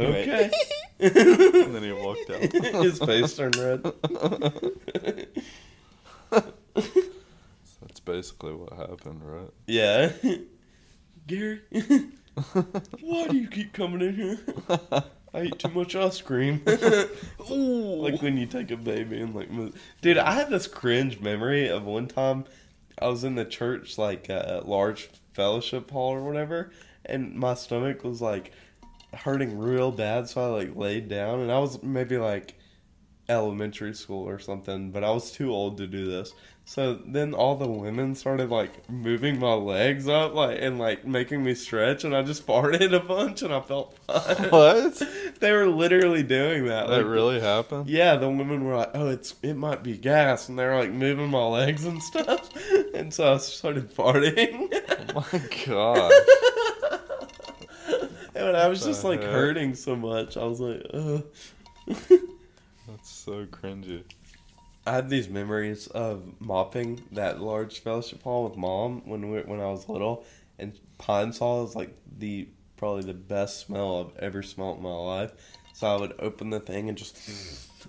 And- 0.00 0.14
okay. 0.16 0.50
and 1.00 1.74
then 1.74 1.82
he 1.82 1.92
walked 1.92 2.30
out. 2.30 2.40
his 2.84 2.98
face 2.98 3.36
turned 3.36 3.56
red. 3.56 3.82
That's 6.30 8.00
basically 8.04 8.54
what 8.54 8.72
happened, 8.72 9.22
right? 9.22 9.50
Yeah. 9.66 10.12
Gary, 11.26 11.60
why 13.00 13.28
do 13.28 13.36
you 13.36 13.48
keep 13.48 13.72
coming 13.72 14.02
in 14.02 14.14
here? 14.14 14.38
I 15.32 15.42
eat 15.44 15.58
too 15.58 15.68
much 15.68 15.96
ice 15.96 16.20
cream. 16.20 16.62
like 16.66 18.22
when 18.22 18.36
you 18.36 18.46
take 18.46 18.70
a 18.70 18.76
baby 18.76 19.20
and 19.20 19.34
like, 19.34 19.50
move. 19.50 19.74
dude, 20.00 20.18
I 20.18 20.32
have 20.32 20.50
this 20.50 20.66
cringe 20.66 21.20
memory 21.20 21.68
of 21.68 21.84
one 21.84 22.06
time 22.06 22.44
I 23.00 23.08
was 23.08 23.24
in 23.24 23.34
the 23.34 23.44
church, 23.44 23.98
like 23.98 24.28
a 24.28 24.62
large 24.64 25.10
fellowship 25.32 25.90
hall 25.90 26.12
or 26.12 26.22
whatever, 26.22 26.70
and 27.04 27.34
my 27.34 27.54
stomach 27.54 28.04
was 28.04 28.22
like 28.22 28.52
hurting 29.14 29.58
real 29.58 29.90
bad, 29.90 30.28
so 30.28 30.42
I 30.42 30.62
like 30.62 30.76
laid 30.76 31.08
down, 31.08 31.40
and 31.40 31.50
I 31.52 31.58
was 31.58 31.82
maybe 31.82 32.18
like 32.18 32.54
elementary 33.28 33.94
school 33.94 34.28
or 34.28 34.38
something, 34.38 34.90
but 34.90 35.02
I 35.02 35.10
was 35.10 35.32
too 35.32 35.50
old 35.50 35.78
to 35.78 35.86
do 35.86 36.06
this. 36.06 36.32
So 36.66 36.94
then 36.94 37.34
all 37.34 37.56
the 37.56 37.68
women 37.68 38.14
started 38.14 38.48
like 38.48 38.88
moving 38.88 39.38
my 39.38 39.52
legs 39.52 40.08
up, 40.08 40.34
like 40.34 40.58
and 40.60 40.78
like 40.78 41.06
making 41.06 41.44
me 41.44 41.54
stretch, 41.54 42.04
and 42.04 42.16
I 42.16 42.22
just 42.22 42.46
farted 42.46 42.94
a 42.94 43.00
bunch, 43.00 43.42
and 43.42 43.52
I 43.52 43.60
felt 43.60 43.98
fine. 44.06 44.48
What? 44.50 45.02
they 45.40 45.52
were 45.52 45.66
literally 45.66 46.22
doing 46.22 46.66
that. 46.66 46.88
That 46.88 46.98
like, 46.98 47.06
really 47.06 47.40
happened? 47.40 47.88
Yeah, 47.88 48.16
the 48.16 48.28
women 48.28 48.64
were 48.64 48.76
like, 48.76 48.90
"Oh, 48.94 49.08
it's 49.08 49.34
it 49.42 49.54
might 49.54 49.82
be 49.82 49.98
gas," 49.98 50.48
and 50.48 50.58
they 50.58 50.64
were 50.64 50.76
like 50.76 50.92
moving 50.92 51.28
my 51.28 51.44
legs 51.44 51.84
and 51.84 52.02
stuff, 52.02 52.48
and 52.94 53.12
so 53.12 53.34
I 53.34 53.36
started 53.38 53.90
farting. 53.94 54.72
Oh 55.14 55.26
my 55.32 55.42
god. 55.66 56.12
And 58.48 58.56
I 58.56 58.68
was 58.68 58.84
just 58.84 59.04
like 59.04 59.22
heck? 59.22 59.30
hurting 59.30 59.74
so 59.74 59.96
much. 59.96 60.36
I 60.36 60.44
was 60.44 60.60
like, 60.60 60.82
Ugh. 60.92 61.24
That's 62.86 63.10
so 63.10 63.46
cringy. 63.46 64.04
I 64.86 64.92
had 64.92 65.08
these 65.08 65.28
memories 65.28 65.86
of 65.88 66.22
mopping 66.40 67.02
that 67.12 67.40
large 67.40 67.80
fellowship 67.80 68.22
hall 68.22 68.44
with 68.44 68.58
mom 68.58 69.02
when 69.08 69.30
we, 69.30 69.40
when 69.40 69.60
I 69.60 69.66
was 69.66 69.88
little, 69.88 70.24
and 70.58 70.78
Pine-Sol 70.98 71.64
is 71.64 71.74
like 71.74 71.96
the 72.18 72.48
probably 72.76 73.04
the 73.04 73.14
best 73.14 73.66
smell 73.66 74.12
I've 74.14 74.18
ever 74.22 74.42
smelled 74.42 74.76
in 74.76 74.82
my 74.82 74.90
life. 74.90 75.32
So 75.72 75.86
I 75.86 75.98
would 75.98 76.14
open 76.18 76.50
the 76.50 76.60
thing 76.60 76.88
and 76.90 76.98
just 76.98 77.16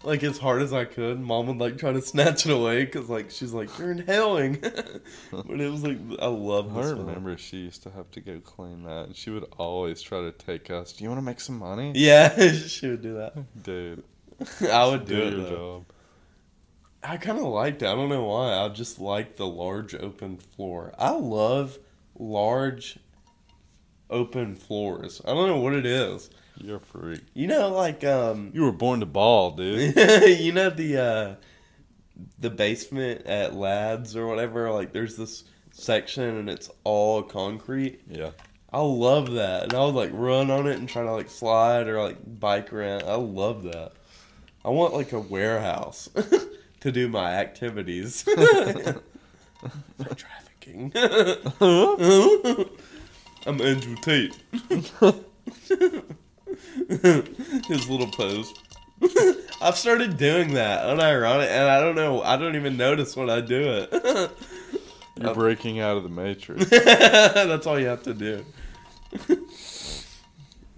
like 0.03 0.23
as 0.23 0.37
hard 0.37 0.61
as 0.61 0.73
I 0.73 0.85
could. 0.85 1.19
Mom 1.19 1.47
would 1.47 1.57
like 1.57 1.77
try 1.77 1.91
to 1.93 2.01
snatch 2.01 2.45
it 2.45 2.51
away 2.51 2.85
because 2.85 3.09
like 3.09 3.31
she's 3.31 3.53
like 3.53 3.69
you're 3.79 3.91
inhaling, 3.91 4.59
but 5.31 5.61
it 5.61 5.71
was 5.71 5.83
like 5.83 5.97
I 6.19 6.27
love 6.27 6.75
I 6.77 6.81
this. 6.81 6.91
one. 6.93 7.05
remember 7.05 7.37
she 7.37 7.57
used 7.57 7.83
to 7.83 7.91
have 7.91 8.09
to 8.11 8.21
go 8.21 8.39
clean 8.39 8.83
that, 8.83 9.07
and 9.07 9.15
she 9.15 9.29
would 9.29 9.45
always 9.57 10.01
try 10.01 10.21
to 10.21 10.31
take 10.31 10.69
us. 10.69 10.93
Do 10.93 11.03
you 11.03 11.09
want 11.09 11.19
to 11.19 11.25
make 11.25 11.39
some 11.39 11.57
money? 11.59 11.91
Yeah, 11.95 12.51
she 12.51 12.89
would 12.89 13.01
do 13.01 13.15
that. 13.15 13.35
Dude, 13.63 14.03
I 14.71 14.87
would 14.87 15.05
do 15.05 15.15
do 15.15 15.21
it. 15.27 15.33
your 15.33 15.41
though. 15.43 15.49
job. 15.49 15.85
I 17.03 17.17
kind 17.17 17.37
of 17.37 17.45
liked 17.45 17.83
it. 17.83 17.87
I 17.87 17.93
don't 17.95 18.09
know 18.09 18.23
why. 18.25 18.53
I 18.53 18.67
just 18.69 18.99
like 18.99 19.35
the 19.37 19.45
large 19.47 19.93
open 19.95 20.37
floor. 20.37 20.93
I 20.97 21.11
love 21.11 21.77
large 22.17 22.97
open 24.09 24.55
floors. 24.55 25.21
I 25.25 25.33
don't 25.33 25.47
know 25.47 25.59
what 25.59 25.73
it 25.73 25.85
is. 25.85 26.29
You're 26.57 26.77
a 26.77 26.79
freak. 26.79 27.21
You 27.33 27.47
know, 27.47 27.69
like 27.69 28.03
um, 28.03 28.51
You 28.53 28.63
were 28.63 28.71
born 28.71 28.99
to 29.01 29.05
ball, 29.05 29.51
dude. 29.51 29.95
you 30.39 30.51
know 30.51 30.69
the 30.69 30.97
uh, 30.97 31.35
the 32.39 32.49
basement 32.49 33.25
at 33.25 33.53
Lads 33.53 34.15
or 34.15 34.27
whatever. 34.27 34.71
Like, 34.71 34.93
there's 34.93 35.17
this 35.17 35.43
section 35.71 36.37
and 36.37 36.49
it's 36.49 36.69
all 36.83 37.21
concrete. 37.21 38.01
yeah. 38.09 38.31
I 38.73 38.79
love 38.81 39.31
that, 39.33 39.63
and 39.63 39.73
I 39.73 39.85
would 39.85 39.95
like 39.95 40.09
run 40.11 40.51
on 40.51 40.67
it 40.67 40.77
and 40.77 40.89
try 40.89 41.03
to 41.03 41.11
like 41.13 41.29
slide 41.29 41.87
or 41.87 42.01
like 42.01 42.17
bike 42.39 42.73
around. 42.73 43.03
I 43.03 43.15
love 43.15 43.63
that. 43.63 43.93
I 44.65 44.69
want 44.69 44.93
like 44.93 45.13
a 45.13 45.19
warehouse 45.19 46.09
to 46.81 46.91
do 46.91 47.07
my 47.07 47.31
activities. 47.35 48.23
For 48.23 49.01
trafficking. 50.15 50.91
I'm 53.45 53.61
Andrew 53.61 53.95
Tate. 54.01 54.35
His 57.67 57.89
little 57.89 58.07
pose. 58.11 58.53
I've 59.61 59.77
started 59.77 60.17
doing 60.17 60.53
that, 60.53 60.83
unironic, 60.85 61.47
and 61.47 61.69
I 61.69 61.81
don't 61.81 61.95
know. 61.95 62.21
I 62.21 62.37
don't 62.37 62.55
even 62.55 62.77
notice 62.77 63.15
when 63.15 63.29
I 63.29 63.41
do 63.41 63.87
it. 63.91 64.31
You're 65.21 65.33
breaking 65.33 65.79
out 65.79 65.97
of 65.97 66.03
the 66.03 66.09
matrix. 66.09 66.69
That's 66.69 67.65
all 67.65 67.79
you 67.79 67.87
have 67.87 68.03
to 68.03 68.13
do. 68.13 68.45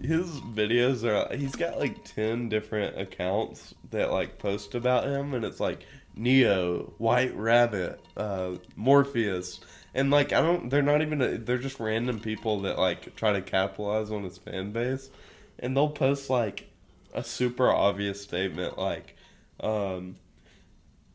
His 0.00 0.28
videos 0.40 1.02
are 1.04 1.34
he's 1.36 1.56
got 1.56 1.80
like 1.80 2.04
10 2.04 2.48
different 2.48 3.00
accounts 3.00 3.74
that 3.90 4.12
like 4.12 4.38
post 4.38 4.76
about 4.76 5.04
him 5.08 5.34
and 5.34 5.44
it's 5.44 5.58
like 5.58 5.84
Neo, 6.14 6.92
White 6.98 7.34
Rabbit, 7.34 8.00
uh 8.16 8.56
Morpheus. 8.76 9.58
And 9.94 10.12
like 10.12 10.32
I 10.32 10.40
don't 10.40 10.70
they're 10.70 10.82
not 10.82 11.02
even 11.02 11.44
they're 11.44 11.58
just 11.58 11.80
random 11.80 12.20
people 12.20 12.60
that 12.60 12.78
like 12.78 13.16
try 13.16 13.32
to 13.32 13.42
capitalize 13.42 14.12
on 14.12 14.22
his 14.22 14.38
fan 14.38 14.70
base 14.70 15.10
and 15.58 15.76
they'll 15.76 15.90
post 15.90 16.30
like 16.30 16.68
a 17.14 17.24
super 17.24 17.70
obvious 17.70 18.22
statement 18.22 18.78
like 18.78 19.16
um 19.60 20.14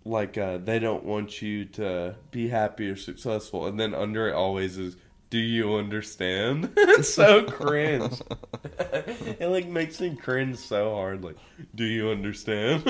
like 0.06 0.38
uh, 0.38 0.58
they 0.58 0.80
don't 0.80 1.04
want 1.04 1.41
you 1.41 1.66
to 1.66 2.16
be 2.32 2.48
happy 2.48 2.89
or 2.89 2.96
successful, 2.96 3.68
and 3.68 3.80
then 3.80 3.94
under 3.94 4.28
it 4.28 4.34
always 4.34 4.78
is, 4.78 4.98
"Do 5.30 5.38
you 5.38 5.76
understand?" 5.76 6.72
it's 6.78 7.10
so 7.10 7.44
cringe. 7.44 8.22
it 8.80 9.48
like 9.48 9.68
makes 9.68 10.00
me 10.02 10.16
cringe 10.16 10.58
so 10.58 10.94
hard. 10.96 11.24
Like, 11.24 11.38
"Do 11.74 11.86
you 11.86 12.10
understand?" 12.10 12.84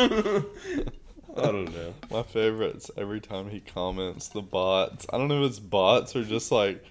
I 1.35 1.41
don't 1.45 1.73
know. 1.73 1.93
My 2.11 2.23
favorite's 2.23 2.91
every 2.95 3.19
time 3.19 3.49
he 3.49 3.59
comments 3.59 4.29
the 4.29 4.41
bots. 4.41 5.05
I 5.11 5.17
don't 5.17 5.27
know 5.27 5.43
if 5.43 5.51
it's 5.51 5.59
bots 5.59 6.15
or 6.15 6.23
just 6.23 6.51
like 6.51 6.83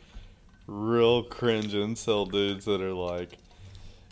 real 0.67 1.23
cringe 1.25 1.75
incel 1.75 2.31
dudes 2.31 2.65
that 2.65 2.81
are 2.81 2.93
like, 2.93 3.39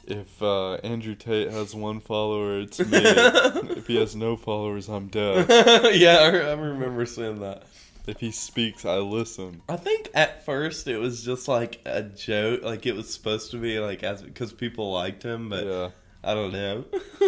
if 0.06 0.42
uh, 0.42 0.74
Andrew 0.76 1.14
Tate 1.14 1.50
has 1.50 1.74
one 1.74 2.00
follower, 2.00 2.60
it's 2.60 2.78
me. 2.78 2.86
if 3.02 3.86
he 3.86 3.96
has 3.96 4.16
no 4.16 4.36
followers, 4.36 4.88
I'm 4.88 5.08
dead. 5.08 5.46
yeah, 5.94 6.18
I, 6.18 6.26
I 6.26 6.52
remember 6.52 7.06
saying 7.06 7.40
that. 7.40 7.64
If 8.06 8.18
he 8.18 8.30
speaks, 8.30 8.84
I 8.84 8.96
listen. 8.96 9.62
I 9.68 9.76
think 9.76 10.10
at 10.14 10.44
first 10.44 10.88
it 10.88 10.98
was 10.98 11.22
just 11.22 11.48
like 11.48 11.80
a 11.84 12.02
joke, 12.02 12.62
like 12.62 12.86
it 12.86 12.94
was 12.94 13.12
supposed 13.12 13.50
to 13.52 13.58
be 13.58 13.78
like 13.78 14.02
as 14.02 14.22
because 14.22 14.52
people 14.52 14.92
liked 14.92 15.22
him, 15.22 15.48
but 15.48 15.64
yeah, 15.66 15.90
I 16.24 16.34
don't 16.34 16.52
know. 16.52 16.84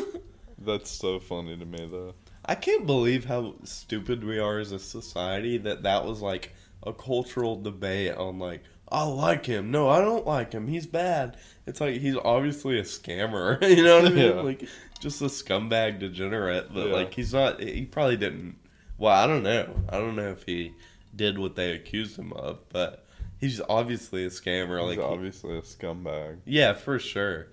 that's 0.59 0.91
so 0.91 1.21
funny 1.21 1.57
to 1.57 1.65
me 1.65 1.87
though. 1.91 2.15
I 2.45 2.55
can't 2.55 2.87
believe 2.87 3.27
how 3.27 3.55
stupid 3.65 4.25
we 4.25 4.39
are 4.39 4.59
as 4.59 4.73
a 4.73 4.79
society 4.79 5.59
that 5.59 5.85
that 5.85 6.05
was 6.05 6.21
like 6.21 6.53
a 6.83 6.93
cultural 6.93 7.61
debate 7.61 8.15
on 8.17 8.39
like 8.39 8.63
I 8.91 9.05
like 9.05 9.47
him. 9.47 9.71
No, 9.71 9.89
I 9.89 10.01
don't 10.01 10.27
like 10.27 10.53
him. 10.53 10.67
He's 10.67 10.87
bad. 10.87 11.37
It's 11.67 11.81
like 11.81 12.01
he's 12.01 12.17
obviously 12.17 12.79
a 12.79 12.83
scammer. 12.83 13.61
you 13.77 13.85
know 13.85 14.03
what 14.03 14.07
I 14.13 14.15
mean? 14.15 14.35
Yeah. 14.37 14.41
Like 14.41 14.69
just 15.01 15.21
a 15.23 15.27
scumbag 15.27 15.99
degenerate. 16.01 16.73
But 16.75 16.89
Yeah. 16.89 16.93
like 16.95 17.15
he's 17.15 17.33
not. 17.33 17.61
He 17.61 17.85
probably 17.85 18.17
didn't. 18.17 18.57
Well, 18.99 19.13
I 19.13 19.27
don't 19.27 19.43
know. 19.43 19.75
I 19.89 19.99
don't 19.99 20.17
know 20.17 20.31
if 20.31 20.43
he 20.45 20.73
did 21.15 21.39
what 21.39 21.55
they 21.57 21.73
accused 21.73 22.19
him 22.19 22.33
of, 22.33 22.69
but 22.71 23.07
he's 23.39 23.61
obviously 23.69 24.25
a 24.25 24.29
scammer. 24.29 24.79
He's 24.81 24.89
like 24.97 24.99
he- 24.99 25.05
obviously 25.15 25.57
a 25.59 25.63
scumbag. 25.63 26.39
yeah, 26.47 26.73
for 26.75 26.99
sure. 26.99 27.49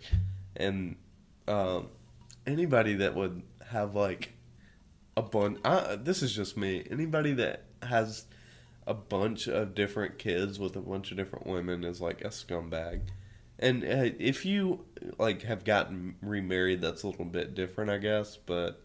And 0.56 0.96
um, 1.48 1.88
anybody 2.48 2.96
that 2.96 3.16
would 3.16 3.42
have 3.72 3.96
like 3.96 4.32
a 5.18 5.22
bunch. 5.22 5.60
Uh, 5.64 5.96
this 5.98 6.22
is 6.24 6.34
just 6.36 6.58
me. 6.58 6.84
Anybody 6.90 7.34
that 7.34 7.64
has 7.84 8.26
a 8.88 8.94
bunch 8.94 9.48
of 9.48 9.76
different 9.76 10.18
kids 10.18 10.58
with 10.60 10.76
a 10.76 10.82
bunch 10.82 11.12
of 11.12 11.18
different 11.18 11.46
women 11.46 11.84
is 11.84 12.02
like 12.02 12.22
a 12.22 12.30
scumbag. 12.30 13.02
And 13.60 13.84
uh, 13.84 14.16
if 14.20 14.46
you 14.46 14.86
like 15.18 15.44
have 15.44 15.64
gotten 15.66 16.16
remarried, 16.22 16.82
that's 16.82 17.04
a 17.04 17.08
little 17.08 17.26
bit 17.26 17.56
different, 17.56 17.92
I 17.92 17.98
guess. 17.98 18.38
But 18.38 18.82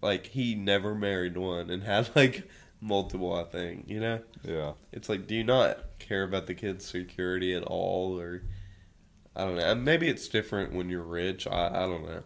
like 0.00 0.26
he 0.26 0.54
never 0.54 0.94
married 0.94 1.36
one 1.36 1.70
and 1.70 1.82
had 1.84 2.10
like 2.16 2.48
multiple. 2.80 3.34
I 3.34 3.44
think 3.44 3.84
you 3.88 4.00
know. 4.00 4.20
Yeah. 4.42 4.72
It's 4.92 5.08
like, 5.08 5.26
do 5.26 5.34
you 5.34 5.44
not 5.44 5.78
care 5.98 6.22
about 6.22 6.46
the 6.46 6.54
kid's 6.54 6.86
security 6.86 7.54
at 7.54 7.62
all, 7.62 8.18
or 8.18 8.42
I 9.36 9.44
don't 9.44 9.56
know. 9.56 9.74
Maybe 9.74 10.08
it's 10.08 10.28
different 10.28 10.72
when 10.72 10.88
you're 10.88 11.02
rich. 11.02 11.46
I, 11.46 11.68
I 11.68 11.86
don't 11.86 12.04
know. 12.04 12.22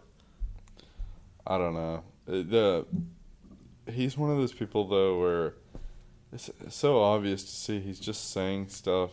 I 1.47 1.59
don't 1.59 1.75
know. 1.75 2.03
Uh, 2.27 2.33
The 2.33 2.87
he's 3.93 4.17
one 4.17 4.31
of 4.31 4.39
those 4.39 4.53
people 4.53 4.89
though 4.89 5.21
where 5.21 5.55
it's 6.33 6.51
so 6.71 7.03
obvious 7.03 7.45
to 7.45 7.51
see 7.51 7.81
he's 7.81 8.01
just 8.01 8.31
saying 8.33 8.69
stuff. 8.69 9.11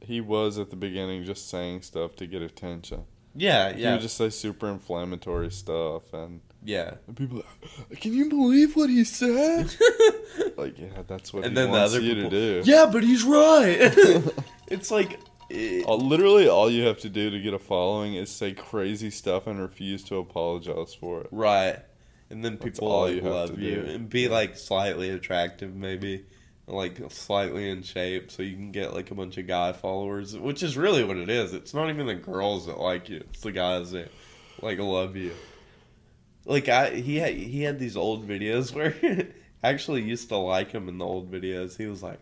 He 0.00 0.20
was 0.20 0.58
at 0.58 0.70
the 0.70 0.76
beginning 0.76 1.24
just 1.24 1.48
saying 1.50 1.82
stuff 1.82 2.16
to 2.16 2.26
get 2.26 2.42
attention. 2.42 3.04
Yeah, 3.34 3.68
yeah. 3.68 3.74
He 3.76 3.92
would 3.92 4.00
just 4.00 4.16
say 4.16 4.28
super 4.30 4.68
inflammatory 4.68 5.50
stuff, 5.52 6.12
and, 6.12 6.40
yeah. 6.64 6.94
and 7.06 7.16
people, 7.16 7.38
are 7.38 7.42
like, 7.88 8.00
can 8.00 8.12
you 8.12 8.28
believe 8.28 8.74
what 8.74 8.90
he 8.90 9.04
said? 9.04 9.72
like, 10.56 10.78
yeah, 10.78 11.02
that's 11.06 11.32
what 11.32 11.44
And 11.44 11.52
he 11.56 11.62
then 11.62 11.70
the 11.70 11.78
other 11.78 12.00
you 12.00 12.14
people- 12.14 12.30
to 12.30 12.62
do. 12.62 12.70
yeah, 12.70 12.86
but 12.90 13.04
he's 13.04 13.22
right. 13.22 13.78
it's 14.68 14.90
like, 14.90 15.20
eh, 15.50 15.82
Uh, 15.86 15.94
Literally, 15.94 16.48
all 16.48 16.68
you 16.70 16.82
have 16.86 16.98
to 17.00 17.08
do 17.08 17.30
to 17.30 17.40
get 17.40 17.54
a 17.54 17.58
following 17.58 18.14
is 18.14 18.30
say 18.30 18.52
crazy 18.52 19.10
stuff 19.10 19.46
and 19.46 19.60
refuse 19.60 20.02
to 20.04 20.16
apologize 20.16 20.94
for 20.94 21.20
it. 21.20 21.28
right. 21.30 21.78
And 22.30 22.44
then 22.44 22.52
That's 22.60 22.64
people 22.78 22.88
all 22.92 23.02
like 23.06 23.16
you 23.16 23.22
love 23.22 23.58
you 23.58 23.74
do. 23.82 23.90
and 23.90 24.08
be 24.08 24.28
like 24.28 24.56
slightly 24.56 25.10
attractive, 25.10 25.74
maybe 25.74 26.24
like 26.70 27.00
slightly 27.10 27.68
in 27.68 27.82
shape, 27.82 28.30
so 28.30 28.42
you 28.42 28.54
can 28.54 28.72
get 28.72 28.94
like 28.94 29.10
a 29.10 29.14
bunch 29.14 29.38
of 29.38 29.46
guy 29.46 29.72
followers, 29.72 30.36
which 30.36 30.62
is 30.62 30.76
really 30.76 31.04
what 31.04 31.16
it 31.16 31.28
is. 31.28 31.52
It's 31.52 31.74
not 31.74 31.90
even 31.90 32.06
the 32.06 32.14
girls 32.14 32.66
that 32.66 32.78
like 32.78 33.08
you; 33.08 33.24
it's 33.30 33.40
the 33.40 33.52
guys 33.52 33.90
that 33.92 34.10
like 34.62 34.78
love 34.78 35.16
you. 35.16 35.32
Like 36.44 36.68
I, 36.68 36.90
he 36.90 37.16
had 37.16 37.34
he 37.34 37.62
had 37.62 37.78
these 37.78 37.96
old 37.96 38.26
videos 38.26 38.74
where 38.74 38.94
I 39.62 39.68
actually 39.68 40.02
used 40.02 40.28
to 40.28 40.36
like 40.36 40.72
him 40.72 40.88
in 40.88 40.98
the 40.98 41.06
old 41.06 41.30
videos. 41.30 41.76
He 41.76 41.86
was 41.86 42.02
like, 42.02 42.20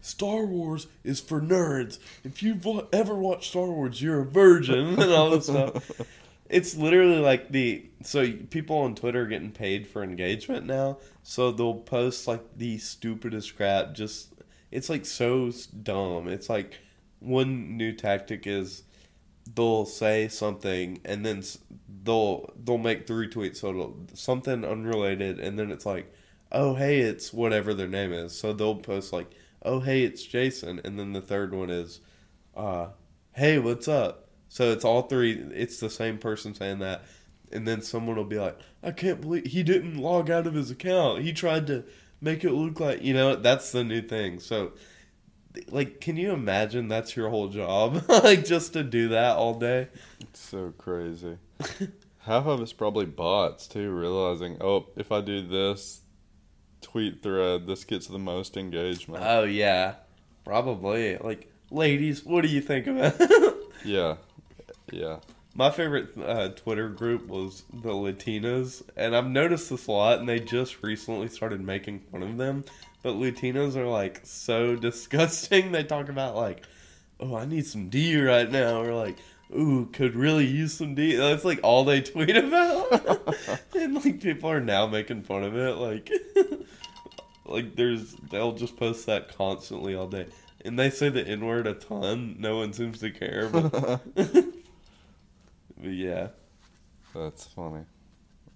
"Star 0.00 0.44
Wars 0.44 0.86
is 1.04 1.20
for 1.20 1.40
nerds. 1.40 1.98
If 2.24 2.42
you've 2.42 2.66
ever 2.92 3.14
watched 3.14 3.50
Star 3.50 3.66
Wars, 3.66 4.02
you're 4.02 4.20
a 4.20 4.26
virgin," 4.26 4.86
and 5.00 5.12
all 5.12 5.30
this 5.30 5.46
stuff. 5.46 5.90
It's 6.48 6.76
literally 6.76 7.18
like 7.18 7.50
the 7.50 7.86
so 8.02 8.30
people 8.50 8.78
on 8.78 8.94
Twitter 8.94 9.22
are 9.22 9.26
getting 9.26 9.50
paid 9.52 9.86
for 9.86 10.02
engagement 10.02 10.66
now, 10.66 10.98
so 11.22 11.50
they'll 11.50 11.74
post 11.74 12.26
like 12.28 12.56
the 12.56 12.78
stupidest 12.78 13.56
crap. 13.56 13.94
Just 13.94 14.34
it's 14.70 14.88
like 14.88 15.06
so 15.06 15.50
dumb. 15.82 16.28
It's 16.28 16.48
like 16.48 16.78
one 17.20 17.76
new 17.76 17.92
tactic 17.92 18.46
is 18.46 18.82
they'll 19.54 19.84
say 19.84 20.28
something 20.28 21.00
and 21.04 21.24
then 21.24 21.42
they'll 22.02 22.50
they'll 22.64 22.78
make 22.78 23.06
three 23.06 23.28
tweets 23.28 23.58
so 23.58 23.70
it'll, 23.70 23.96
something 24.12 24.64
unrelated 24.64 25.38
and 25.38 25.58
then 25.58 25.70
it's 25.70 25.86
like 25.86 26.12
oh 26.52 26.74
hey 26.74 26.98
it's 27.00 27.32
whatever 27.32 27.72
their 27.72 27.86
name 27.86 28.12
is 28.12 28.36
so 28.36 28.52
they'll 28.52 28.74
post 28.74 29.12
like 29.12 29.30
oh 29.62 29.78
hey 29.80 30.02
it's 30.02 30.24
Jason 30.24 30.80
and 30.84 30.98
then 30.98 31.12
the 31.12 31.20
third 31.20 31.54
one 31.54 31.70
is 31.70 32.00
uh 32.56 32.88
hey 33.32 33.58
what's 33.58 33.86
up 33.86 34.25
so 34.56 34.70
it's 34.72 34.86
all 34.86 35.02
three 35.02 35.32
it's 35.52 35.80
the 35.80 35.90
same 35.90 36.16
person 36.16 36.54
saying 36.54 36.78
that 36.78 37.04
and 37.52 37.68
then 37.68 37.82
someone 37.82 38.16
will 38.16 38.24
be 38.24 38.38
like 38.38 38.58
I 38.82 38.90
can't 38.90 39.20
believe 39.20 39.44
he 39.44 39.62
didn't 39.62 39.98
log 39.98 40.30
out 40.30 40.46
of 40.46 40.54
his 40.54 40.70
account 40.70 41.20
he 41.22 41.32
tried 41.34 41.66
to 41.66 41.84
make 42.22 42.42
it 42.42 42.52
look 42.52 42.80
like 42.80 43.02
you 43.02 43.12
know 43.12 43.36
that's 43.36 43.70
the 43.72 43.84
new 43.84 44.00
thing 44.00 44.40
so 44.40 44.72
like 45.68 46.00
can 46.00 46.16
you 46.16 46.32
imagine 46.32 46.88
that's 46.88 47.14
your 47.16 47.28
whole 47.28 47.48
job 47.48 48.02
like 48.08 48.46
just 48.46 48.72
to 48.72 48.82
do 48.82 49.08
that 49.08 49.36
all 49.36 49.58
day 49.58 49.88
It's 50.20 50.40
so 50.40 50.72
crazy. 50.78 51.36
half 52.20 52.46
of 52.46 52.62
it's 52.62 52.72
probably 52.72 53.04
bots 53.06 53.66
too, 53.66 53.90
realizing, 53.90 54.56
oh, 54.60 54.86
if 54.96 55.12
I 55.12 55.20
do 55.20 55.46
this 55.46 56.00
tweet 56.80 57.22
thread, 57.22 57.66
this 57.66 57.84
gets 57.84 58.06
the 58.06 58.18
most 58.18 58.56
engagement. 58.56 59.22
Oh 59.24 59.44
yeah, 59.44 59.94
probably. 60.44 61.16
Like, 61.18 61.50
ladies, 61.70 62.24
what 62.24 62.42
do 62.42 62.48
you 62.48 62.60
think 62.60 62.86
of 62.86 62.96
it? 62.98 63.14
yeah, 63.84 64.16
yeah. 64.92 65.18
My 65.54 65.70
favorite 65.70 66.10
uh, 66.18 66.50
Twitter 66.50 66.90
group 66.90 67.28
was 67.28 67.64
the 67.72 67.88
Latinas, 67.88 68.82
and 68.94 69.16
I've 69.16 69.26
noticed 69.26 69.70
this 69.70 69.86
a 69.86 69.92
lot. 69.92 70.18
And 70.18 70.28
they 70.28 70.38
just 70.38 70.82
recently 70.82 71.28
started 71.28 71.62
making 71.62 72.00
fun 72.00 72.22
of 72.22 72.36
them, 72.36 72.64
but 73.02 73.14
Latinas 73.14 73.74
are 73.74 73.86
like 73.86 74.20
so 74.24 74.76
disgusting. 74.76 75.72
They 75.72 75.82
talk 75.82 76.10
about 76.10 76.36
like, 76.36 76.66
"Oh, 77.18 77.36
I 77.36 77.46
need 77.46 77.64
some 77.66 77.88
D 77.88 78.20
right 78.20 78.50
now," 78.50 78.82
or 78.82 78.92
like, 78.92 79.16
"Ooh, 79.56 79.86
could 79.86 80.14
really 80.14 80.44
use 80.44 80.74
some 80.74 80.94
D." 80.94 81.16
That's 81.16 81.44
like 81.44 81.60
all 81.62 81.84
they 81.84 82.00
tweet 82.02 82.36
about, 82.36 83.08
and 83.74 83.94
like 83.94 84.20
people 84.20 84.50
are 84.50 84.60
now 84.60 84.86
making 84.86 85.22
fun 85.22 85.42
of 85.42 85.56
it. 85.56 85.76
Like, 85.76 86.12
like 87.46 87.76
there's 87.76 88.12
they'll 88.30 88.52
just 88.52 88.76
post 88.76 89.06
that 89.06 89.34
constantly 89.34 89.94
all 89.94 90.06
day, 90.08 90.26
and 90.66 90.78
they 90.78 90.90
say 90.90 91.08
the 91.08 91.26
N 91.26 91.46
word 91.46 91.66
a 91.66 91.72
ton. 91.72 92.36
No 92.38 92.58
one 92.58 92.74
seems 92.74 92.98
to 93.00 93.10
care, 93.10 93.48
but. 93.48 94.02
But 95.78 95.90
yeah. 95.92 96.28
That's 97.14 97.46
funny. 97.46 97.84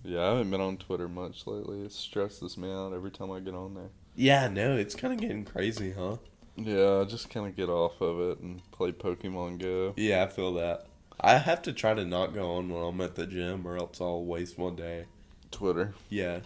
Yeah, 0.05 0.23
I 0.23 0.29
haven't 0.31 0.51
been 0.51 0.61
on 0.61 0.77
Twitter 0.77 1.09
much 1.09 1.47
lately. 1.47 1.83
It 1.83 1.93
stresses 1.93 2.57
me 2.57 2.73
out 2.73 2.93
every 2.93 3.11
time 3.11 3.31
I 3.31 3.41
get 3.41 3.55
on 3.55 3.75
there. 3.75 3.91
Yeah, 4.17 4.49
no, 4.49 4.77
it's 4.77 4.95
kind 4.95 5.13
of 5.13 5.21
getting 5.21 5.45
crazy, 5.45 5.93
huh? 5.93 6.17
Yeah, 6.57 7.01
I 7.01 7.05
just 7.05 7.31
kind 7.31 7.47
of 7.47 7.57
get 7.57 7.69
off 7.69 8.01
of 8.01 8.21
it 8.21 8.39
and 8.41 8.61
play 8.73 8.93
Pokemon 8.93 9.59
Go. 9.59 9.95
Yeah, 9.97 10.25
I 10.25 10.29
feel 10.29 10.55
that. 10.55 10.87
I 11.21 11.39
have 11.39 11.63
to 11.63 11.73
try 11.73 11.95
to 11.95 12.05
not 12.05 12.35
go 12.35 12.53
on 12.53 12.69
when 12.71 12.83
I'm 12.83 13.01
at 13.03 13.15
the 13.15 13.27
gym, 13.27 13.67
or 13.67 13.77
else 13.77 14.01
I'll 14.01 14.25
waste 14.25 14.59
one 14.59 14.77
day. 14.77 15.05
Twitter. 15.51 15.95
Yeah. 16.09 16.41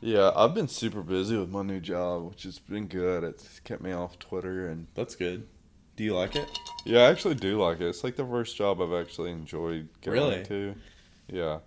Yeah, 0.00 0.32
I've 0.36 0.54
been 0.54 0.68
super 0.68 1.02
busy 1.02 1.36
with 1.36 1.50
my 1.50 1.62
new 1.62 1.80
job, 1.80 2.28
which 2.28 2.42
has 2.42 2.58
been 2.58 2.86
good. 2.86 3.24
It's 3.24 3.60
kept 3.60 3.82
me 3.82 3.92
off 3.92 4.18
Twitter 4.18 4.68
and 4.68 4.86
That's 4.94 5.14
good. 5.14 5.46
Do 5.96 6.04
you 6.04 6.14
like 6.14 6.34
it? 6.36 6.48
yeah, 6.84 7.00
I 7.02 7.10
actually 7.10 7.36
do 7.36 7.60
like 7.60 7.80
it. 7.80 7.86
It's 7.88 8.02
like 8.04 8.16
the 8.16 8.26
first 8.26 8.56
job 8.56 8.80
I've 8.80 8.92
actually 8.92 9.30
enjoyed 9.30 9.88
going 10.02 10.18
Really? 10.18 10.44
to. 10.46 10.74
Yeah. 11.28 11.58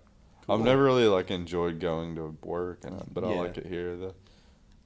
Cool. 0.46 0.56
I've 0.56 0.64
never 0.64 0.82
really 0.84 1.06
like 1.06 1.30
enjoyed 1.30 1.80
going 1.80 2.14
to 2.16 2.36
work, 2.42 2.84
and 2.84 2.96
I, 2.96 3.02
but 3.12 3.24
I 3.24 3.32
Yeah. 3.34 3.40
like 3.40 3.58
it 3.58 3.66
here. 3.66 3.96
The 3.96 4.14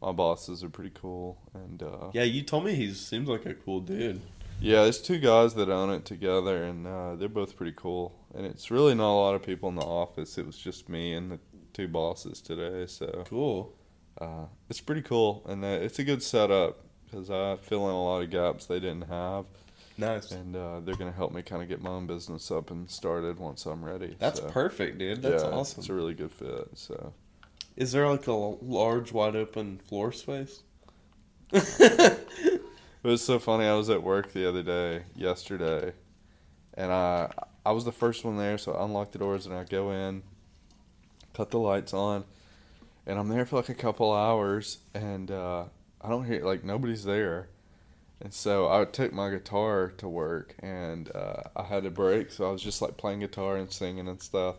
my 0.01 0.11
bosses 0.13 0.65
are 0.65 0.69
pretty 0.69 0.91
cool, 0.95 1.39
and 1.55 1.81
uh, 1.83 2.11
Yeah, 2.13 2.25
you 2.25 2.43
told 2.43 2.65
me 2.65 2.75
he 2.75 2.93
seems 2.93 3.29
like 3.29 3.47
a 3.47 3.55
cool 3.55 3.79
dude. 3.81 4.21
Yeah, 4.61 4.83
there's 4.83 5.01
two 5.01 5.19
guys 5.19 5.55
that 5.55 5.69
own 5.69 5.91
it 5.91 6.05
together, 6.05 6.65
and 6.65 6.87
uh, 6.87 7.15
they're 7.17 7.29
both 7.29 7.57
pretty 7.57 7.75
cool. 7.77 8.13
And 8.35 8.45
it's 8.47 8.71
really 8.71 8.95
not 8.95 9.13
a 9.13 9.19
lot 9.19 9.35
of 9.37 9.43
people 9.43 9.69
in 9.69 9.75
the 9.77 9.83
office. 9.83 10.39
It 10.39 10.47
was 10.47 10.57
just 10.57 10.89
me 10.89 11.15
and 11.15 11.31
the 11.33 11.39
two 11.73 11.87
bosses 11.89 12.41
today, 12.41 12.87
so 12.87 13.25
Cool. 13.29 13.73
uh, 14.21 14.47
it's 14.69 14.81
pretty 14.81 15.03
cool. 15.03 15.45
And 15.49 15.65
uh, 15.65 15.69
it's 15.69 15.99
a 16.01 16.05
good 16.05 16.23
setup 16.23 16.85
because 17.13 17.31
I 17.31 17.57
fill 17.57 17.89
in 17.89 17.95
a 17.95 18.03
lot 18.03 18.23
of 18.23 18.31
gaps 18.31 18.67
they 18.67 18.81
didn't 18.81 19.09
have, 19.09 19.45
Nice. 19.99 20.31
and 20.33 20.57
uh, 20.57 20.81
they're 20.81 20.95
gonna 20.95 21.13
help 21.13 21.33
me 21.33 21.43
kind 21.43 21.63
of 21.63 21.69
get 21.69 21.83
my 21.83 21.91
own 21.91 22.07
business 22.07 22.51
up 22.51 22.71
and 22.71 22.91
started 22.91 23.39
once 23.39 23.67
I'm 23.67 23.85
ready. 23.85 24.17
That's 24.19 24.41
so, 24.41 24.49
perfect, 24.49 24.99
dude. 24.99 25.21
That's 25.23 25.43
yeah, 25.43 25.51
awesome. 25.51 25.81
It's 25.81 25.91
a 25.91 25.95
really 25.95 26.15
good 26.15 26.33
fit. 26.33 26.71
So 26.75 27.13
Is 27.77 27.93
there 27.93 28.09
like 28.09 28.27
a 28.27 28.33
large, 28.33 29.13
wide 29.13 29.37
open 29.37 29.79
floor 29.79 30.13
space? 30.13 30.63
It 33.05 33.09
was 33.09 33.25
so 33.25 33.41
funny. 33.41 33.65
I 33.65 33.75
was 33.75 33.91
at 33.91 34.01
work 34.01 34.33
the 34.33 34.49
other 34.49 34.63
day, 34.63 35.03
yesterday, 35.17 35.93
and 36.75 36.93
I 36.93 37.33
I 37.67 37.73
was 37.73 37.85
the 37.85 37.91
first 37.91 38.25
one 38.25 38.39
there, 38.39 38.57
so 38.59 38.75
I 38.75 38.85
unlock 38.85 39.11
the 39.11 39.19
doors 39.19 39.45
and 39.45 39.53
I 39.53 39.65
go 39.65 39.91
in, 39.91 40.23
cut 41.35 41.51
the 41.51 41.59
lights 41.59 41.93
on, 41.93 42.23
and 43.05 43.19
I'm 43.19 43.27
there 43.27 43.45
for 43.45 43.57
like 43.57 43.69
a 43.69 43.75
couple 43.75 44.13
hours, 44.13 44.79
and 44.95 45.33
uh, 45.33 45.65
I 46.03 46.09
don't 46.09 46.25
hear 46.25 46.45
like 46.45 46.65
nobody's 46.65 47.05
there, 47.05 47.49
and 48.21 48.33
so 48.33 48.71
I 48.71 48.85
took 48.85 49.13
my 49.13 49.31
guitar 49.31 49.93
to 49.99 50.09
work, 50.09 50.55
and 50.61 51.11
uh, 51.15 51.43
I 51.55 51.65
had 51.65 51.85
a 51.87 51.91
break, 51.91 52.31
so 52.31 52.49
I 52.49 52.53
was 52.53 52.63
just 52.63 52.83
like 52.83 52.97
playing 52.97 53.21
guitar 53.21 53.57
and 53.57 53.71
singing 53.71 54.09
and 54.09 54.21
stuff, 54.21 54.57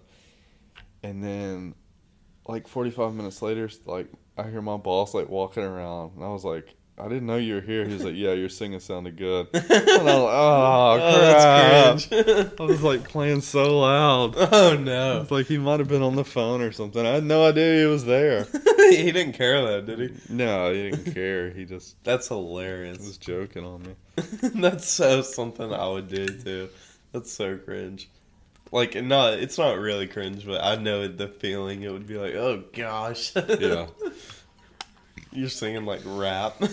and 1.04 1.24
then 1.24 1.76
like 2.48 2.68
45 2.68 3.14
minutes 3.14 3.42
later, 3.42 3.70
like 3.86 4.08
I 4.38 4.44
hear 4.50 4.62
my 4.62 4.78
boss 4.78 5.14
like 5.14 5.30
walking 5.30 5.64
around, 5.64 6.16
and 6.16 6.24
I 6.24 6.30
was 6.30 6.46
like. 6.46 6.76
I 6.98 7.08
didn't 7.08 7.26
know 7.26 7.38
you 7.38 7.56
were 7.56 7.62
here. 7.62 7.86
He's 7.86 8.04
like, 8.04 8.14
"Yeah, 8.16 8.34
your 8.34 8.50
singing 8.50 8.80
sounded 8.80 9.18
good." 9.18 9.48
And 9.54 9.66
I 9.72 9.80
was 9.80 9.98
like, 10.04 10.08
oh, 10.08 11.00
"Oh, 11.02 11.22
that's 11.22 12.06
crap!" 12.06 12.26
cringe. 12.26 12.52
I 12.60 12.64
was 12.64 12.84
like 12.84 13.08
playing 13.10 13.42
so 13.42 13.80
loud. 13.80 14.36
oh 14.38 14.78
no. 14.78 15.22
It's 15.22 15.32
like 15.32 15.48
he 15.48 15.58
might 15.58 15.80
have 15.80 15.88
been 15.88 16.04
on 16.04 16.16
the 16.16 16.24
phone 16.24 16.62
or 16.62 16.72
something. 16.72 17.04
I 17.06 17.10
had 17.16 17.24
no 17.24 17.46
idea 17.46 17.82
he 17.82 17.86
was 17.88 18.06
there. 18.06 18.46
he 18.92 19.12
didn't 19.12 19.34
care 19.34 19.62
though, 19.62 19.82
did 19.82 20.00
he? 20.00 20.34
No, 20.34 20.72
he 20.72 20.92
didn't 20.92 21.14
care. 21.14 21.50
He 21.50 21.66
just 21.66 21.96
That's 22.04 22.28
hilarious. 22.28 23.00
was 23.00 23.18
joking 23.18 23.66
on 23.66 23.82
me. 23.84 23.96
That's 24.54 24.88
so 24.88 25.24
something 25.24 25.74
I 25.74 25.88
would 25.88 26.10
do 26.10 26.28
too. 26.28 26.70
That's 27.12 27.32
so 27.32 27.58
cringe. 27.58 28.08
Like, 28.72 28.96
not 29.04 29.34
it's 29.34 29.58
not 29.58 29.78
really 29.80 30.08
cringe, 30.08 30.46
but 30.46 30.64
I 30.64 30.76
know 30.76 31.08
the 31.08 31.28
feeling. 31.28 31.82
It 31.84 31.92
would 31.92 32.08
be 32.08 32.18
like, 32.18 32.36
oh 32.36 32.64
gosh. 32.72 33.34
Yeah. 33.36 33.88
You're 35.34 35.50
singing 35.50 35.86
like 35.86 36.02
rap. 36.06 36.56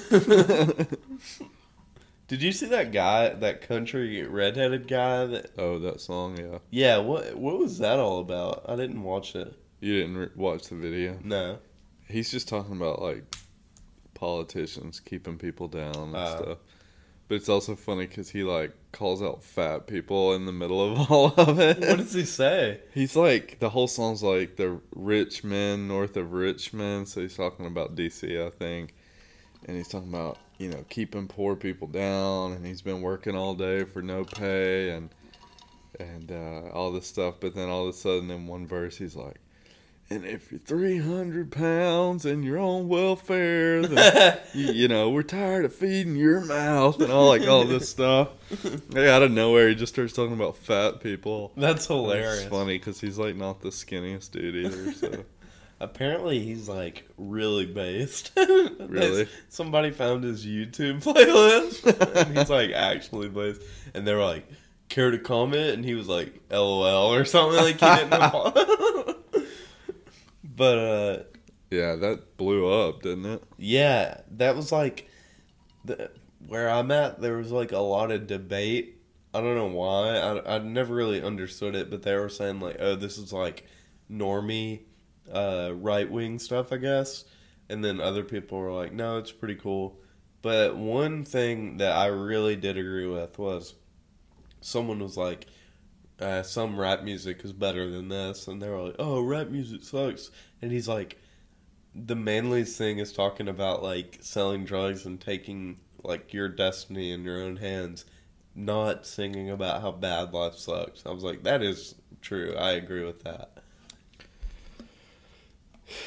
Did 2.28 2.42
you 2.42 2.52
see 2.52 2.66
that 2.66 2.92
guy, 2.92 3.30
that 3.30 3.62
country 3.62 4.22
redheaded 4.24 4.86
guy? 4.86 5.26
That 5.26 5.50
oh, 5.58 5.78
that 5.80 6.00
song. 6.00 6.38
Yeah, 6.38 6.58
yeah. 6.70 6.98
What 6.98 7.34
what 7.36 7.58
was 7.58 7.78
that 7.78 7.98
all 7.98 8.20
about? 8.20 8.64
I 8.68 8.76
didn't 8.76 9.02
watch 9.02 9.34
it. 9.34 9.52
you 9.80 9.98
didn't 10.00 10.16
re- 10.16 10.28
watch 10.36 10.68
the 10.68 10.76
video. 10.76 11.18
No. 11.24 11.58
He's 12.06 12.30
just 12.30 12.48
talking 12.48 12.76
about 12.76 13.02
like 13.02 13.24
politicians 14.14 15.00
keeping 15.00 15.38
people 15.38 15.66
down 15.68 15.96
and 15.96 16.16
Oh. 16.16 16.36
stuff. 16.42 16.58
But 17.30 17.36
it's 17.36 17.48
also 17.48 17.76
funny 17.76 18.08
because 18.08 18.28
he 18.30 18.42
like 18.42 18.72
calls 18.90 19.22
out 19.22 19.44
fat 19.44 19.86
people 19.86 20.34
in 20.34 20.46
the 20.46 20.52
middle 20.52 20.82
of 20.82 21.10
all 21.12 21.32
of 21.36 21.60
it. 21.60 21.78
What 21.78 21.98
does 21.98 22.12
he 22.12 22.24
say? 22.24 22.80
He's 22.92 23.14
like 23.14 23.60
the 23.60 23.70
whole 23.70 23.86
song's 23.86 24.20
like 24.20 24.56
the 24.56 24.80
rich 24.96 25.44
men 25.44 25.86
north 25.86 26.16
of 26.16 26.32
Richmond, 26.32 27.06
so 27.06 27.20
he's 27.20 27.36
talking 27.36 27.66
about 27.66 27.94
DC, 27.94 28.44
I 28.44 28.50
think, 28.50 28.96
and 29.64 29.76
he's 29.76 29.86
talking 29.86 30.08
about 30.08 30.38
you 30.58 30.70
know 30.70 30.84
keeping 30.88 31.28
poor 31.28 31.54
people 31.54 31.86
down, 31.86 32.50
and 32.50 32.66
he's 32.66 32.82
been 32.82 33.00
working 33.00 33.36
all 33.36 33.54
day 33.54 33.84
for 33.84 34.02
no 34.02 34.24
pay 34.24 34.90
and 34.90 35.10
and 36.00 36.32
uh, 36.32 36.70
all 36.72 36.90
this 36.90 37.06
stuff. 37.06 37.36
But 37.38 37.54
then 37.54 37.68
all 37.68 37.84
of 37.84 37.94
a 37.94 37.96
sudden, 37.96 38.28
in 38.32 38.48
one 38.48 38.66
verse, 38.66 38.98
he's 38.98 39.14
like, 39.14 39.40
"And 40.10 40.24
if 40.24 40.50
you're 40.50 40.60
300 40.60 41.52
pounds 41.52 42.24
and 42.24 42.44
you're 42.44 42.58
on 42.58 42.88
welfare, 42.88 43.82
then 43.86 44.38
you, 44.54 44.72
you 44.72 44.88
know 44.88 45.10
we're 45.10 45.22
tired 45.22 45.64
of 45.64 45.74
feeding 45.74 46.16
your 46.16 46.40
mouth 46.40 47.00
and 47.00 47.12
all 47.12 47.28
like 47.28 47.46
all 47.46 47.64
this 47.64 47.88
stuff." 47.88 48.30
Like, 48.90 49.06
out 49.06 49.22
of 49.22 49.30
nowhere, 49.30 49.68
he 49.68 49.74
just 49.74 49.94
starts 49.94 50.12
talking 50.12 50.34
about 50.34 50.56
fat 50.56 51.00
people. 51.00 51.52
That's 51.56 51.86
hilarious. 51.86 52.40
It's 52.40 52.50
funny 52.50 52.78
because 52.78 53.00
he's 53.00 53.18
like 53.18 53.36
not 53.36 53.60
the 53.60 53.68
skinniest 53.70 54.32
dude 54.32 54.66
either. 54.66 54.92
So 54.92 55.24
Apparently, 55.82 56.40
he's 56.40 56.68
like 56.68 57.08
really 57.16 57.66
based. 57.66 58.32
Really? 58.90 59.28
Somebody 59.48 59.92
found 59.92 60.24
his 60.24 60.44
YouTube 60.44 61.02
playlist, 61.04 61.86
and 62.16 62.36
he's 62.36 62.50
like 62.50 62.72
actually 62.72 63.28
based. 63.28 63.62
And 63.94 64.04
they 64.06 64.12
were 64.14 64.24
like, 64.24 64.48
"Care 64.88 65.12
to 65.12 65.18
comment?" 65.18 65.74
And 65.74 65.84
he 65.84 65.94
was 65.94 66.08
like, 66.08 66.40
"LOL" 66.50 67.14
or 67.14 67.24
something 67.24 67.60
like 67.60 67.78
he 67.78 67.86
didn't 67.86 68.10
know. 68.10 69.14
But 70.60 70.78
uh, 70.78 71.22
yeah, 71.70 71.96
that 71.96 72.36
blew 72.36 72.68
up, 72.70 73.00
didn't 73.00 73.24
it? 73.24 73.42
yeah, 73.56 74.20
that 74.32 74.54
was 74.54 74.70
like 74.70 75.08
the 75.86 76.10
where 76.46 76.68
I'm 76.68 76.90
at. 76.90 77.22
There 77.22 77.38
was 77.38 77.50
like 77.50 77.72
a 77.72 77.78
lot 77.78 78.10
of 78.10 78.26
debate. 78.26 78.98
I 79.32 79.40
don't 79.40 79.54
know 79.56 79.68
why. 79.68 80.18
I 80.18 80.56
I 80.56 80.58
never 80.58 80.94
really 80.94 81.22
understood 81.22 81.74
it, 81.74 81.88
but 81.88 82.02
they 82.02 82.14
were 82.14 82.28
saying 82.28 82.60
like, 82.60 82.76
"Oh, 82.78 82.94
this 82.94 83.16
is 83.16 83.32
like 83.32 83.68
normie, 84.12 84.80
uh, 85.32 85.72
right 85.76 86.10
wing 86.10 86.38
stuff," 86.38 86.74
I 86.74 86.76
guess. 86.76 87.24
And 87.70 87.82
then 87.82 87.98
other 87.98 88.22
people 88.22 88.58
were 88.58 88.72
like, 88.72 88.92
"No, 88.92 89.16
it's 89.16 89.32
pretty 89.32 89.54
cool." 89.54 89.98
But 90.42 90.76
one 90.76 91.24
thing 91.24 91.78
that 91.78 91.96
I 91.96 92.06
really 92.08 92.56
did 92.56 92.76
agree 92.76 93.06
with 93.06 93.38
was 93.38 93.72
someone 94.60 94.98
was 94.98 95.16
like, 95.16 95.46
uh, 96.20 96.42
"Some 96.42 96.78
rap 96.78 97.02
music 97.02 97.44
is 97.44 97.52
better 97.52 97.90
than 97.90 98.08
this," 98.08 98.48
and 98.48 98.60
they 98.60 98.68
were 98.68 98.82
like, 98.82 98.96
"Oh, 98.98 99.20
rap 99.22 99.48
music 99.48 99.82
sucks," 99.84 100.30
and 100.62 100.72
he's 100.72 100.88
like 100.88 101.18
the 101.94 102.14
manliest 102.14 102.78
thing 102.78 102.98
is 102.98 103.12
talking 103.12 103.48
about 103.48 103.82
like 103.82 104.18
selling 104.20 104.64
drugs 104.64 105.06
and 105.06 105.20
taking 105.20 105.78
like 106.04 106.32
your 106.32 106.48
destiny 106.48 107.12
in 107.12 107.24
your 107.24 107.42
own 107.42 107.56
hands, 107.56 108.04
not 108.54 109.06
singing 109.06 109.50
about 109.50 109.82
how 109.82 109.90
bad 109.90 110.32
life 110.32 110.54
sucks. 110.54 111.04
I 111.04 111.10
was 111.10 111.24
like, 111.24 111.42
that 111.42 111.62
is 111.62 111.94
true. 112.20 112.54
I 112.56 112.72
agree 112.72 113.04
with 113.04 113.22
that. 113.24 113.50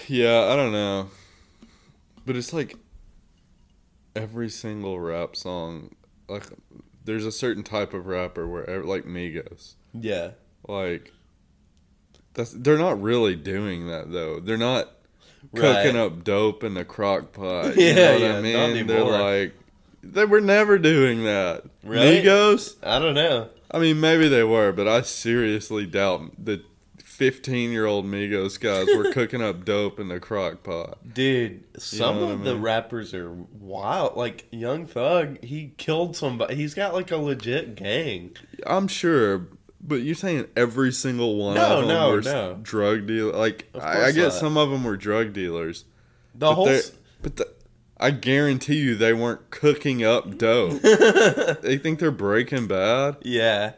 Yeah, 0.07 0.47
I 0.49 0.55
don't 0.55 0.71
know, 0.71 1.09
but 2.25 2.37
it's 2.37 2.53
like 2.53 2.77
every 4.15 4.49
single 4.49 4.99
rap 4.99 5.35
song, 5.35 5.93
like 6.29 6.45
there's 7.03 7.25
a 7.25 7.31
certain 7.31 7.63
type 7.63 7.93
of 7.93 8.07
rapper 8.07 8.47
where 8.47 8.83
like 8.83 9.03
Migos, 9.03 9.73
Yeah. 9.93 10.31
like 10.67 11.11
That's 12.33 12.51
they're 12.51 12.77
not 12.77 13.01
really 13.01 13.35
doing 13.35 13.87
that 13.87 14.11
though. 14.11 14.39
They're 14.39 14.57
not 14.57 14.89
Right. 15.51 15.83
cooking 15.83 15.99
up 15.99 16.23
dope 16.23 16.63
in 16.63 16.73
the 16.73 16.85
crock 16.85 17.33
pot. 17.33 17.75
Yeah, 17.77 17.93
know 17.93 18.11
what 18.13 18.21
yeah, 18.21 18.63
I 18.63 18.73
mean? 18.73 18.87
They're 18.87 19.03
like 19.03 19.53
they 20.01 20.25
were 20.25 20.41
never 20.41 20.77
doing 20.77 21.23
that. 21.23 21.63
Really? 21.83 22.21
Migos? 22.21 22.75
I 22.83 22.99
don't 22.99 23.13
know. 23.13 23.49
I 23.71 23.79
mean, 23.79 23.99
maybe 23.99 24.27
they 24.27 24.43
were, 24.43 24.71
but 24.71 24.87
I 24.87 25.01
seriously 25.01 25.85
doubt 25.85 26.31
the 26.43 26.61
15 27.03 27.71
year 27.71 27.85
old 27.85 28.05
Migos 28.05 28.59
guys 28.59 28.87
were 28.95 29.11
cooking 29.13 29.41
up 29.41 29.63
dope 29.65 29.99
in 29.99 30.07
the 30.09 30.19
crock 30.19 30.63
pot. 30.63 30.97
Dude, 31.13 31.63
some 31.77 32.19
know 32.19 32.29
of 32.31 32.41
I 32.41 32.43
the 32.43 32.57
rappers 32.57 33.13
are 33.13 33.31
wild. 33.31 34.17
Like 34.17 34.47
Young 34.51 34.85
Thug, 34.87 35.43
he 35.43 35.73
killed 35.77 36.15
somebody. 36.15 36.55
He's 36.55 36.73
got 36.73 36.93
like 36.93 37.11
a 37.11 37.17
legit 37.17 37.75
gang. 37.75 38.35
I'm 38.65 38.87
sure, 38.87 39.47
but 39.85 39.95
you're 40.01 40.15
saying 40.15 40.47
every 40.55 40.91
single 40.91 41.35
one 41.37 41.55
No, 41.55 41.79
of 41.79 41.79
them 41.81 41.87
no, 41.89 42.09
were 42.11 42.21
no. 42.21 42.59
drug 42.61 43.05
dealers? 43.07 43.35
Like, 43.35 43.69
I, 43.75 43.77
I 43.77 43.93
course 43.95 44.13
get 44.15 44.23
not. 44.23 44.33
some 44.33 44.57
of 44.57 44.69
them 44.69 44.83
were 44.83 44.97
drug 44.97 45.33
dealers. 45.33 45.85
The 46.33 46.47
but 46.47 46.53
whole. 46.55 46.79
But 47.21 47.35
the, 47.35 47.49
I 47.97 48.11
guarantee 48.11 48.77
you 48.77 48.95
they 48.95 49.13
weren't 49.13 49.49
cooking 49.49 50.03
up 50.03 50.37
dope. 50.37 50.81
they 51.61 51.77
think 51.77 51.99
they're 51.99 52.11
Breaking 52.11 52.67
Bad. 52.67 53.17
yeah. 53.21 53.73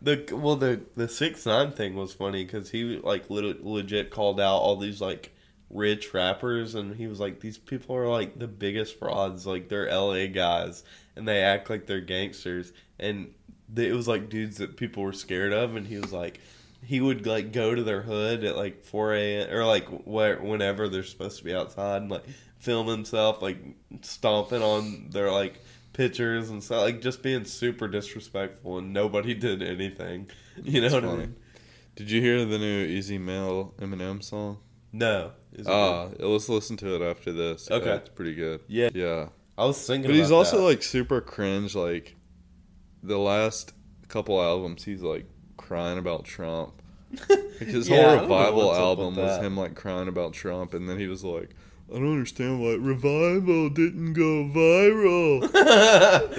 The 0.00 0.28
well, 0.32 0.56
the 0.56 0.80
the 0.96 1.06
six 1.06 1.46
nine 1.46 1.70
thing 1.70 1.94
was 1.94 2.12
funny 2.12 2.44
because 2.44 2.70
he 2.70 2.98
like 3.04 3.26
legit 3.30 4.10
called 4.10 4.40
out 4.40 4.56
all 4.56 4.76
these 4.76 5.00
like 5.00 5.32
rich 5.70 6.12
rappers, 6.12 6.74
and 6.74 6.96
he 6.96 7.06
was 7.06 7.20
like, 7.20 7.38
"These 7.38 7.58
people 7.58 7.94
are 7.94 8.08
like 8.08 8.36
the 8.36 8.48
biggest 8.48 8.98
frauds. 8.98 9.46
Like 9.46 9.68
they're 9.68 9.86
L.A. 9.88 10.26
guys, 10.26 10.82
and 11.14 11.28
they 11.28 11.40
act 11.40 11.70
like 11.70 11.86
they're 11.86 12.00
gangsters." 12.00 12.72
And 12.98 13.32
it 13.76 13.92
was 13.92 14.08
like 14.08 14.28
dudes 14.28 14.58
that 14.58 14.76
people 14.76 15.02
were 15.02 15.12
scared 15.12 15.52
of, 15.52 15.76
and 15.76 15.86
he 15.86 15.98
was 15.98 16.12
like, 16.12 16.40
he 16.84 17.00
would 17.00 17.26
like 17.26 17.52
go 17.52 17.74
to 17.74 17.82
their 17.82 18.02
hood 18.02 18.44
at 18.44 18.56
like 18.56 18.84
four 18.84 19.14
a.m. 19.14 19.54
or 19.54 19.64
like 19.64 19.86
where 20.06 20.40
whenever 20.40 20.88
they're 20.88 21.04
supposed 21.04 21.38
to 21.38 21.44
be 21.44 21.54
outside, 21.54 22.02
and 22.02 22.10
like 22.10 22.24
film 22.58 22.86
himself 22.86 23.42
like 23.42 23.58
stomping 24.02 24.62
on 24.62 25.08
their 25.10 25.30
like 25.30 25.60
pictures 25.92 26.50
and 26.50 26.62
stuff, 26.62 26.82
like 26.82 27.00
just 27.00 27.22
being 27.22 27.44
super 27.44 27.88
disrespectful, 27.88 28.78
and 28.78 28.92
nobody 28.92 29.34
did 29.48 29.62
anything. 29.62 30.30
You 30.62 30.80
know 30.80 30.88
That's 30.88 30.94
what 30.94 31.14
I 31.14 31.16
mean? 31.16 31.36
Did 31.94 32.10
you 32.10 32.20
hear 32.20 32.44
the 32.44 32.58
new 32.58 32.84
Easy 32.84 33.18
Mail 33.18 33.74
Eminem 33.78 34.22
song? 34.22 34.58
No. 34.92 35.32
Ah, 35.66 36.08
good? 36.08 36.20
let's 36.22 36.48
listen 36.48 36.76
to 36.78 36.94
it 36.96 37.02
after 37.02 37.32
this. 37.32 37.70
Okay. 37.70 37.86
Yeah, 37.86 37.96
it's 37.96 38.08
pretty 38.08 38.34
good. 38.34 38.60
Yeah. 38.66 38.88
Yeah. 38.94 39.28
I 39.56 39.66
was 39.66 39.86
thinking. 39.86 40.10
But 40.10 40.16
he's 40.16 40.30
also 40.30 40.58
that. 40.58 40.62
like 40.62 40.82
super 40.82 41.20
cringe. 41.20 41.74
Like 41.74 42.16
the 43.02 43.18
last 43.18 43.72
couple 44.08 44.40
albums, 44.40 44.84
he's 44.84 45.02
like 45.02 45.26
crying 45.56 45.98
about 45.98 46.24
Trump. 46.24 46.74
Like 47.60 47.70
his 47.70 47.88
Yeah, 47.88 47.96
whole 48.10 48.20
revival 48.22 48.72
album 48.74 49.16
was 49.16 49.36
him 49.38 49.56
like 49.56 49.74
crying 49.76 50.08
about 50.08 50.32
Trump, 50.32 50.74
and 50.74 50.88
then 50.88 50.98
he 50.98 51.06
was 51.06 51.22
like, 51.22 51.50
"I 51.92 51.98
don't 51.98 52.12
understand 52.12 52.60
why 52.60 52.72
revival 52.72 53.68
didn't 53.68 54.14
go 54.14 54.44
viral." 54.44 55.42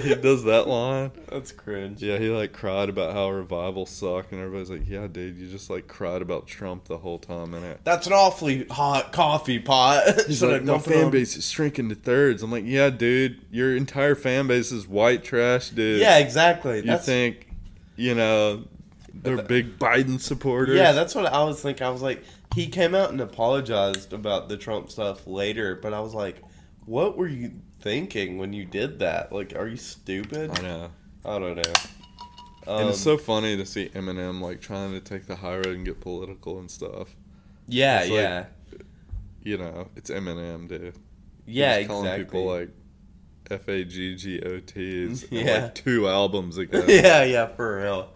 he 0.00 0.14
does 0.16 0.44
that 0.44 0.66
line. 0.68 1.12
That's 1.28 1.52
cringe. 1.52 2.02
Yeah, 2.02 2.18
he 2.18 2.28
like 2.28 2.52
cried 2.52 2.88
about 2.88 3.12
how 3.14 3.30
revival 3.30 3.86
sucked, 3.86 4.32
and 4.32 4.40
everybody's 4.40 4.70
like, 4.70 4.88
"Yeah, 4.88 5.06
dude, 5.06 5.36
you 5.36 5.48
just 5.48 5.70
like 5.70 5.88
cried 5.88 6.22
about 6.22 6.46
Trump 6.46 6.84
the 6.84 6.98
whole 6.98 7.18
time." 7.18 7.54
And 7.54 7.64
it, 7.64 7.80
That's 7.84 8.06
an 8.06 8.12
awfully 8.12 8.66
hot 8.66 9.12
coffee 9.12 9.58
pot. 9.58 10.04
He's 10.26 10.42
like, 10.42 10.62
my 10.64 10.78
fan 10.78 11.06
on- 11.06 11.10
base 11.10 11.36
is 11.36 11.48
shrinking 11.48 11.88
to 11.90 11.94
thirds. 11.94 12.42
I'm 12.42 12.50
like, 12.50 12.64
yeah, 12.66 12.90
dude, 12.90 13.40
your 13.50 13.76
entire 13.76 14.14
fan 14.14 14.46
base 14.46 14.72
is 14.72 14.86
white 14.88 15.24
trash, 15.24 15.70
dude. 15.70 16.00
Yeah, 16.00 16.18
exactly. 16.18 16.76
You 16.76 16.82
That's, 16.82 17.06
think, 17.06 17.48
you 17.96 18.14
know, 18.14 18.64
they're 19.12 19.42
big 19.42 19.78
Biden 19.78 20.20
supporters? 20.20 20.76
Yeah, 20.76 20.92
that's 20.92 21.14
what 21.14 21.26
I 21.26 21.42
was 21.44 21.60
thinking. 21.60 21.86
I 21.86 21.90
was 21.90 22.02
like, 22.02 22.22
he 22.54 22.66
came 22.68 22.94
out 22.94 23.10
and 23.10 23.20
apologized 23.20 24.12
about 24.12 24.48
the 24.48 24.56
Trump 24.56 24.90
stuff 24.90 25.26
later, 25.26 25.74
but 25.76 25.92
I 25.94 26.00
was 26.00 26.14
like, 26.14 26.36
what 26.86 27.16
were 27.16 27.28
you 27.28 27.52
thinking 27.80 28.38
when 28.38 28.52
you 28.52 28.64
did 28.64 28.98
that? 29.00 29.32
Like, 29.32 29.54
are 29.56 29.66
you 29.66 29.76
stupid? 29.76 30.50
I 30.58 30.62
know. 30.62 30.90
I 31.24 31.38
don't 31.38 31.56
know. 31.56 31.72
Um, 32.66 32.80
and 32.80 32.88
it's 32.90 33.00
so 33.00 33.18
funny 33.18 33.56
to 33.56 33.66
see 33.66 33.88
Eminem 33.90 34.40
like 34.40 34.60
trying 34.60 34.92
to 34.92 35.00
take 35.00 35.26
the 35.26 35.36
high 35.36 35.56
road 35.56 35.66
and 35.66 35.84
get 35.84 36.00
political 36.00 36.58
and 36.60 36.70
stuff. 36.70 37.14
yeah, 37.68 38.00
like- 38.00 38.10
yeah, 38.10 38.44
You 39.42 39.58
know, 39.58 39.88
it's 39.96 40.10
Eminem, 40.10 40.68
dude. 40.68 40.94
yeah, 41.46 41.78
He's 41.78 41.86
calling 41.88 42.06
exactly. 42.06 42.24
people 42.24 42.46
like 42.46 42.70
F 43.50 43.68
A 43.68 43.84
G 43.84 44.14
G 44.16 44.40
O 44.40 44.60
T's. 44.60 45.26
Yeah. 45.30 45.64
Like 45.64 45.74
two 45.74 46.08
albums 46.08 46.56
ago. 46.58 46.84
yeah, 46.88 47.24
yeah, 47.24 47.46
for 47.48 47.76
real. 47.82 48.10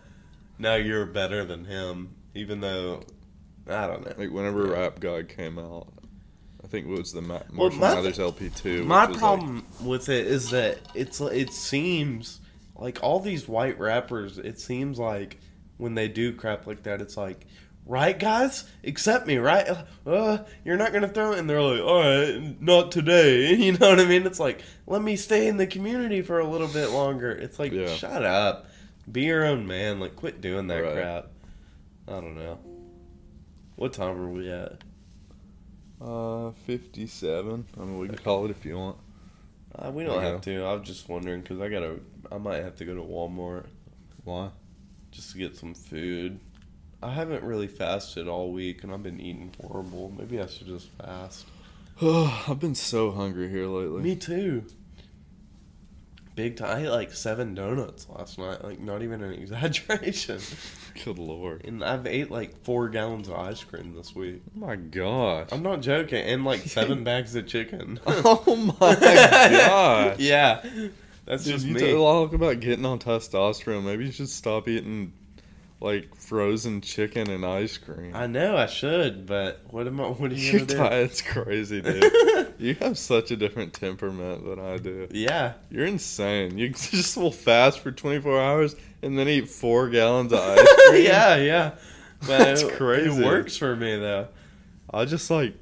Now 0.59 0.76
you're 0.76 1.05
better 1.07 1.45
than 1.45 1.66
him, 1.66 2.14
even 2.34 2.61
though 2.62 3.03
I 3.69 3.87
don't 3.87 4.05
know. 4.07 4.14
Like 4.16 4.31
whenever 4.31 4.66
Yeah. 4.66 4.73
Rap 4.81 5.01
God 5.01 5.29
came 5.29 5.59
out, 5.59 5.89
I 6.64 6.66
think 6.66 6.87
it 6.87 6.91
was 6.91 7.12
the 7.12 7.23
Ma- 7.23 7.41
Well, 7.55 7.71
Marshall 7.71 7.79
my- 7.81 7.95
Mathers 7.95 8.19
LP 8.19 8.49
two. 8.51 8.85
My 8.85 9.03
which 9.07 9.14
was, 9.14 9.16
like, 9.16 9.19
problem 9.21 9.66
with 9.83 10.09
it 10.09 10.27
is 10.27 10.51
that 10.51 10.79
it's 10.95 11.21
it 11.21 11.53
seems 11.53 12.41
like 12.77 13.03
all 13.03 13.21
these 13.21 13.49
white 13.49 13.79
rappers. 13.79 14.39
It 14.39 14.61
seems 14.61 14.99
like 14.99 15.39
when 15.77 15.95
they 15.95 16.09
do 16.09 16.33
crap 16.33 16.66
like 16.66 16.83
that, 16.85 17.01
it's 17.01 17.16
like, 17.16 17.47
right, 17.87 18.19
guys, 18.19 18.64
accept 18.85 19.27
me, 19.27 19.37
right? 19.39 19.66
Uh, 20.07 20.39
you're 20.64 20.77
not 20.77 20.93
gonna 20.93 21.09
throw 21.09 21.33
it, 21.33 21.39
and 21.39 21.49
they're 21.49 21.62
like, 21.62 21.81
all 21.81 22.01
right, 22.01 22.61
not 22.61 22.91
today. 22.93 23.55
You 23.57 23.73
know 23.73 23.91
what 23.91 24.01
I 24.01 24.05
mean? 24.05 24.27
It's 24.27 24.41
like, 24.41 24.62
let 24.87 25.03
me 25.03 25.16
stay 25.16 25.47
in 25.49 25.57
the 25.57 25.66
community 25.66 26.23
for 26.23 26.39
a 26.41 26.47
little 26.47 26.69
bit 26.69 26.91
longer. 26.91 27.31
It's 27.31 27.59
like, 27.59 27.73
Yeah. 27.73 27.95
shut 27.95 28.25
up, 28.25 28.66
be 29.11 29.23
your 29.23 29.45
own 29.47 29.66
man. 29.66 30.01
Like, 30.01 30.16
quit 30.16 30.41
doing 30.41 30.66
that 30.69 30.83
Right. 30.83 30.93
crap. 30.95 31.27
I 32.09 32.12
don't 32.12 32.37
know. 32.37 32.59
What 33.79 33.93
time 33.93 34.20
are 34.20 34.29
we 34.29 34.51
at? 34.51 34.83
Uh, 36.01 36.51
57. 36.66 37.64
I 37.76 37.81
mean, 37.81 37.99
we 38.01 38.09
can 38.09 38.18
call 38.18 38.45
it 38.45 38.51
if 38.51 38.64
you 38.64 38.76
want. 38.76 38.97
Uh, 39.72 39.93
we 39.93 40.03
don't 40.03 40.20
have 40.20 40.41
to. 40.41 40.64
I 40.64 40.72
was 40.72 40.85
just 40.85 41.09
wondering 41.09 41.43
because 41.43 41.61
I 41.61 41.68
gotta. 41.68 42.01
I 42.33 42.39
might 42.39 42.64
have 42.64 42.74
to 42.79 42.85
go 42.85 42.97
to 42.97 43.01
Walmart 43.01 43.66
Why? 44.24 44.51
just 45.12 45.31
to 45.31 45.39
get 45.39 45.57
some 45.57 45.74
food. 45.74 46.41
I 47.05 47.12
haven't 47.12 47.45
really 47.45 47.68
fasted 47.68 48.26
all 48.26 48.51
week, 48.51 48.83
and 48.83 48.93
I've 48.93 49.05
been 49.05 49.20
eating 49.20 49.55
horrible. 49.61 50.12
Maybe 50.18 50.41
I 50.41 50.47
should 50.47 50.66
just 50.66 50.89
fast. 51.01 51.47
I've 52.03 52.59
been 52.59 52.74
so 52.74 53.12
hungry 53.12 53.49
here 53.49 53.66
lately. 53.66 54.03
Me 54.03 54.16
too. 54.16 54.64
Big 56.39 56.57
time. 56.57 56.76
I 56.76 56.82
ate 56.84 56.91
like 56.91 57.12
seven 57.12 57.53
donuts 57.57 58.09
last 58.09 58.39
night. 58.39 58.62
Like 58.62 58.78
not 58.78 59.03
even 59.03 59.24
an 59.24 59.32
exaggeration. 59.43 60.39
Good 61.05 61.18
lord. 61.18 61.64
And 61.64 61.82
I've 61.84 62.07
ate 62.07 62.30
like 62.30 62.62
four 62.62 62.89
gallons 62.89 63.26
of 63.26 63.34
ice 63.34 63.64
cream 63.64 63.93
this 63.93 64.14
week. 64.14 64.41
Oh 64.55 64.61
my 64.61 64.76
gosh. 64.76 65.49
I'm 65.51 65.64
not 65.64 65.80
joking. 65.80 66.22
And 66.24 66.45
like 66.45 66.61
seven 66.61 67.03
bags 67.11 67.34
of 67.34 67.49
chicken. 67.49 67.99
oh 68.07 68.55
my 68.80 68.95
gosh. 68.95 70.20
yeah, 70.20 70.62
that's 71.24 71.43
Dude, 71.43 71.55
just 71.55 71.66
you 71.66 71.74
me. 71.74 71.91
talk 71.91 72.32
about 72.32 72.61
getting 72.61 72.86
on 72.86 73.01
testosterone. 73.01 73.82
Maybe 73.82 74.07
you 74.07 74.12
should 74.12 74.28
stop 74.28 74.68
eating 74.68 75.12
like 75.81 76.14
frozen 76.16 76.81
chicken 76.81 77.31
and 77.31 77.45
ice 77.47 77.79
cream. 77.79 78.14
I 78.14 78.26
know 78.26 78.57
I 78.57 78.66
should, 78.66 79.26
but 79.26 79.61
what 79.70 79.87
am 79.87 80.01
I? 80.01 80.09
What 80.09 80.33
are 80.33 80.35
you 80.35 80.51
Your 80.51 80.61
gonna 80.61 80.66
do? 80.66 80.76
diet's 80.76 81.22
crazy, 81.22 81.81
dude. 81.81 82.55
you 82.59 82.74
have 82.76 82.99
such 82.99 83.31
a 83.31 83.37
different 83.37 83.72
temperament 83.74 84.45
than 84.45 84.59
I 84.59 84.79
do. 84.79 85.07
Yeah. 85.12 85.53
You're 85.70 85.87
insane. 85.87 86.59
You 86.59 86.68
just 86.70 87.16
will 87.16 87.31
fast 87.31 87.79
for 87.81 87.93
24 87.93 88.41
hours 88.41 88.76
and 89.03 89.16
then 89.16 89.29
eat 89.29 89.49
four 89.49 89.89
gallons 89.89 90.33
of 90.33 90.41
ice 90.41 90.66
cream. 90.89 91.05
yeah, 91.05 91.37
yeah. 91.37 91.70
But 92.20 92.39
That's 92.39 92.62
it, 92.62 92.72
crazy. 92.74 93.22
It 93.22 93.24
works 93.24 93.57
for 93.57 93.76
me 93.76 93.97
though. 93.97 94.29
I 94.93 95.05
just 95.05 95.31
like 95.31 95.55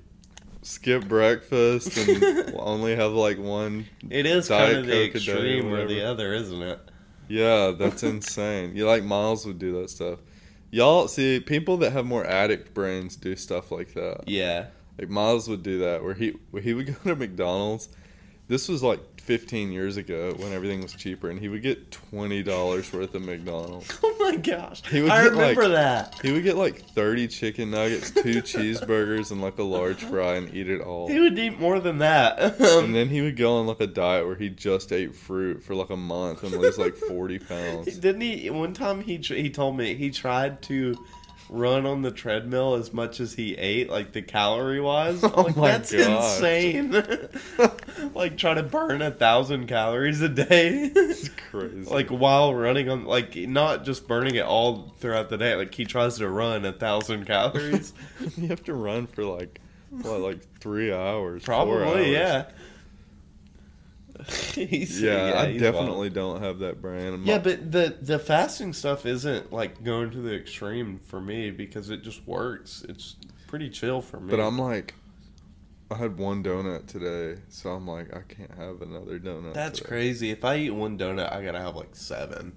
skip 0.63 1.07
breakfast 1.07 1.97
and 1.99 2.55
only 2.59 2.97
have 2.97 3.13
like 3.13 3.39
one. 3.39 3.85
It 4.09 4.25
is 4.25 4.49
Diet 4.49 4.67
kind 4.75 4.79
of 4.79 4.87
the 4.87 4.93
Coke 4.93 5.15
or 5.15 5.17
extreme 5.19 5.73
or 5.75 5.87
the 5.87 6.03
other, 6.03 6.33
isn't 6.33 6.63
it? 6.63 6.81
Yeah, 7.29 7.73
that's 7.77 8.03
insane. 8.03 8.77
You 8.77 8.87
like 8.87 9.05
Miles 9.05 9.47
would 9.47 9.59
do 9.59 9.81
that 9.81 9.91
stuff. 9.91 10.21
Y'all 10.71 11.09
see 11.09 11.41
people 11.41 11.77
that 11.79 11.93
have 11.93 12.05
more 12.05 12.25
addict 12.27 12.75
brains 12.75 13.17
do 13.17 13.37
stuff 13.37 13.71
like 13.71 13.95
that. 13.95 14.29
Yeah. 14.29 14.67
Like 14.99 15.09
Miles 15.09 15.49
would 15.49 15.63
do 15.63 15.79
that 15.81 16.03
where 16.03 16.15
he 16.15 16.35
where 16.51 16.63
he 16.63 16.75
would 16.75 16.87
go 16.87 16.95
to 17.05 17.17
McDonald's. 17.17 17.89
This 18.49 18.69
was 18.69 18.83
like 18.83 19.01
15 19.27 19.73
years 19.73 19.97
ago 19.97 20.35
when 20.39 20.53
everything 20.53 20.81
was 20.81 20.93
cheaper, 20.95 21.29
and 21.31 21.39
he 21.41 21.49
would 21.49 21.61
get 21.63 21.91
twenty 21.91 22.43
dollars 22.45 22.93
worth 22.93 23.15
of 23.15 23.23
McDonald's. 23.23 23.93
Oh 24.05 24.31
my 24.33 24.37
gosh. 24.37 24.83
He 24.91 25.03
would 25.03 25.11
I 25.13 25.25
remember 25.27 25.63
like- 25.69 25.73
that. 25.73 26.19
He 26.21 26.33
would 26.33 26.43
get 26.43 26.57
like 26.57 26.85
30 26.91 27.29
chicken 27.29 27.71
nuggets, 27.71 28.11
two 28.11 28.43
cheeseburgers, 28.43 29.31
and 29.31 29.41
like 29.41 29.59
a 29.59 29.63
large 29.63 30.03
fry, 30.03 30.35
and 30.35 30.53
eat 30.53 30.69
it 30.69 30.81
all. 30.81 31.07
He 31.09 31.21
would 31.21 31.39
eat 31.39 31.61
more 31.61 31.79
than 31.81 31.99
that. 31.99 32.57
And 32.61 32.95
then 32.95 33.09
he 33.09 33.21
would 33.21 33.37
go 33.37 33.57
on 33.59 33.67
like 33.67 33.81
a 33.81 33.87
diet 33.87 34.27
where 34.27 34.35
he 34.37 34.49
just 34.49 34.93
ate 34.93 35.15
fruit 35.15 35.63
for 35.63 35.75
like 35.77 35.91
a 35.91 35.97
month 35.97 36.43
and 36.43 36.53
lose 36.53 36.77
like 36.79 36.97
40 36.97 37.39
pounds. 37.41 37.99
Didn't 37.99 38.21
he? 38.21 38.51
One 38.51 38.73
time 38.75 39.01
he 39.01 39.19
tr- 39.19 39.35
he 39.35 39.51
told 39.51 39.77
me 39.77 39.95
he 39.95 40.11
tried 40.11 40.61
to 40.63 40.97
run 41.49 41.87
on 41.87 42.03
the 42.03 42.11
treadmill 42.11 42.75
as 42.75 42.93
much 42.93 43.21
as 43.21 43.35
he 43.35 43.55
ate, 43.57 43.89
like 43.91 44.13
the 44.13 44.23
calorie 44.23 44.81
wise. 44.81 45.23
Oh 45.37 45.43
like 45.43 45.57
my 45.57 45.71
that's 45.73 45.93
gosh. 45.93 46.37
insane. 46.37 47.05
like 48.15 48.37
try 48.37 48.55
to 48.55 48.63
burn 48.63 49.03
a 49.03 49.11
thousand 49.11 49.67
calories 49.67 50.21
a 50.23 50.29
day. 50.29 50.91
It's 50.95 51.29
crazy. 51.51 51.91
like 51.91 52.09
while 52.09 52.55
running 52.55 52.89
on 52.89 53.05
like 53.05 53.37
not 53.37 53.85
just 53.85 54.07
burning 54.09 54.35
it 54.37 54.45
all 54.45 54.95
throughout 54.99 55.29
the 55.31 55.37
day 55.39 55.55
like 55.55 55.75
he 55.75 55.85
tries 55.85 56.17
to 56.19 56.29
run 56.29 56.65
a 56.65 56.73
thousand 56.73 57.25
calories 57.27 57.93
you 58.37 58.49
have 58.49 58.63
to 58.65 58.75
run 58.75 59.07
for 59.07 59.25
like 59.25 59.61
what, 59.91 60.21
like 60.21 60.59
three 60.59 60.93
hours? 60.93 61.43
probably 61.45 61.83
hours. 61.85 62.09
yeah 62.09 62.51
He's- 64.55 65.01
Yeah, 65.01 65.33
I 65.37 65.53
he's 65.53 65.61
wild. 65.63 65.75
definitely 65.75 66.11
don't 66.11 66.43
have 66.43 66.59
that 66.61 66.81
brain. 66.81 67.15
I'm 67.15 67.25
yeah 67.25 67.35
not- 67.37 67.45
but 67.45 67.73
the 67.73 67.97
the 68.01 68.19
fasting 68.19 68.73
stuff 68.73 69.05
isn't 69.07 69.53
like 69.53 69.83
going 69.85 70.11
to 70.13 70.19
the 70.21 70.35
extreme 70.35 70.99
for 70.99 71.21
me 71.21 71.51
because 71.51 71.91
it 71.91 72.03
just 72.03 72.27
works 72.27 72.85
it's 72.89 73.17
pretty 73.47 73.69
chill 73.71 74.01
for 74.01 74.19
me 74.21 74.31
But 74.31 74.41
I'm 74.41 74.59
like, 74.59 74.95
I 75.91 75.95
had 75.97 76.19
one 76.19 76.43
donut 76.43 76.87
today, 76.87 77.41
so 77.49 77.71
I'm 77.71 77.87
like, 77.87 78.15
I 78.15 78.21
can't 78.23 78.51
have 78.59 78.83
another 78.83 79.19
donut. 79.21 79.55
that's 79.55 79.79
today. 79.79 79.89
crazy 79.89 80.31
if 80.31 80.45
i 80.45 80.57
eat 80.57 80.71
one 80.71 80.99
donut 80.99 81.33
i 81.33 81.45
gotta 81.45 81.61
have 81.61 81.77
like 81.77 81.95
seven 81.95 82.53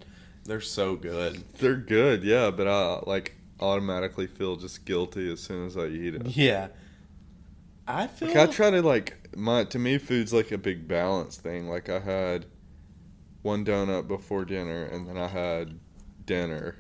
they're 0.45 0.61
so 0.61 0.95
good 0.95 1.43
They're 1.59 1.75
good, 1.75 2.23
yeah, 2.23 2.49
but 2.49 2.67
I 2.67 3.01
like 3.05 3.35
automatically 3.59 4.25
feel 4.25 4.55
just 4.55 4.83
guilty 4.85 5.31
as 5.31 5.41
soon 5.41 5.67
as 5.67 5.77
I 5.77 5.87
eat 5.87 6.15
it. 6.15 6.25
yeah 6.35 6.69
i 7.89 8.07
feel 8.07 8.27
Like 8.29 8.37
I 8.37 8.45
try 8.47 8.69
to 8.69 8.81
like 8.81 9.35
my 9.35 9.63
to 9.65 9.79
me 9.79 9.97
food's 9.97 10.31
like 10.31 10.51
a 10.51 10.57
big 10.57 10.87
balance 10.87 11.37
thing. 11.37 11.67
Like 11.69 11.89
I 11.89 11.99
had 11.99 12.45
one 13.41 13.63
donut 13.65 14.07
before 14.07 14.45
dinner 14.45 14.83
and 14.85 15.07
then 15.07 15.17
I 15.17 15.27
had 15.27 15.79
dinner. 16.25 16.75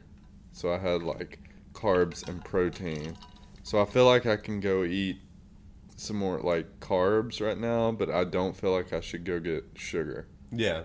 So 0.51 0.73
I 0.73 0.77
had 0.77 1.03
like 1.03 1.39
carbs 1.73 2.27
and 2.27 2.43
protein. 2.43 3.15
So 3.63 3.81
I 3.81 3.85
feel 3.85 4.05
like 4.05 4.25
I 4.25 4.35
can 4.35 4.59
go 4.59 4.83
eat 4.83 5.17
some 5.95 6.17
more 6.17 6.39
like 6.39 6.79
carbs 6.79 7.39
right 7.45 7.57
now, 7.57 7.91
but 7.91 8.09
I 8.09 8.23
don't 8.23 8.55
feel 8.55 8.71
like 8.71 8.93
I 8.93 8.99
should 8.99 9.25
go 9.25 9.39
get 9.39 9.63
sugar. 9.75 10.27
yeah 10.51 10.83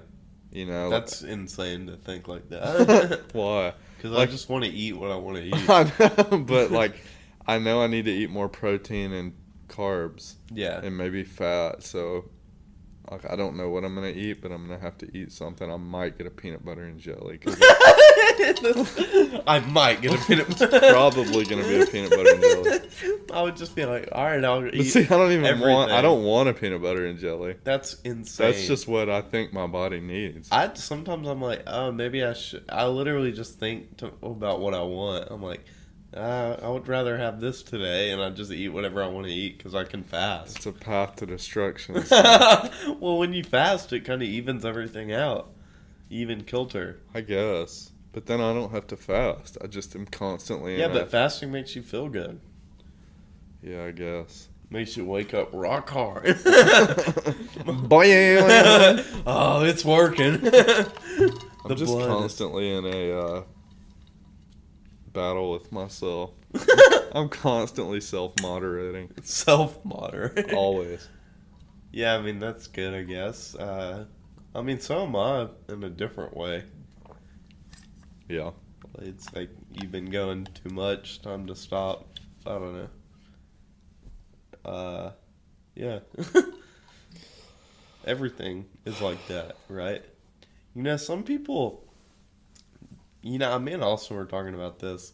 You 0.53 0.67
know, 0.67 0.91
That's 0.91 1.23
insane 1.23 1.87
to 1.87 1.97
think 1.97 2.29
like 2.29 2.49
that. 2.51 3.23
why. 3.33 3.75
Because 3.97 4.11
Like- 4.19 4.29
I 4.29 4.33
just 4.33 4.49
want 4.51 4.65
to 4.65 4.71
eat 4.71 4.93
what 4.99 5.11
I 5.11 5.17
want 5.17 5.37
to 5.39 5.45
eat. 5.47 5.71
I 5.71 5.85
know, 6.31 6.39
but 6.39 6.71
like 6.71 6.95
I 7.47 7.59
know 7.59 7.81
I 7.83 7.87
need 7.87 8.05
to 8.07 8.11
eat 8.13 8.29
more 8.31 8.49
protein 8.51 9.13
and 9.13 9.33
carbs 9.69 10.35
Yeah. 10.53 10.81
and 10.83 10.97
maybe 10.97 11.25
fat. 11.25 11.83
So 11.83 12.31
like, 13.11 13.31
I 13.31 13.37
don't 13.37 13.57
know 13.57 13.69
what 13.69 13.85
I'm 13.85 13.95
gonna 13.95 14.09
eat, 14.09 14.41
but 14.41 14.51
I'm 14.51 14.67
gonna 14.67 14.81
have 14.81 14.97
to 14.99 15.17
eat 15.17 15.31
something. 15.31 15.71
I 15.71 15.77
might 15.77 16.17
get 16.17 16.27
a 16.27 16.31
peanut 16.31 16.65
butter 16.65 16.85
and 16.85 16.99
jelly. 16.99 17.39
I 19.47 19.63
might 19.69 20.01
get 20.01 20.15
a 20.15 20.19
peanut 20.27 20.47
probably 20.91 21.45
gonna 21.45 21.63
be 21.69 21.81
a 21.83 21.87
peanut 21.87 22.11
butter 22.11 22.31
and 22.35 22.41
jelly. 22.43 22.81
I 23.33 23.43
would 23.43 23.57
just 23.57 23.75
be 23.77 23.85
like, 23.85 24.09
all 24.13 24.25
right, 24.25 24.43
I'll 24.45 24.63
But 24.63 24.75
eat. 24.75 24.85
see, 24.85 25.03
I 25.03 25.09
don't 25.09 25.33
even 25.33 25.61
want. 25.61 25.91
I 25.93 26.01
don't 26.03 26.25
want 26.25 26.49
a 26.49 26.55
peanut 26.55 26.81
butter 26.83 27.07
and 27.07 27.19
jelly. 27.19 27.57
That's 27.65 28.01
insane. 28.03 28.47
That's 28.53 28.67
just 28.67 28.89
what 28.89 29.09
I 29.11 29.21
think 29.21 29.53
my 29.53 29.67
body 29.67 30.01
needs. 30.01 30.49
I 30.51 30.73
sometimes 30.75 31.29
I'm 31.29 31.41
like, 31.43 31.63
oh, 31.67 31.93
maybe 31.93 32.25
I 32.25 32.33
should. 32.33 32.65
I 32.69 32.87
literally 32.87 33.33
just 33.33 33.59
think 33.59 33.99
to, 33.99 34.13
about 34.23 34.61
what 34.61 34.75
I 34.75 34.83
want. 34.83 35.29
I'm 35.31 35.43
like, 35.43 35.65
uh, 36.17 36.57
I 36.63 36.69
would 36.69 36.87
rather 36.87 37.17
have 37.17 37.41
this 37.41 37.63
today, 37.63 38.11
and 38.11 38.23
I 38.23 38.31
just 38.31 38.53
eat 38.53 38.69
whatever 38.69 39.03
I 39.03 39.09
want 39.09 39.27
to 39.27 39.33
eat 39.33 39.59
because 39.59 39.75
I 39.75 39.85
can 39.85 40.05
fast. 40.05 40.57
It's 40.57 40.67
a 40.67 40.73
path 40.73 41.17
to 41.17 41.27
destruction. 41.27 41.95
well, 42.11 43.19
when 43.19 43.33
you 43.33 43.43
fast, 43.43 43.93
it 43.93 44.05
kind 44.05 44.23
of 44.23 44.29
evens 44.29 44.65
everything 44.65 45.13
out. 45.13 45.51
Even 46.11 46.45
kilter. 46.45 47.01
I 47.15 47.23
guess. 47.23 47.91
But 48.13 48.27
then 48.27 48.41
I 48.41 48.53
don't 48.53 48.71
have 48.71 48.87
to 48.89 48.97
fast. 48.97 49.59
I 49.63 49.67
just 49.67 49.97
am 49.97 50.07
constantly. 50.07 50.79
Yeah, 50.79 50.89
but 50.89 51.11
fasting 51.11 51.51
makes 51.51 51.75
you 51.75 51.83
feel 51.83 52.09
good. 52.09 52.41
yeah, 53.61 53.85
I 53.85 53.91
guess. 53.91 54.49
Makes 54.71 54.97
you 54.97 55.05
wake 55.05 55.35
up 55.35 55.51
rock 55.53 55.91
hard. 55.91 56.25
Boy, 57.89 58.07
oh, 59.27 59.65
it's 59.65 59.85
working. 59.85 60.35
I'm 61.65 61.77
just 61.77 61.93
constantly 61.93 62.71
in 62.71 62.85
a 62.85 63.19
uh, 63.19 63.43
battle 65.15 65.51
with 65.51 65.73
myself. 65.73 66.33
I'm 67.13 67.31
constantly 67.31 68.01
self-moderating. 68.01 69.13
self 69.23 69.83
moderate. 69.85 70.53
Always. 70.53 71.09
Yeah, 71.93 72.17
I 72.17 72.21
mean 72.21 72.41
that's 72.41 72.67
good, 72.67 72.93
I 72.93 73.03
guess. 73.05 73.55
Uh, 73.55 74.07
I 74.55 74.63
mean, 74.63 74.81
so 74.81 75.05
am 75.05 75.17
I 75.17 75.49
in 75.69 75.83
a 75.85 75.91
different 75.91 76.37
way. 76.37 76.65
Yeah. 78.29 78.51
It's 78.99 79.33
like 79.35 79.51
you've 79.73 79.93
been 79.93 80.11
going 80.11 80.47
too 80.47 80.75
much. 80.75 81.23
Time 81.23 81.47
to 81.47 81.55
stop. 81.55 82.07
I 82.47 82.51
don't 82.51 82.75
know. 82.75 82.89
Uh, 84.71 85.13
yeah. 85.75 86.01
Everything 88.07 88.67
is 88.85 89.01
like 89.01 89.25
that, 89.29 89.57
right? 89.69 90.03
You 90.75 90.83
know, 90.83 90.97
some 90.97 91.23
people. 91.23 91.84
You 93.25 93.39
know, 93.39 93.59
me 93.59 93.73
and 93.73 93.83
Austin 93.83 94.17
were 94.17 94.27
talking 94.27 94.55
about 94.55 94.79
this. 94.79 95.13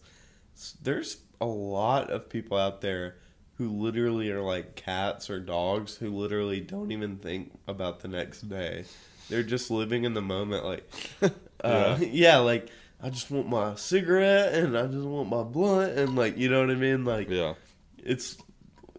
There's 0.82 1.18
a 1.40 1.46
lot 1.46 2.10
of 2.10 2.28
people 2.28 2.58
out 2.58 2.80
there 2.80 3.16
who 3.54 3.68
literally 3.70 4.30
are 4.30 4.40
like 4.42 4.74
cats 4.74 5.30
or 5.30 5.38
dogs 5.40 5.94
who 5.96 6.10
literally 6.10 6.60
don't 6.60 6.92
even 6.92 7.16
think 7.18 7.52
about 7.68 8.00
the 8.00 8.08
next 8.08 8.42
day. 8.48 8.84
They're 9.28 9.42
just 9.42 9.70
living 9.70 10.04
in 10.04 10.14
the 10.14 10.20
moment, 10.22 10.64
like 10.64 10.90
uh, 11.64 11.98
yeah. 12.00 12.38
like 12.38 12.68
I 13.02 13.10
just 13.10 13.30
want 13.30 13.48
my 13.48 13.74
cigarette 13.76 14.54
and 14.54 14.76
I 14.76 14.86
just 14.86 15.04
want 15.06 15.28
my 15.28 15.42
blunt 15.42 15.96
and 15.98 16.16
like 16.16 16.36
you 16.36 16.48
know 16.48 16.60
what 16.60 16.70
I 16.70 16.74
mean. 16.74 17.04
Like 17.04 17.28
Yeah. 17.30 17.54
it's 17.98 18.36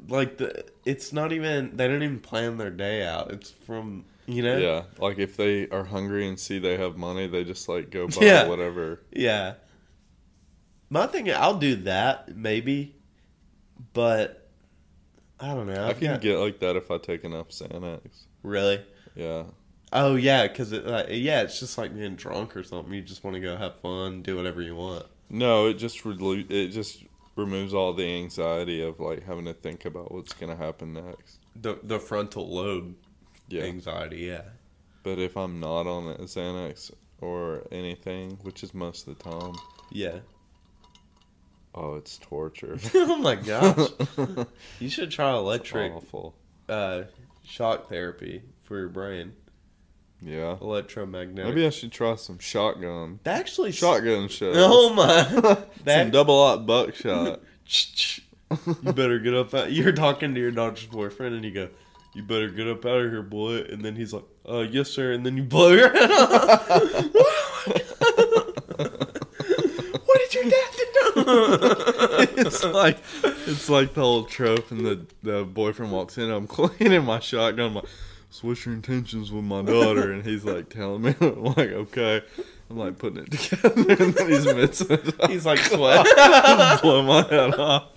like 0.07 0.37
the 0.37 0.65
it's 0.85 1.11
not 1.11 1.31
even 1.33 1.75
they 1.75 1.87
don't 1.87 2.01
even 2.03 2.19
plan 2.19 2.57
their 2.57 2.69
day 2.71 3.05
out. 3.05 3.31
It's 3.31 3.49
from 3.51 4.05
you 4.27 4.41
know 4.43 4.57
Yeah. 4.57 4.83
Like 4.99 5.17
if 5.19 5.35
they 5.37 5.67
are 5.69 5.83
hungry 5.83 6.27
and 6.27 6.39
see 6.39 6.59
they 6.59 6.77
have 6.77 6.97
money, 6.97 7.27
they 7.27 7.43
just 7.43 7.67
like 7.69 7.89
go 7.89 8.07
buy 8.07 8.25
Yeah. 8.25 8.47
whatever. 8.47 9.01
yeah. 9.11 9.55
My 10.89 11.07
thing, 11.07 11.31
I'll 11.31 11.57
do 11.57 11.75
that 11.83 12.35
maybe, 12.35 12.95
but 13.93 14.49
I 15.39 15.53
don't 15.53 15.67
know. 15.67 15.73
I 15.85 15.89
I've 15.89 15.99
can 15.99 16.11
got- 16.13 16.21
get 16.21 16.37
like 16.37 16.59
that 16.59 16.75
if 16.75 16.91
I 16.91 16.97
take 16.97 17.23
enough 17.23 17.49
Xanax. 17.49 18.01
really. 18.43 18.81
Yeah. 19.15 19.43
Oh 19.93 20.15
yeah, 20.15 20.47
because 20.47 20.71
it, 20.71 20.85
like, 20.85 21.07
yeah, 21.09 21.41
it's 21.41 21.59
just 21.59 21.77
like 21.77 21.93
being 21.93 22.15
drunk 22.15 22.55
or 22.55 22.63
something. 22.63 22.93
You 22.93 23.01
just 23.01 23.23
want 23.23 23.35
to 23.35 23.41
go 23.41 23.57
have 23.57 23.75
fun, 23.81 24.21
do 24.21 24.37
whatever 24.37 24.61
you 24.61 24.75
want. 24.75 25.05
No, 25.29 25.67
it 25.67 25.73
just 25.75 26.03
relu- 26.03 26.49
it 26.49 26.69
just 26.69 27.03
removes 27.35 27.73
all 27.73 27.91
the 27.93 28.05
anxiety 28.05 28.81
of 28.81 28.99
like 28.99 29.23
having 29.25 29.45
to 29.45 29.53
think 29.53 29.85
about 29.85 30.13
what's 30.13 30.33
gonna 30.33 30.55
happen 30.55 30.93
next. 30.93 31.39
The 31.55 31.79
the 31.83 31.99
frontal 31.99 32.49
lobe 32.53 32.95
Yeah. 33.51 33.63
anxiety, 33.63 34.19
yeah. 34.19 34.41
But 35.03 35.19
if 35.19 35.35
I'm 35.37 35.59
not 35.59 35.87
on 35.87 36.07
a 36.09 36.15
Xanax 36.23 36.91
or 37.19 37.67
anything, 37.71 38.37
which 38.43 38.63
is 38.63 38.73
most 38.73 39.07
of 39.07 39.17
the 39.17 39.23
time, 39.23 39.53
Yeah. 39.91 40.19
oh, 41.75 41.95
it's 41.95 42.17
torture. 42.19 42.77
oh 42.95 43.15
my 43.17 43.35
gosh. 43.35 43.89
You 44.79 44.89
should 44.89 45.11
try 45.11 45.31
electric 45.31 45.93
Awful. 45.93 46.35
uh, 46.69 47.03
shock 47.43 47.89
therapy 47.89 48.41
for 48.63 48.77
your 48.79 48.89
brain. 48.89 49.33
Yeah. 50.23 50.57
Electromagnetic. 50.61 51.49
Maybe 51.55 51.65
I 51.65 51.71
should 51.71 51.91
try 51.91 52.15
some 52.15 52.37
shotgun. 52.37 53.19
That 53.23 53.39
actually. 53.39 53.71
Shotgun 53.71 54.27
shells. 54.27 54.55
Oh 54.59 54.93
my. 54.93 55.57
some 55.85 56.11
double 56.11 56.35
aught 56.35 56.65
buckshot. 56.67 57.41
you 58.83 58.93
better 58.93 59.17
get 59.17 59.33
up 59.33 59.53
out. 59.55 59.71
You're 59.71 59.93
talking 59.93 60.35
to 60.35 60.39
your 60.39 60.51
daughter's 60.51 60.85
boyfriend, 60.85 61.33
and 61.35 61.43
you 61.43 61.51
go, 61.51 61.69
"You 62.13 62.23
better 62.23 62.49
get 62.49 62.67
up 62.67 62.85
out 62.85 63.01
of 63.01 63.11
here, 63.11 63.21
boy." 63.21 63.61
And 63.61 63.83
then 63.83 63.95
he's 63.95 64.13
like, 64.13 64.25
"Uh, 64.47 64.59
yes, 64.59 64.89
sir." 64.89 65.11
And 65.11 65.25
then 65.25 65.37
you 65.37 65.43
blow 65.43 65.71
your 65.71 65.91
head 65.91 66.11
off. 66.11 66.69
what 70.05 70.19
did 70.19 70.33
your 70.33 70.43
dad 70.43 70.69
do? 70.73 70.81
it's 72.37 72.63
like 72.63 72.97
it's 73.23 73.69
like 73.69 73.93
the 73.93 74.01
old 74.01 74.29
trope, 74.29 74.71
and 74.71 74.85
the 74.85 75.05
the 75.23 75.43
boyfriend 75.43 75.91
walks 75.91 76.17
in. 76.17 76.29
I'm 76.29 76.47
cleaning 76.47 77.03
my 77.03 77.19
shotgun. 77.19 77.67
I'm 77.67 77.75
like, 77.75 77.85
so 78.29 78.47
what's 78.47 78.65
your 78.65 78.75
intentions 78.75 79.31
with 79.31 79.43
my 79.43 79.61
daughter? 79.61 80.11
And 80.11 80.25
he's 80.25 80.45
like 80.45 80.69
telling 80.69 81.01
me, 81.01 81.15
I'm 81.21 81.43
like, 81.43 81.71
okay. 81.71 82.21
I'm 82.69 82.77
like 82.77 82.97
putting 82.97 83.23
it 83.23 83.31
together, 83.31 83.95
and 84.01 84.13
then 84.13 84.29
he's 84.29 84.45
missing. 84.45 84.97
He's 85.27 85.45
like 85.45 85.59
sweat. 85.59 86.07
blow 86.81 87.03
my 87.03 87.21
head 87.23 87.53
off. 87.55 87.89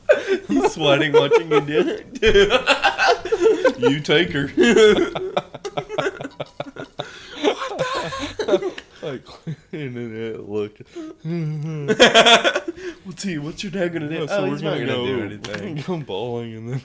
He's 0.49 0.73
sweating 0.73 1.13
watching 1.13 1.51
you 1.51 1.61
do 1.61 2.03
it. 2.21 3.34
you 3.79 4.01
take 4.01 4.31
her. 4.33 4.49
What 4.49 4.55
the? 8.39 8.73
Like 9.03 9.25
cleaning 9.25 10.17
it, 10.17 10.49
look. 10.49 10.79
What's 13.05 13.23
he? 13.23 13.39
What's 13.39 13.63
your 13.63 13.73
dad 13.73 13.93
gonna 13.93 14.09
do? 14.09 14.15
Yeah, 14.15 14.27
so 14.27 14.39
oh, 14.39 14.45
we're 14.45 14.51
he's 14.53 14.63
not 14.63 14.75
gonna 14.79 14.87
gonna 14.87 14.99
go, 14.99 15.07
do 15.07 15.19
we're 15.19 15.25
anything. 15.27 15.75
gonna 15.77 15.99
go 16.01 16.05
bowling, 16.07 16.55
and 16.57 16.69
then 16.71 16.81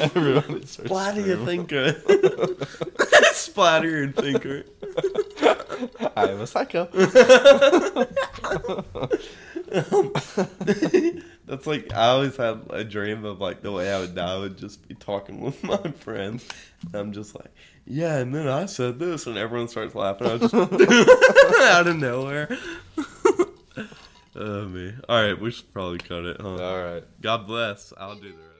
everybody 0.00 0.66
starts. 0.66 0.90
Splatter 0.90 1.22
screaming. 1.22 1.66
thinker. 1.66 2.66
Splatter 3.32 4.02
and 4.02 4.14
thinker. 4.16 4.64
I 6.16 6.28
am 6.28 6.40
a 6.40 6.46
psycho. 6.46 6.88
That's 11.46 11.66
like 11.66 11.92
I 11.92 12.06
always 12.08 12.36
had 12.36 12.60
a 12.70 12.84
dream 12.84 13.24
of 13.24 13.40
like 13.40 13.60
the 13.60 13.72
way 13.72 13.92
I 13.92 13.98
would 13.98 14.14
die 14.14 14.38
would 14.38 14.56
just 14.56 14.86
be 14.86 14.94
talking 14.94 15.40
with 15.40 15.62
my 15.64 15.76
friends. 15.76 16.46
And 16.86 16.94
I'm 16.94 17.12
just 17.12 17.34
like, 17.34 17.50
yeah, 17.84 18.18
and 18.18 18.32
then 18.32 18.46
I 18.46 18.66
said 18.66 19.00
this, 19.00 19.26
and 19.26 19.36
everyone 19.36 19.66
starts 19.66 19.96
laughing. 19.96 20.28
I 20.28 20.34
was 20.34 20.50
just 20.50 20.54
out 21.62 21.88
of 21.88 21.96
nowhere. 21.96 22.56
oh 24.36 24.64
me. 24.66 24.94
All 25.08 25.20
right, 25.20 25.40
we 25.40 25.50
should 25.50 25.72
probably 25.72 25.98
cut 25.98 26.24
it, 26.24 26.40
huh? 26.40 26.56
All 26.56 26.82
right. 26.82 27.02
God 27.20 27.48
bless. 27.48 27.92
I'll 27.98 28.14
do 28.14 28.30
the 28.30 28.36
rest. 28.36 28.53